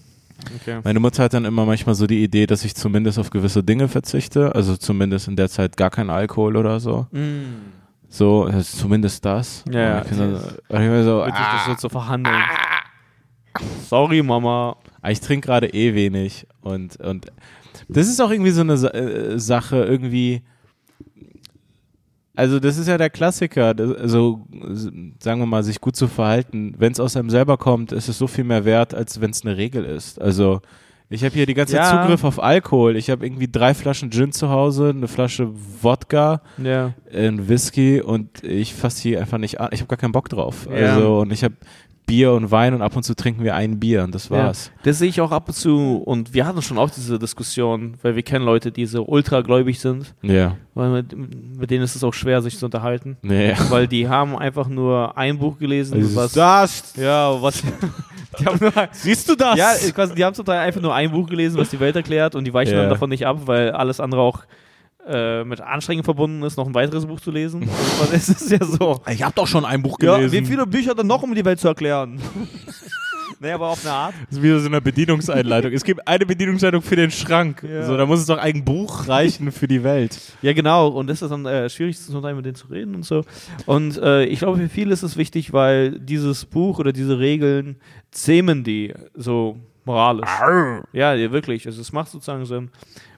[0.62, 0.82] Okay.
[0.84, 3.88] Meine Mutter hat dann immer manchmal so die Idee, dass ich zumindest auf gewisse Dinge
[3.88, 7.08] verzichte, also zumindest in der Zeit gar kein Alkohol oder so.
[7.12, 7.72] Mm.
[8.08, 9.64] So, also zumindest das.
[9.70, 10.02] Ja, ja.
[10.04, 12.36] Ich dann, ich so, ah, das so zu verhandeln.
[12.36, 13.62] Ah.
[13.88, 14.78] Sorry, Mama.
[15.08, 17.28] Aber ich trinke gerade eh wenig und, und
[17.88, 20.42] das ist auch irgendwie so eine äh, Sache, irgendwie.
[22.36, 24.46] Also, das ist ja der Klassiker, also
[25.20, 26.76] sagen wir mal, sich gut zu verhalten.
[26.78, 29.44] Wenn es aus einem selber kommt, ist es so viel mehr wert, als wenn es
[29.46, 30.22] eine Regel ist.
[30.22, 30.60] Also,
[31.10, 32.98] ich habe hier die ganze Zeit Zugriff auf Alkohol.
[32.98, 35.48] Ich habe irgendwie drei Flaschen Gin zu Hause, eine Flasche
[35.82, 36.94] Wodka, ja.
[37.14, 39.70] ein Whisky und ich fasse die einfach nicht an.
[39.72, 40.68] Ich habe gar keinen Bock drauf.
[40.70, 40.96] Ja.
[40.96, 41.56] Also, und ich habe
[42.08, 44.72] Bier und Wein und ab und zu trinken wir ein Bier und das war's.
[44.74, 47.96] Ja, das sehe ich auch ab und zu und wir hatten schon auch diese Diskussion,
[48.02, 50.16] weil wir kennen Leute, die so ultragläubig sind.
[50.22, 50.56] Ja.
[50.74, 53.18] Weil mit, mit denen ist es auch schwer, sich zu unterhalten.
[53.24, 53.58] Ja.
[53.70, 56.32] Weil die haben einfach nur ein Buch gelesen, also was.
[56.32, 56.94] Das!
[56.96, 57.62] Ja, was.
[58.40, 59.58] Die haben nur, Siehst du das?
[59.58, 62.36] Ja, quasi, die haben zum Teil einfach nur ein Buch gelesen, was die Welt erklärt
[62.36, 62.82] und die weichen ja.
[62.82, 64.44] dann davon nicht ab, weil alles andere auch
[65.08, 67.68] äh, mit Anstrengung verbunden ist, noch ein weiteres Buch zu lesen.
[68.12, 69.02] es ist ja so.
[69.10, 70.34] Ich habe doch schon ein Buch gelesen.
[70.34, 72.20] Ja, wie viele Bücher dann noch, um die Welt zu erklären?
[73.40, 74.16] Nee, aber auf eine Art.
[74.30, 75.72] Das ist wieder so eine Bedienungseinleitung.
[75.72, 77.62] es gibt eine Bedienungseinleitung für den Schrank.
[77.62, 77.86] Ja.
[77.86, 80.18] So, da muss es doch ein Buch reichen für die Welt.
[80.42, 80.88] Ja, genau.
[80.88, 83.24] Und das ist dann äh, schwierig, Teil mit denen zu reden und so.
[83.68, 87.78] Und äh, ich glaube, für viele ist es wichtig, weil dieses Buch oder diese Regeln
[88.10, 90.30] zähmen die so moralisch.
[90.30, 90.84] Arr.
[90.92, 91.68] Ja, wirklich.
[91.68, 92.72] Also es macht sozusagen Sinn.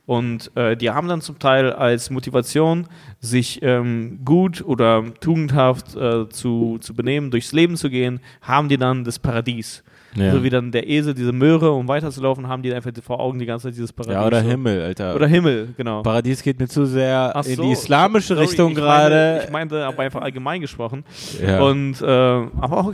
[0.09, 2.87] Und äh, die haben dann zum Teil als Motivation,
[3.19, 8.77] sich ähm, gut oder tugendhaft äh, zu, zu benehmen, durchs Leben zu gehen, haben die
[8.77, 9.83] dann das Paradies.
[10.15, 10.31] Ja.
[10.31, 13.45] So wie dann der Esel, diese Möhre, um weiterzulaufen, haben die einfach vor Augen die
[13.45, 14.15] ganze Zeit dieses Paradies.
[14.15, 14.49] Ja, oder so.
[14.49, 15.15] Himmel, Alter.
[15.15, 16.01] Oder Himmel, genau.
[16.01, 19.41] Paradies geht mir zu sehr so, in die islamische sorry, Richtung gerade.
[19.45, 21.03] Ich meinte aber einfach allgemein gesprochen.
[21.41, 21.61] Ja.
[21.61, 22.93] Und, äh, aber auch,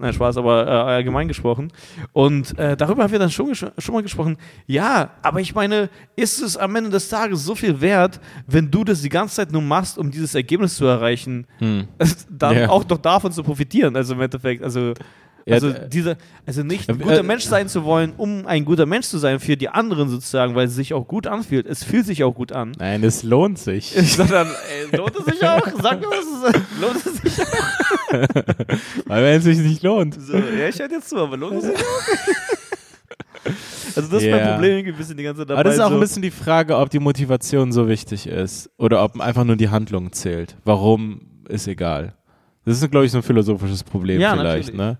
[0.00, 1.72] nein, Spaß, aber äh, allgemein gesprochen.
[2.12, 4.36] Und äh, darüber haben wir dann schon, schon mal gesprochen.
[4.66, 8.84] Ja, aber ich meine, ist es am Ende des Tages so viel wert, wenn du
[8.84, 11.88] das die ganze Zeit nur machst, um dieses Ergebnis zu erreichen, hm.
[12.30, 12.68] dann yeah.
[12.68, 13.96] auch doch davon zu profitieren?
[13.96, 14.94] Also im Endeffekt, also
[15.48, 16.16] also, ja, diese,
[16.46, 19.40] also nicht ein guter äh, Mensch sein zu wollen, um ein guter Mensch zu sein
[19.40, 21.66] für die anderen sozusagen, weil es sich auch gut anfühlt.
[21.66, 22.72] Es fühlt sich auch gut an.
[22.78, 23.90] Nein, es lohnt sich.
[23.96, 25.66] Sondern, ey, lohnt es sich auch?
[25.82, 28.06] Sag mir, was es lohnt es sich auch?
[29.06, 30.20] weil wenn es sich nicht lohnt.
[30.20, 32.50] So, ja, ich hätte jetzt zu, aber lohnt es sich auch?
[33.96, 34.36] Also das yeah.
[34.36, 35.60] ist mein Problem ein bisschen die ganze Zeit dabei.
[35.60, 35.94] Aber das ist auch so.
[35.94, 39.68] ein bisschen die Frage, ob die Motivation so wichtig ist oder ob einfach nur die
[39.68, 40.56] Handlung zählt.
[40.64, 42.14] Warum ist egal.
[42.64, 44.78] Das ist, glaube ich, so ein philosophisches Problem ja, vielleicht, natürlich.
[44.78, 44.98] ne?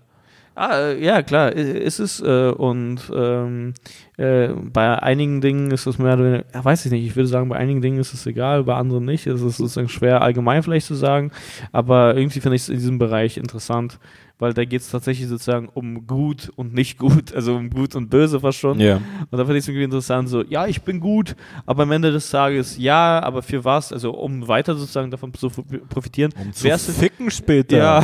[0.53, 2.19] Ah, äh, ja, klar, ist es.
[2.19, 3.73] Äh, und ähm,
[4.17, 7.47] äh, bei einigen Dingen ist es mehr oder weniger, weiß ich nicht, ich würde sagen,
[7.49, 9.27] bei einigen Dingen ist es egal, bei anderen nicht.
[9.27, 11.31] Es ist sozusagen schwer allgemein vielleicht zu sagen,
[11.71, 13.99] aber irgendwie finde ich es in diesem Bereich interessant,
[14.41, 18.09] weil da geht es tatsächlich sozusagen um gut und nicht gut, also um gut und
[18.09, 18.79] böse fast schon.
[18.79, 18.95] Ja.
[18.95, 21.35] Und da finde ich es irgendwie interessant, so, ja, ich bin gut,
[21.67, 23.93] aber am Ende des Tages, ja, aber für was?
[23.93, 26.33] Also um weiter sozusagen davon zu profitieren.
[26.41, 27.77] Um zu ficken später.
[27.77, 28.03] Ja,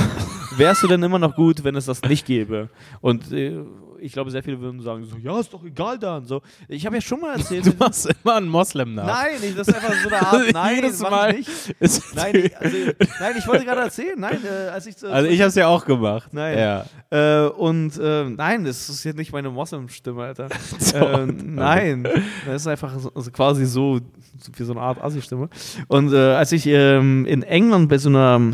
[0.57, 2.69] wärst du denn immer noch gut, wenn es das nicht gäbe?
[3.01, 3.57] Und äh,
[3.99, 6.25] ich glaube, sehr viele würden sagen so, ja, ist doch egal dann.
[6.25, 7.65] So, ich habe ja schon mal erzählt.
[7.65, 9.05] Du machst immer einen Moslem nach.
[9.05, 10.41] Nein, ich, das ist einfach so eine Art.
[10.53, 11.49] Nein, Jedes das Mal nicht.
[12.15, 12.77] Nein, ich, also,
[13.19, 14.19] nein, ich wollte gerade erzählen.
[14.19, 16.29] Nein, äh, als ich so, Also ich habe es ja auch gemacht.
[16.33, 16.57] Nein.
[16.57, 17.45] Ja.
[17.45, 20.49] Äh, und äh, nein, das ist jetzt nicht meine Moslem-Stimme, Alter.
[20.79, 22.03] so, äh, nein,
[22.45, 23.99] das ist einfach so, also quasi so,
[24.39, 25.49] so wie so eine Art Assi-Stimme.
[25.87, 28.53] Und äh, als ich ähm, in England bei so einer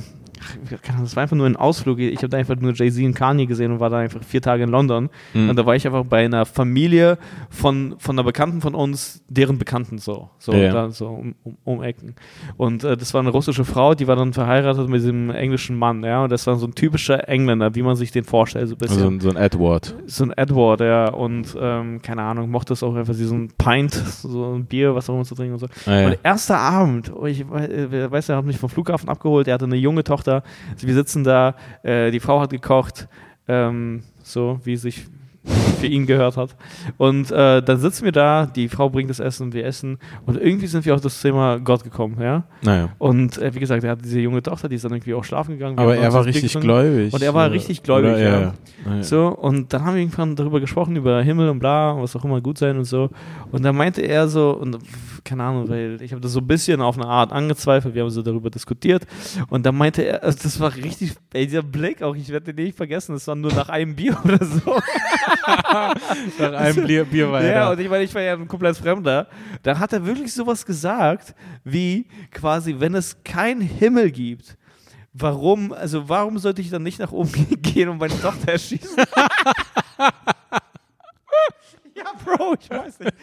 [1.02, 2.00] das war einfach nur ein Ausflug.
[2.00, 4.64] Ich habe da einfach nur Jay-Z und Kanye gesehen und war da einfach vier Tage
[4.64, 5.10] in London.
[5.34, 5.50] Mhm.
[5.50, 7.18] Und da war ich einfach bei einer Familie
[7.50, 10.30] von, von einer Bekannten von uns, deren Bekannten so.
[10.40, 10.72] So, ja.
[10.72, 12.16] da, so um, um, um, Ecken.
[12.58, 16.04] Und äh, das war eine russische Frau, die war dann verheiratet mit diesem englischen Mann,
[16.04, 16.24] ja.
[16.24, 19.04] Und das war so ein typischer Engländer, wie man sich den vorstellt, so ein bisschen.
[19.04, 19.96] Also so ein Edward.
[20.08, 21.10] So ein Edward, ja.
[21.10, 25.10] Und ähm, keine Ahnung, mochte es auch einfach so ein Pint, so ein Bier, was
[25.10, 25.68] auch immer zu trinken und so.
[25.86, 26.08] Ah, ja.
[26.08, 29.66] Und erster Abend, oh, ich äh, weiß, er hat mich vom Flughafen abgeholt, er hatte
[29.66, 30.44] eine junge Tochter Tochter.
[30.80, 33.08] Wir sitzen da, äh, die Frau hat gekocht,
[33.48, 35.06] ähm, so wie sich
[35.82, 36.56] für ihn gehört hat.
[36.98, 40.68] Und äh, dann sitzen wir da, die Frau bringt das Essen, wir essen und irgendwie
[40.68, 42.46] sind wir auf das Thema Gott gekommen, ja.
[42.62, 42.90] Naja.
[42.98, 45.56] Und äh, wie gesagt, er hat diese junge Tochter, die ist dann irgendwie auch schlafen
[45.56, 45.78] gegangen.
[45.78, 47.14] Aber er war richtig gläubig.
[47.14, 48.40] Und er war richtig gläubig, ja.
[48.40, 48.54] ja.
[48.86, 49.04] Naja.
[49.04, 52.40] So, und dann haben wir irgendwann darüber gesprochen, über Himmel und bla, was auch immer
[52.40, 53.10] gut sein und so.
[53.52, 54.80] Und dann meinte er so, und
[55.24, 58.10] keine Ahnung, weil ich habe das so ein bisschen auf eine Art angezweifelt, wir haben
[58.10, 59.06] so darüber diskutiert
[59.50, 62.66] und dann meinte er, also das war richtig, ey, dieser Blick auch, ich werde den
[62.66, 64.62] nicht vergessen, das war nur nach einem Bier oder so.
[66.40, 67.54] nach einem Bier, Bier weiter.
[67.54, 69.28] Ja, und ich meine, ich war ja ein komplett Fremder.
[69.64, 74.58] Dann hat er wirklich sowas gesagt, wie quasi, wenn es keinen Himmel gibt,
[75.14, 79.04] warum, also warum sollte ich dann nicht nach oben gehen und meine Tochter erschießen?
[81.96, 83.14] Ja, Bro, ich weiß nicht.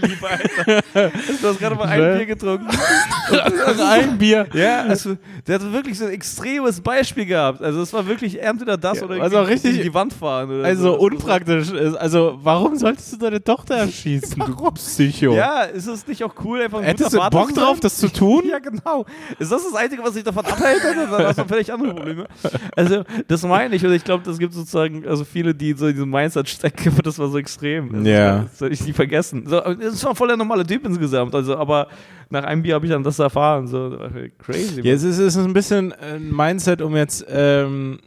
[0.00, 0.82] Mir lieber, Alter.
[1.40, 2.68] Du hast gerade mal ein Bier getrunken.
[3.80, 4.46] ein Bier?
[4.52, 5.16] Ja, also,
[5.46, 7.62] der hat wirklich so ein extremes Beispiel gehabt.
[7.62, 10.64] Also, es war wirklich entweder das ja, oder also richtig, in die Wand fahren.
[10.64, 10.98] also, so.
[10.98, 11.96] unpraktisch ist.
[11.96, 15.34] Also, warum solltest du deine Tochter erschießen, du Psycho?
[15.34, 18.44] Ja, ist es nicht auch cool, einfach ein Hättest du Bock drauf, das zu tun?
[18.56, 19.04] Ja, genau.
[19.40, 20.80] Ist das das Einzige, was sich davon abhält?
[20.84, 22.28] Dann hast du völlig andere Probleme.
[22.76, 23.84] Also, das meine ich.
[23.84, 27.18] Und ich glaube, das gibt sozusagen also viele, die so in diesem Mindset stecken, das
[27.18, 27.92] war so extrem extrem.
[27.92, 28.38] Das ja.
[28.42, 29.44] Das soll ich nie vergessen.
[29.46, 31.34] So, das war voll der normale Typ insgesamt.
[31.34, 31.88] Also, aber
[32.28, 33.66] nach einem Bier habe ich dann das erfahren.
[33.66, 33.98] So,
[34.38, 34.80] crazy.
[34.82, 37.98] Ja, es ist, es ist ein bisschen ein Mindset, um jetzt, ähm,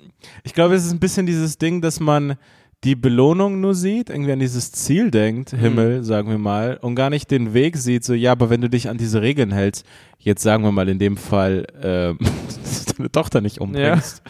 [0.44, 2.36] ich glaube, es ist ein bisschen dieses Ding, dass man
[2.84, 5.58] die Belohnung nur sieht, irgendwie an dieses Ziel denkt, mhm.
[5.58, 8.70] Himmel, sagen wir mal, und gar nicht den Weg sieht, so, ja, aber wenn du
[8.70, 9.86] dich an diese Regeln hältst,
[10.18, 12.18] jetzt sagen wir mal in dem Fall, ähm,
[12.64, 14.24] dass du deine Tochter nicht umbringst.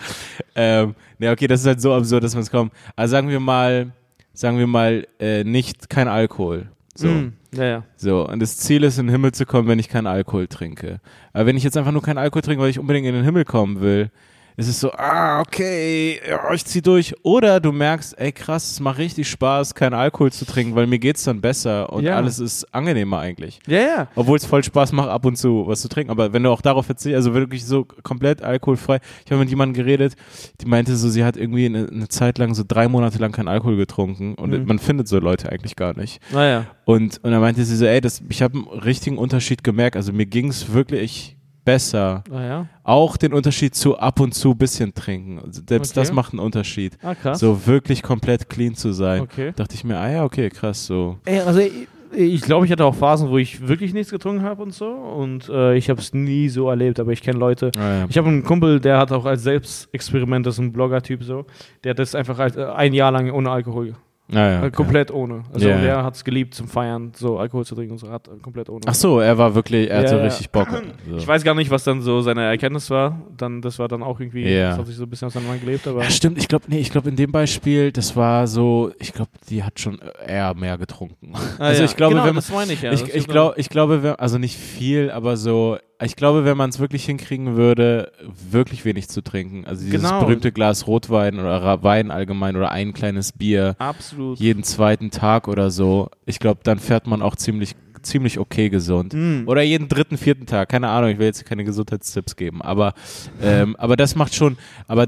[0.55, 0.81] Ja.
[0.83, 2.73] ähm, ja, okay, das ist halt so absurd, dass man es kommt.
[2.95, 3.91] Also sagen wir mal,
[4.33, 6.69] sagen wir mal, äh, nicht kein Alkohol.
[6.95, 7.07] So.
[7.07, 7.83] Mm, ja, ja.
[7.95, 10.99] So, und das Ziel ist, in den Himmel zu kommen, wenn ich keinen Alkohol trinke.
[11.33, 13.45] Aber wenn ich jetzt einfach nur keinen Alkohol trinke, weil ich unbedingt in den Himmel
[13.45, 14.11] kommen will,
[14.59, 17.15] ist es so, ah, okay, ja, ich zieh durch.
[17.23, 20.99] Oder du merkst, ey krass, es macht richtig Spaß, keinen Alkohol zu trinken, weil mir
[20.99, 22.17] geht's dann besser und ja.
[22.17, 23.59] alles ist angenehmer eigentlich.
[23.67, 24.07] Ja, ja.
[24.15, 26.11] Obwohl es voll Spaß macht, ab und zu was zu trinken.
[26.11, 28.99] Aber wenn du auch darauf verzichtest, also wirklich so komplett alkoholfrei.
[29.25, 30.15] Ich habe mit jemandem geredet,
[30.59, 33.47] die meinte so, sie hat irgendwie eine, eine Zeit lang, so drei Monate lang keinen
[33.47, 34.65] Alkohol getrunken und mhm.
[34.65, 36.21] man findet so Leute eigentlich gar nicht.
[36.33, 36.65] Naja.
[36.83, 39.95] Und, und dann meinte sie so, ey, das, ich habe einen richtigen Unterschied gemerkt.
[39.95, 41.38] Also mir ging's wirklich
[41.73, 42.23] besser.
[42.31, 42.65] Ah, ja?
[42.83, 45.39] Auch den Unterschied zu ab und zu ein bisschen trinken.
[45.51, 45.99] Selbst Okay.
[46.01, 46.97] das macht einen Unterschied.
[47.03, 47.39] Ah, krass.
[47.39, 49.21] So wirklich komplett clean zu sein.
[49.21, 49.51] Okay.
[49.55, 51.17] Dachte ich mir, ah ja, okay, krass, so.
[51.25, 54.63] Ey, also ich, ich glaube, ich hatte auch Phasen, wo ich wirklich nichts getrunken habe
[54.63, 54.87] und so.
[54.87, 57.71] Und äh, ich habe es nie so erlebt, aber ich kenne Leute.
[57.77, 58.05] Ah, ja.
[58.09, 61.45] Ich habe einen Kumpel, der hat auch als Selbstexperiment, das ist ein Blogger-Typ so,
[61.83, 63.93] der hat das einfach als, äh, ein Jahr lang ohne Alkohol.
[64.31, 64.71] Ah, ja, Äh, okay.
[64.71, 65.43] Komplett ohne.
[65.53, 66.03] Also der ja.
[66.03, 68.81] hat es geliebt zum Feiern, so Alkohol zu trinken und so, hat äh, komplett ohne.
[68.85, 70.23] Ach so, er war wirklich, er hatte Ja, ja.
[70.25, 70.67] richtig Bock.
[71.09, 71.17] So.
[71.17, 73.19] Ich weiß gar nicht, was dann so seine Erkenntnis war.
[73.35, 74.69] Dann, das war dann auch irgendwie, Ja.
[74.69, 76.03] das hat sich so ein bisschen auseinandergelebt, aber.
[76.03, 76.37] Ja, stimmt.
[76.37, 79.79] Ich glaube, nee, ich glaube in dem Beispiel, das war so, ich glaube, die hat
[79.79, 81.33] schon eher mehr getrunken.
[81.33, 81.85] Ah, also ja.
[81.89, 82.91] ich glaube, genau, wenn man, das meine ich ja.
[82.91, 86.69] ich, ich, glaub, ich glaube, wenn, also nicht viel, aber so, ich glaube, wenn man
[86.69, 88.11] es wirklich hinkriegen würde,
[88.51, 90.21] wirklich wenig zu trinken, also dieses Genau.
[90.21, 94.39] berühmte Glas Rotwein oder Wein allgemein oder ein kleines Bier absolut.
[94.39, 99.13] jeden zweiten Tag oder so, ich glaube, dann fährt man auch ziemlich ziemlich okay gesund.
[99.13, 99.41] Mm.
[99.45, 102.93] Oder jeden dritten, vierten Tag, keine Ahnung, ich will jetzt keine Gesundheitstipps geben, aber,
[103.41, 105.07] ähm, aber das macht schon, aber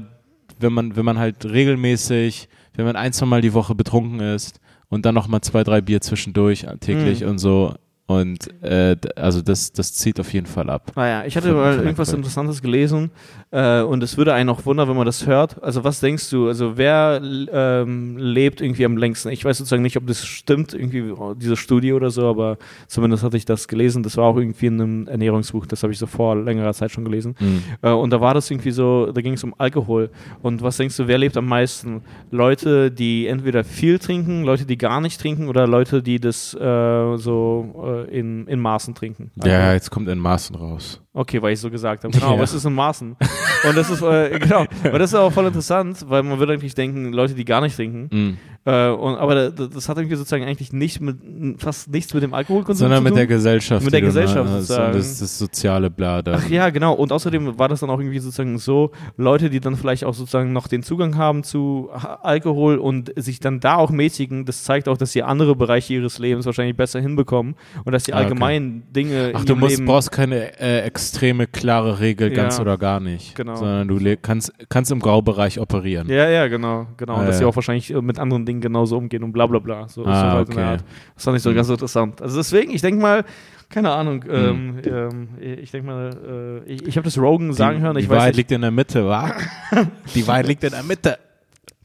[0.60, 4.60] wenn man, wenn man halt regelmäßig, wenn man ein, zwei Mal die Woche betrunken ist
[4.90, 7.28] und dann nochmal zwei, drei Bier zwischendurch äh, täglich Mhm.
[7.30, 7.74] und so
[8.20, 10.92] und äh, also das, das zieht auf jeden Fall ab.
[10.96, 12.12] Naja, ich hatte mal irgendwas.
[12.12, 13.10] Interessantes gelesen
[13.50, 15.62] äh, und es würde einen auch wundern, wenn man das hört.
[15.62, 19.28] Also was denkst du, also wer ähm, lebt irgendwie am längsten?
[19.30, 23.22] Ich weiß sozusagen nicht, ob das stimmt, irgendwie oh, diese Studie oder so, aber zumindest
[23.22, 24.02] hatte ich das gelesen.
[24.02, 27.04] Das war auch irgendwie in einem Ernährungsbuch, das habe ich so vor längerer Zeit schon
[27.04, 27.34] gelesen.
[27.38, 27.62] Mhm.
[27.82, 30.10] Äh, und da war das irgendwie so, da ging es um Alkohol.
[30.42, 32.02] Und was denkst du, wer lebt am meisten?
[32.30, 37.16] Leute, die entweder viel trinken, Leute, die gar nicht trinken oder Leute, die das äh,
[37.16, 39.30] so äh, in, in Maßen trinken?
[39.44, 41.00] Ja, jetzt kommt in Maßen raus.
[41.12, 42.12] Okay, weil ich so gesagt habe.
[42.12, 42.32] Genau, Ja.
[42.34, 43.16] aber es ist in Maßen.
[43.64, 46.74] Und das ist, äh, genau, aber das ist auch voll interessant, weil man würde eigentlich
[46.74, 48.08] denken, Leute, die gar nicht trinken.
[48.10, 48.38] Mhm.
[48.64, 51.16] Äh, und, aber da- das hat irgendwie sozusagen eigentlich nicht mit,
[51.60, 53.16] fast nichts mit dem Alkoholkonsum Sondern zu mit tun.
[53.16, 53.84] der Gesellschaft.
[53.84, 54.92] Mit der Gesellschaft hast sozusagen.
[54.92, 56.38] Das, das soziale Blader.
[56.38, 56.92] Ach ja, genau.
[56.94, 60.52] Und außerdem war das dann auch irgendwie sozusagen so, Leute, die dann vielleicht auch sozusagen
[60.52, 61.90] noch den Zugang haben zu
[62.22, 66.18] Alkohol und sich dann da auch mäßigen, das zeigt auch, dass sie andere Bereiche ihres
[66.18, 68.24] Lebens wahrscheinlich besser hinbekommen und dass die Ah, okay.
[68.26, 72.36] allgemeinen Dinge Ach, du musst, Leben brauchst keine äh, extreme, klare Regel, Ja.
[72.42, 73.34] ganz oder gar nicht.
[73.34, 73.56] Genau.
[73.56, 76.08] Sondern du kannst, kannst im Graubereich operieren.
[76.08, 77.14] Ja, ja, genau, genau.
[77.14, 79.58] Ah, und dass sie auch wahrscheinlich äh, mit anderen Dingen genauso umgehen und bla bla
[79.58, 79.88] bla.
[79.88, 80.82] So, so Ah, halt in der okay.
[81.14, 81.54] Das fand ich so Mhm.
[81.56, 82.20] ganz interessant.
[82.22, 83.24] Also deswegen, ich denke mal,
[83.68, 87.96] keine Ahnung, ähm, ähm, ich denke mal, äh, ich, ich habe das Rogan sagen hören,
[87.96, 89.32] ich die Wahrheit nicht, liegt in der Mitte, wa?
[90.14, 91.18] die Wahrheit liegt in der Mitte.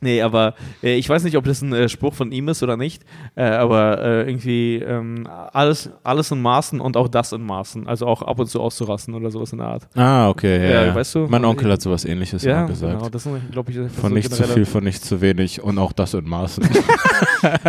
[0.01, 2.77] Nee, aber äh, ich weiß nicht, ob das ein äh, Spruch von ihm ist oder
[2.77, 3.03] nicht,
[3.35, 8.05] äh, aber äh, irgendwie ähm, alles, alles in Maßen und auch das in Maßen, also
[8.07, 9.87] auch ab und zu auszurasten oder sowas in der Art.
[9.95, 10.71] Ah, okay.
[10.71, 11.27] Ja, Ja, weißt du?
[11.29, 12.97] Mein Onkel hat sowas ähnliches ja, mal gesagt.
[12.97, 15.91] genau, das ist, glaube ich, Von nicht zu viel, von nicht zu wenig und auch
[15.91, 16.63] das in Maßen.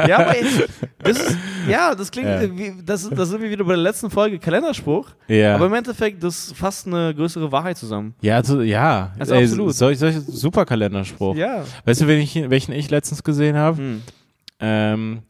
[0.09, 0.45] Ja, aber ey,
[1.03, 1.37] das ist,
[1.68, 2.43] ja, das klingt, Ja.
[2.57, 5.09] wie, das, das sind wir wieder bei der letzten Folge Kalenderspruch.
[5.29, 5.55] ja.
[5.55, 8.14] Aber im Endeffekt, das fasst eine größere Wahrheit zusammen.
[8.22, 9.12] ja, also, ja.
[9.18, 9.74] Also absolut.
[9.74, 11.37] Solch, solch super Kalenderspruch.
[11.37, 11.64] Ja.
[11.85, 13.78] Weißt du, wen ich, welchen ich letztens gesehen habe?
[13.78, 14.02] Hm.
[14.60, 15.22] Ähm,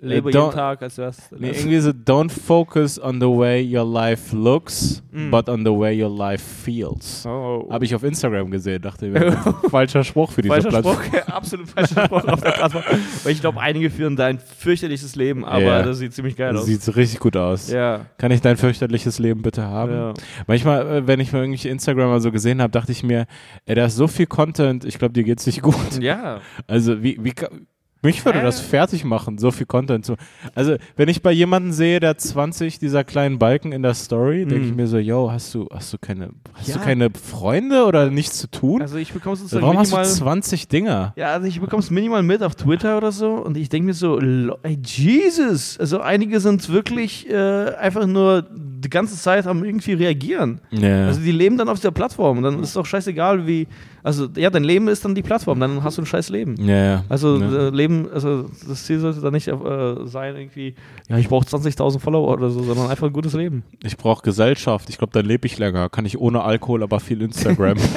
[0.00, 1.30] Lebe jeden don't- Tag, als wär's.
[1.38, 5.30] Nee, irgendwie so, don't focus on the way your life looks, Mm.
[5.30, 7.24] but on the way your life feels.
[7.26, 7.68] Oh.
[7.70, 9.32] Habe ich auf Instagram gesehen, dachte mir,
[9.70, 10.96] falscher Spruch für diese Falscher Plattform.
[11.04, 12.82] Spruch, absolut falscher Spruch auf der Plattform.
[13.22, 15.82] Weil ich glaube, einige führen da ein fürchterliches Leben, aber Ja.
[15.82, 16.66] das sieht ziemlich geil aus.
[16.66, 17.70] Sieht richtig gut aus.
[17.70, 18.06] ja.
[18.18, 19.92] Kann ich dein fürchterliches Leben bitte haben?
[19.92, 20.14] ja.
[20.46, 23.26] Manchmal, äh, wenn ich mal irgendwelche Instagramer so gesehen habe, dachte ich mir,
[23.66, 25.74] ey, da ist so viel Content, ich glaube, dir geht's nicht gut.
[26.00, 26.40] Ja.
[26.66, 27.48] Also, wie, wie, ka-
[28.04, 28.42] mich würde Äh.
[28.42, 30.14] das fertig machen, so viel Content zu.
[30.54, 34.64] Also, wenn ich bei jemandem sehe, der 20 dieser kleinen Balken in der Story, denke
[34.66, 34.70] Mhm.
[34.70, 36.74] ich mir so, yo, hast du, hast du keine, hast Ja.
[36.76, 38.80] du keine Freunde oder nichts zu tun?
[38.82, 40.14] Also ich bekomme sozusagen Warum hast du minimal...
[40.14, 41.12] 20 Dinger?
[41.16, 43.94] Ja, also ich bekomme es minimal mit auf Twitter oder so und ich denke mir
[43.94, 44.18] so,
[44.62, 45.78] ey, Jesus!
[45.80, 48.44] Also einige sind wirklich äh, einfach nur
[48.84, 50.60] die ganze Zeit am irgendwie reagieren.
[50.70, 51.06] Ja.
[51.06, 53.66] Also die leben dann auf der Plattform und dann ist doch scheißegal wie,
[54.02, 56.56] also ja, dein Leben ist dann die Plattform, dann hast du ein scheiß Leben.
[56.58, 57.04] ja.
[57.08, 59.54] Also äh, Leben, also das Ziel sollte da nicht äh,
[60.04, 60.74] sein irgendwie,
[61.08, 63.62] ja, ich brauche 20.000 Follower oder so, sondern einfach ein gutes Leben.
[63.82, 64.88] Ich brauche Gesellschaft.
[64.90, 65.88] Ich glaube, dann lebe ich länger.
[65.88, 67.78] Kann ich ohne Alkohol, aber viel Instagram.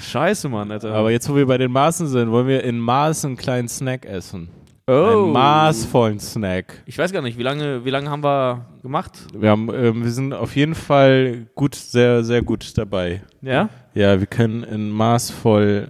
[0.00, 0.94] Scheiße, Mann, Alter.
[0.94, 4.06] aber jetzt, wo wir bei den Maßen sind, wollen wir in Maßen einen kleinen Snack
[4.06, 4.48] essen.
[4.86, 4.92] Oh.
[4.92, 6.82] Einen maßvollen Snack.
[6.86, 9.12] Ich weiß gar nicht, wie lange, wie lange haben wir gemacht?
[9.34, 13.22] Wir, haben, ähm, wir sind auf jeden Fall gut, sehr, sehr gut dabei.
[13.42, 13.68] Ja?
[13.94, 15.88] Ja, wir können in maßvoll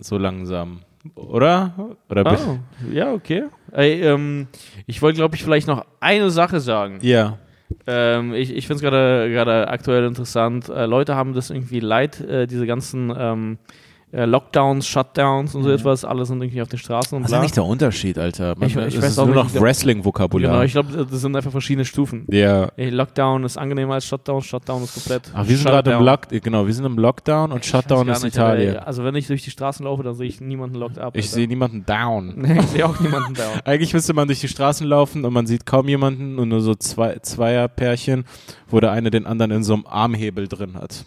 [0.00, 0.80] so langsam.
[1.14, 1.96] Oder?
[2.08, 2.58] Oder Oh,
[2.92, 3.44] ja, okay.
[3.72, 4.46] Ey, ähm,
[4.86, 6.98] ich wollte, glaube ich, vielleicht noch eine Sache sagen.
[7.02, 7.38] Ja.
[7.86, 10.68] Ähm, ich ich finde es gerade aktuell interessant.
[10.68, 13.66] Äh, Leute haben das irgendwie leid, äh, diese ganzen ähm, äh,
[14.26, 17.38] Lockdowns, Shutdowns und so etwas, alle sind irgendwie auf den Straßen und Was ist bla.
[17.40, 18.54] eigentlich der Unterschied, Alter?
[18.56, 20.52] Man, Ich- ich weiß ist auch nur nicht, noch Wrestling-Vokabular.
[20.52, 22.24] Genau, ich glaube, das sind einfach verschiedene Stufen.
[22.30, 22.68] ja.
[22.76, 25.30] Ey, Lockdown ist angenehmer als Shutdown, Shutdown ist komplett.
[25.34, 26.30] Ach, wir sind gerade im Shutdown.
[26.30, 28.76] Lock, genau, wir sind im Lockdown und Ich Shutdown ist nicht, Italien.
[28.76, 31.16] aber, Also wenn ich durch die Straßen laufe, dann sehe ich niemanden locked up.
[31.16, 32.34] Ich sehe niemanden down.
[32.36, 33.42] Nee, ich sehe auch niemanden da.
[33.64, 36.74] Eigentlich müsste man durch die Straßen laufen und man sieht kaum jemanden und nur so
[36.74, 38.24] zwei Zweierpärchen,
[38.68, 41.04] wo der eine den anderen in so einem Armhebel drin hat.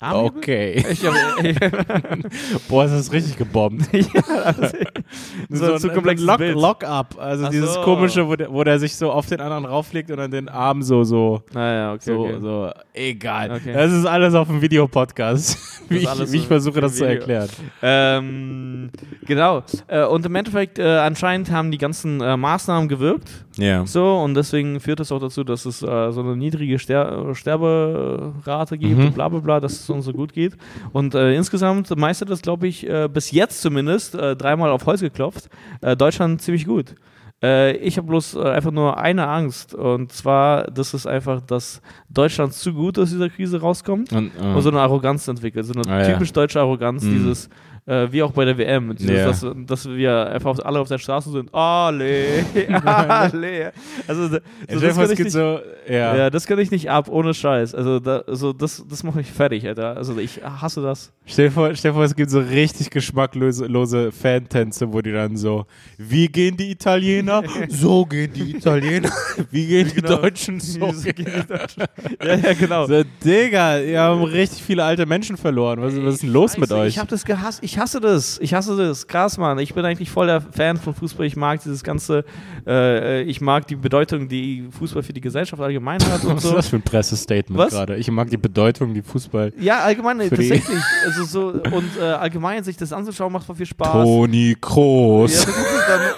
[0.00, 0.38] Armhebel?
[0.38, 0.84] Okay.
[0.90, 1.14] Ich hab,
[2.68, 3.84] Boah, es ist richtig gebombt.
[5.50, 6.54] so, zu ein komplexes Lock, Bild.
[6.56, 7.16] Lock-up.
[7.18, 7.82] Also Ach dieses so.
[7.82, 10.82] komische, wo der, wo der sich so auf den anderen rauflegt und dann den Arm
[10.82, 12.00] so, so, Naja, okay.
[12.04, 12.36] so, okay.
[12.40, 12.70] so.
[12.94, 13.50] Egal.
[13.52, 13.72] Okay.
[13.72, 15.58] Das ist alles auf dem Videopodcast.
[15.88, 17.18] Wie ich, wie ich so versuche, das im zu Video.
[17.18, 17.48] erklären.
[17.82, 18.90] Ähm,
[19.26, 19.62] genau.
[19.88, 23.28] Äh, und im Endeffekt, äh, anscheinend haben die ganzen äh, Maßnahmen gewirkt.
[23.56, 23.84] Ja.
[23.86, 28.78] So, und deswegen führt es auch dazu, dass es äh, so eine niedrige Ster Sterberate
[28.78, 29.06] gibt Mhm.
[29.06, 30.56] und bla bla bla, dass es uns so gut geht.
[30.92, 35.00] Und äh, insgesamt meistert das, glaube ich, äh, bis jetzt zumindest, äh, dreimal auf Holz
[35.00, 35.48] geklopft,
[35.80, 36.94] äh, Deutschland ziemlich gut.
[37.42, 41.80] Äh, ich habe bloß äh, einfach nur eine Angst, und zwar, dass es einfach, dass
[42.10, 45.64] Deutschland zu gut aus dieser Krise rauskommt Und, und so eine Arroganz entwickelt.
[45.64, 46.12] So eine Ah, ja.
[46.12, 47.12] typisch deutsche Arroganz, Mhm.
[47.14, 47.48] dieses,
[47.86, 49.26] äh, wie auch bei der WM, dieses, Ja.
[49.26, 51.52] dass, dass wir einfach alle auf der Straße sind.
[51.54, 52.44] Alle,
[52.84, 53.72] alle.
[54.06, 54.40] Also, so, dir
[54.80, 56.16] das, kann ich nicht, so, ja.
[56.16, 56.30] ja.
[56.30, 57.74] das kann ich nicht ab, ohne Scheiß.
[57.74, 59.96] Also, da, also das, das macht mich fertig, Alter.
[59.96, 61.12] Also, ich hasse das.
[61.26, 65.12] Stell, dir vor, stell dir vor, es gibt so richtig geschmacklose lose Fantänze, wo die
[65.12, 65.66] dann so,
[65.98, 67.42] wie gehen die Italiener?
[67.68, 69.10] so gehen die Italiener.
[69.50, 70.16] Wie gehen die Genau.
[70.16, 70.60] Deutschen?
[70.60, 71.84] So gehen die Deutschen.
[72.22, 72.86] Ja, ja, genau.
[72.86, 75.80] So, Digga, ihr haben richtig viele alte Menschen verloren.
[75.80, 76.88] Was, was ist denn los mit Scheiße, euch?
[76.88, 77.60] Ich habe das gehasst.
[77.62, 78.38] Ich hasse das.
[78.40, 79.06] Ich hasse das.
[79.06, 79.58] Krass, Mann.
[79.58, 81.26] Ich bin eigentlich voll der Fan von Fußball.
[81.26, 82.24] Ich mag dieses ganze,
[82.66, 86.50] äh, ich mag die Bedeutung, die Fußball für die Gesellschaft allgemein hat und was ist
[86.50, 86.56] so.
[86.56, 87.96] das für ein Pressestatement gerade?
[87.96, 89.52] Ich mag die Bedeutung, die Fußball.
[89.58, 90.82] Ja, allgemein, tatsächlich.
[91.04, 93.92] Also so, und äh, allgemein sich das anzuschauen macht voll viel Spaß.
[94.04, 95.32] Toni Ja, Kroos.
[95.32, 95.48] ist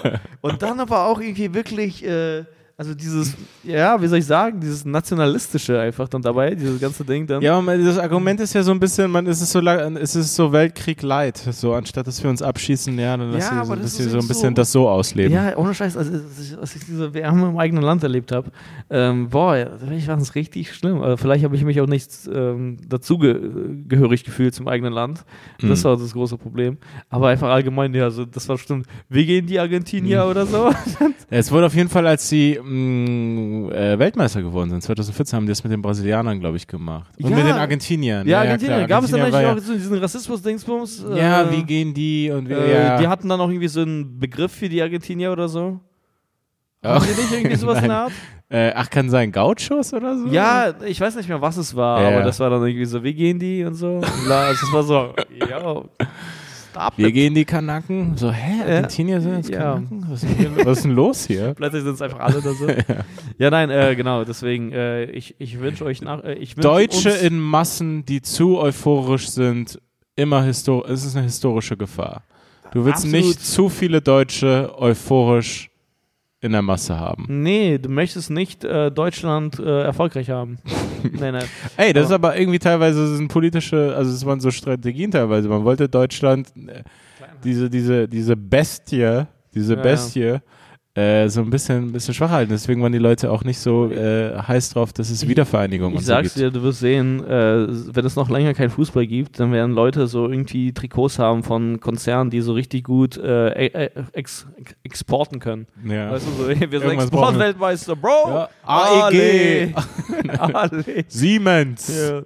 [0.02, 0.20] dann.
[0.40, 2.44] Und dann aber auch irgendwie wirklich, äh,
[2.76, 7.26] also dieses, ja, wie soll ich sagen, dieses Nationalistische einfach dann dabei, dieses ganze Ding
[7.26, 7.40] dann.
[7.42, 10.34] Ja, aber das Argument ist ja so ein bisschen, man, es ist so, es ist
[10.34, 13.96] so Weltkrieg light, so anstatt dass wir uns abschießen, ja, dann lass Ja, so, das
[13.96, 15.32] dass so ein bisschen so- das so ausleben.
[15.32, 16.12] Ja, ohne Scheiß, also,
[16.60, 18.50] als- ich diese WM im eigenen Land erlebt habe,
[18.90, 19.56] ähm, boah,
[19.94, 21.02] ich fand es richtig schlimm.
[21.02, 25.24] Also vielleicht habe ich mich auch nicht ähm, dazugehörig gefühlt zum eigenen Land.
[25.60, 25.84] Das Mhm.
[25.84, 26.78] war das große Problem.
[27.10, 28.86] Aber einfach allgemein, ja, also das war stimmt.
[29.08, 30.30] Wir gehen die Argentinier Mhm.
[30.30, 30.70] oder so.
[31.30, 35.50] Es wurde auf jeden Fall, als sie mh, äh, Weltmeister geworden sind, 2014 haben die
[35.50, 37.10] das mit den Brasilianern, glaube ich, gemacht.
[37.20, 37.36] Und Ja.
[37.36, 38.26] mit den Argentiniern.
[38.26, 38.76] Ja, Argentinier.
[38.76, 38.88] klar.
[38.88, 41.04] Gab es dann eigentlich auch so diesen Rassismus-Dingsbums?
[41.08, 42.98] war ja, ja, Äh, wie gehen die und wie, äh, ja.
[42.98, 45.80] Die hatten dann auch irgendwie so einen Begriff für die Argentinier oder so.
[46.84, 46.88] Oh.
[46.88, 47.98] Haben die nicht irgendwie sowas in der Nein.
[48.06, 48.12] Art?
[48.48, 50.26] äh, ach, kann sein Gauchos oder so?
[50.26, 52.24] Ja, ich weiß nicht mehr, was es war, Ja, aber ja.
[52.24, 54.00] das war dann irgendwie so, wie gehen die und so.
[54.02, 55.14] Also das war so,
[55.50, 55.88] yo,
[56.72, 58.16] stop Wir gehen die Kanaken.
[58.16, 59.74] So, hä, Argentinier sind jetzt Ja.
[59.74, 60.06] Kanaken?
[60.08, 61.54] Was ist, denn, was ist denn los hier?
[61.56, 62.66] Plötzlich sind es einfach alle da so.
[63.38, 63.50] ja.
[63.50, 67.38] nein, äh, genau, deswegen, äh, ich, ich wünsche euch nach, äh, ich wünsch Deutsche in
[67.38, 69.80] Massen, die zu euphorisch sind,
[70.16, 72.22] immer histor es ist eine historische Gefahr.
[72.72, 73.26] Du willst Absolut.
[73.26, 75.70] nicht zu viele Deutsche euphorisch
[76.42, 77.24] in der Masse haben.
[77.28, 80.58] Nee, du möchtest nicht äh, Deutschland äh, erfolgreich haben.
[81.18, 81.44] nein, nein.
[81.76, 85.10] Ey, das ist Aber- aber irgendwie teilweise das sind politische, also es waren so Strategien
[85.10, 85.48] teilweise.
[85.48, 86.82] Man wollte Deutschland äh,
[87.44, 89.22] diese diese diese Bestie,
[89.54, 90.40] diese Ja, ja.
[90.94, 92.52] Äh, so ein bisschen, ein bisschen schwach halten.
[92.52, 96.02] Deswegen waren die Leute auch nicht so äh, heiß drauf, dass es Wiedervereinigung Ich und
[96.04, 96.36] so sag's gibt.
[96.44, 100.06] dir, du wirst sehen, äh, wenn es noch länger kein Fußball gibt, dann werden Leute
[100.06, 104.46] so irgendwie Trikots haben von Konzernen, die so richtig gut äh, äh, ex
[104.82, 105.66] exporten können.
[105.82, 106.10] Ja.
[106.10, 106.90] Weißt du, so, wir sind.
[106.90, 108.28] Exportweltmeister, Bro!
[108.28, 108.48] Ja.
[108.64, 109.74] AEG,
[110.38, 110.84] Ale.
[111.08, 111.88] Siemens.
[111.88, 112.22] Ja.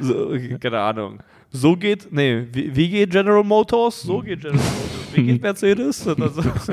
[0.00, 1.20] So, keine Ahnung.
[1.52, 4.02] So geht, nee, wie, wie geht General Motors?
[4.02, 4.99] So geht General Motors.
[5.14, 6.06] Wie geht Mercedes?
[6.06, 6.42] Oder so,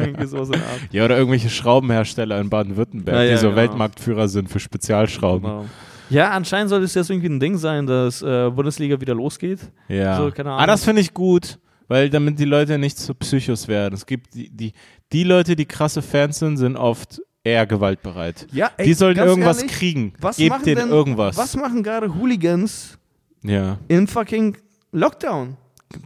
[0.51, 0.79] der Art.
[0.91, 3.55] Ja, oder irgendwelche Schraubenhersteller in Baden-Württemberg, Ja, ja, die so genau.
[3.57, 5.49] Weltmarktführer sind für Spezialschrauben.
[5.49, 5.65] Genau.
[6.09, 9.59] Ja, anscheinend soll es jetzt irgendwie ein Ding sein, dass äh, Bundesliga wieder losgeht.
[9.89, 10.17] Ja.
[10.17, 11.59] So, Ah, das finde ich gut,
[11.89, 13.93] weil damit die Leute nicht zu Psychos werden.
[13.93, 14.71] Es gibt die, die,
[15.11, 18.47] die Leute, die krasse Fans sind, sind oft eher gewaltbereit.
[18.53, 20.13] Ja, ey, die sollten ganz irgendwas ehrlich, kriegen.
[20.21, 21.37] Was Gebt denen denn, irgendwas.
[21.37, 22.97] Was machen gerade Hooligans
[23.43, 23.77] Ja.
[23.89, 24.55] im fucking
[24.93, 25.57] Lockdown?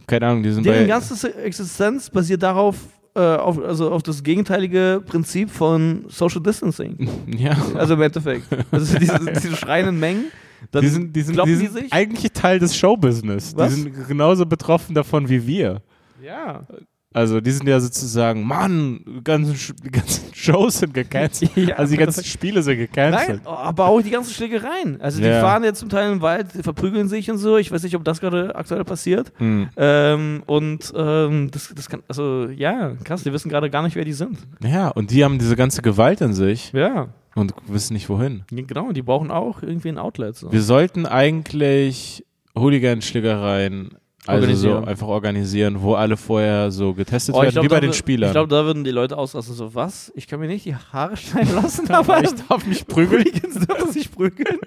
[0.06, 0.86] Keine Ahnung, die sind Deren bei.
[0.86, 2.76] ganze Existenz basiert darauf,
[3.14, 7.08] äh, auf, also auf das gegenteilige Prinzip von Social Distancing.
[7.36, 7.56] ja.
[7.74, 8.46] Also im Endeffekt.
[8.70, 10.26] Also diese, diese schreienden Mengen.
[10.70, 11.92] Dann Die sind, die sind, die die sind sich.
[11.92, 13.56] eigentlich Teil des Showbusiness.
[13.56, 13.74] Was?
[13.74, 15.82] Die sind genauso betroffen davon wie wir.
[16.22, 16.64] Ja.
[17.12, 21.50] Also die sind ja sozusagen, Mann, die ganzen, die ganzen Shows sind gecancelt.
[21.56, 23.42] ja, also die ganzen Spiele sind gecancelt.
[23.44, 25.00] Nein, aber auch die ganzen Schlägereien.
[25.00, 25.40] Also die ja.
[25.40, 27.56] fahren jetzt zum Teil im Wald, verprügeln sich und so.
[27.56, 29.32] Ich weiß nicht, ob das gerade aktuell passiert.
[29.38, 29.68] Mhm.
[29.76, 34.04] Ähm, und ähm, das, das kann, also ja, krass, die wissen gerade gar nicht, wer
[34.04, 34.38] die sind.
[34.62, 36.72] Ja, und die haben diese ganze Gewalt in sich.
[36.72, 37.08] Ja.
[37.34, 38.44] Und wissen nicht wohin.
[38.50, 40.36] Genau, die brauchen auch irgendwie ein Outlet.
[40.36, 40.52] So.
[40.52, 47.54] Wir sollten eigentlich Hooligan-Schlägereien also so einfach organisieren, wo alle vorher so getestet oh, werden,
[47.54, 48.28] glaub, wie bei den Spielern.
[48.28, 50.12] Ich glaube, da würden die Leute ausrasten, so was?
[50.14, 53.24] Ich kann mir nicht die Haare schneiden lassen, aber ich darf mich prügeln.
[53.68, 54.58] darf sich prügeln.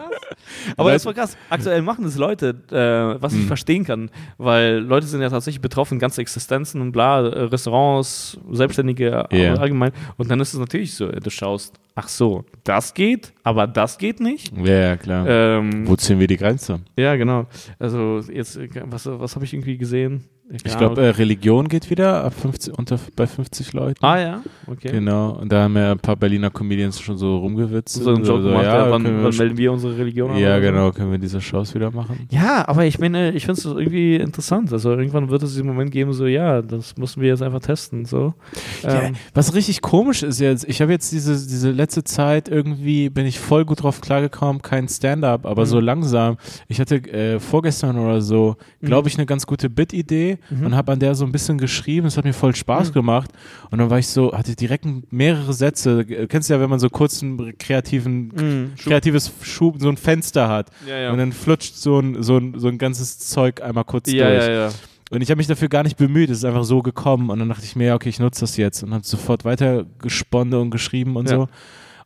[0.76, 1.36] aber das war krass.
[1.50, 3.46] Aktuell machen das Leute, äh, was ich hm.
[3.46, 9.54] verstehen kann, weil Leute sind ja tatsächlich betroffen, ganze Existenzen und bla, Restaurants, Selbstständige yeah.
[9.56, 9.92] allgemein.
[10.16, 14.20] Und dann ist es natürlich so, du schaust ach so, das geht, aber das geht
[14.20, 14.56] nicht.
[14.56, 15.26] Ja, ja klar.
[15.28, 16.80] Ähm, Wo ziehen wir die Grenze?
[16.96, 17.46] Ja, genau.
[17.78, 20.24] Also jetzt, was, was habe ich irgendwie gesehen?
[20.64, 24.04] Ich glaube, äh, Religion geht wieder ab 50, unter, bei 50 Leuten.
[24.04, 24.92] Ah ja, okay.
[24.92, 27.94] Genau, und da haben ja ein paar Berliner Comedians schon so rumgewitzt.
[27.94, 30.36] So einen Joke so, gemacht, ja, wann, wann melden wir unsere Religion an?
[30.36, 30.92] Ja, genau, so?
[30.92, 32.28] können wir diese Shows wieder machen.
[32.30, 34.70] Ja, aber ich meine, ich finde es irgendwie interessant.
[34.72, 38.04] Also irgendwann wird es diesen Moment geben, so ja, das müssen wir jetzt einfach testen.
[38.04, 38.34] So.
[38.82, 39.14] Ja, ähm.
[39.32, 43.40] Was richtig komisch ist jetzt, ich habe jetzt diese, diese letzte Zeit irgendwie, bin ich
[43.40, 45.66] voll gut drauf klargekommen, kein Stand-up, aber mhm.
[45.66, 46.36] so langsam.
[46.68, 49.08] Ich hatte äh, vorgestern oder so, glaube mhm.
[49.08, 50.66] ich, eine ganz gute Bit-Idee mhm.
[50.66, 52.06] und habe an der so ein bisschen geschrieben.
[52.06, 52.94] Es hat mir voll Spaß mhm.
[52.94, 53.30] gemacht.
[53.70, 56.04] Und dann war ich so, hatte direkt mehrere Sätze.
[56.04, 58.72] Kennst du ja, wenn man so kurz ein kreativen, mhm.
[58.76, 60.70] kreatives Schub, so ein Fenster hat.
[60.86, 61.12] Ja, ja.
[61.12, 64.46] Und dann flutscht so ein, so, ein, so ein ganzes Zeug einmal kurz ja, durch.
[64.46, 64.70] Ja, ja.
[65.10, 67.28] Und ich habe mich dafür gar nicht bemüht, es ist einfach so gekommen.
[67.28, 68.82] Und dann dachte ich mir, ja, okay, ich nutze das jetzt.
[68.82, 71.36] Und habe sofort weiter gesponnen und geschrieben und ja.
[71.36, 71.48] so.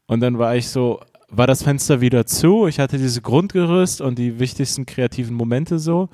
[0.07, 2.67] Und dann war ich so, war das Fenster wieder zu.
[2.67, 6.09] Ich hatte dieses Grundgerüst und die wichtigsten kreativen Momente so.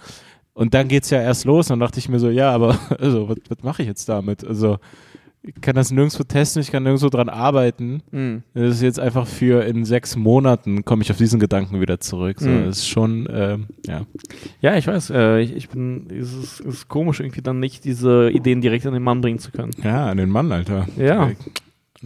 [0.55, 1.71] Und dann geht es ja erst los.
[1.71, 4.45] Und dann dachte ich mir so, ja, aber also, was, was mache ich jetzt damit?
[4.45, 4.79] Also,
[5.45, 8.03] ich kann das nirgendwo testen, ich kann nirgendwo dran arbeiten.
[8.13, 8.43] Mhm.
[8.55, 12.39] Das ist jetzt einfach für in sechs Monaten komme ich auf diesen Gedanken wieder zurück.
[12.39, 12.67] So, mhm.
[12.67, 14.03] Das ist schon, ähm, ja.
[14.61, 15.11] Ja, ich weiß.
[15.11, 18.87] Äh, ich, ich, bin, es ist, es ist komisch, irgendwie dann nicht diese Ideen direkt
[18.87, 19.73] an den Mann bringen zu können.
[19.83, 20.87] Ja, an den Mann, Alter.
[20.97, 21.33] Ja.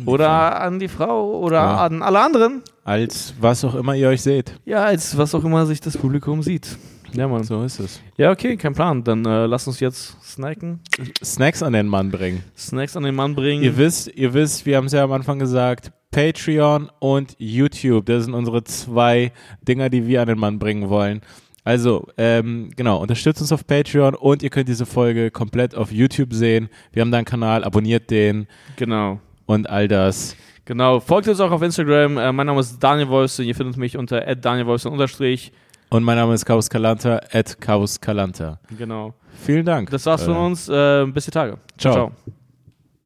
[0.05, 1.87] Oder an die Frau oder ja.
[1.87, 2.63] an alle anderen.
[2.85, 4.55] Als was auch immer ihr euch seht.
[4.65, 6.79] Ja, als was auch immer sich das Publikum sieht.
[7.13, 7.45] Ja, Mann.
[7.45, 8.01] So ist es.
[8.17, 9.03] Ja, okay, kein Plan.
[9.05, 10.81] Dann äh, lass uns jetzt snacken.
[11.23, 12.43] Snacks an den Mann bringen.
[12.57, 13.63] Snacks an den Mann bringen.
[13.63, 18.25] Ihr wisst, ihr wisst, wir haben es ja am Anfang gesagt, Patreon und YouTube, das
[18.25, 21.21] sind unsere zwei Dinger, die wir an den Mann bringen wollen.
[21.65, 26.33] Also, ähm, genau, unterstützt uns auf Patreon und ihr könnt diese Folge komplett auf YouTube
[26.33, 26.69] sehen.
[26.93, 28.47] Wir haben da einen Kanal, abonniert den.
[28.77, 29.21] Genau.
[29.47, 30.37] Und all das.
[30.65, 32.19] Genau, folgt uns auch auf Instagram.
[32.19, 33.45] Äh, mein Name ist Daniel Wolfson.
[33.45, 35.53] Ihr findet mich unter @danielwolfson unterstrich.
[35.89, 38.59] Und mein Name ist Carlos Calanta, at Carlos Calanta.
[38.77, 39.15] Genau.
[39.45, 39.91] Vielen Dank.
[39.91, 40.69] Das war's von äh, uns.
[40.69, 41.59] Äh, bis die Tage.
[41.79, 41.93] ciao.
[41.93, 42.13] ciao.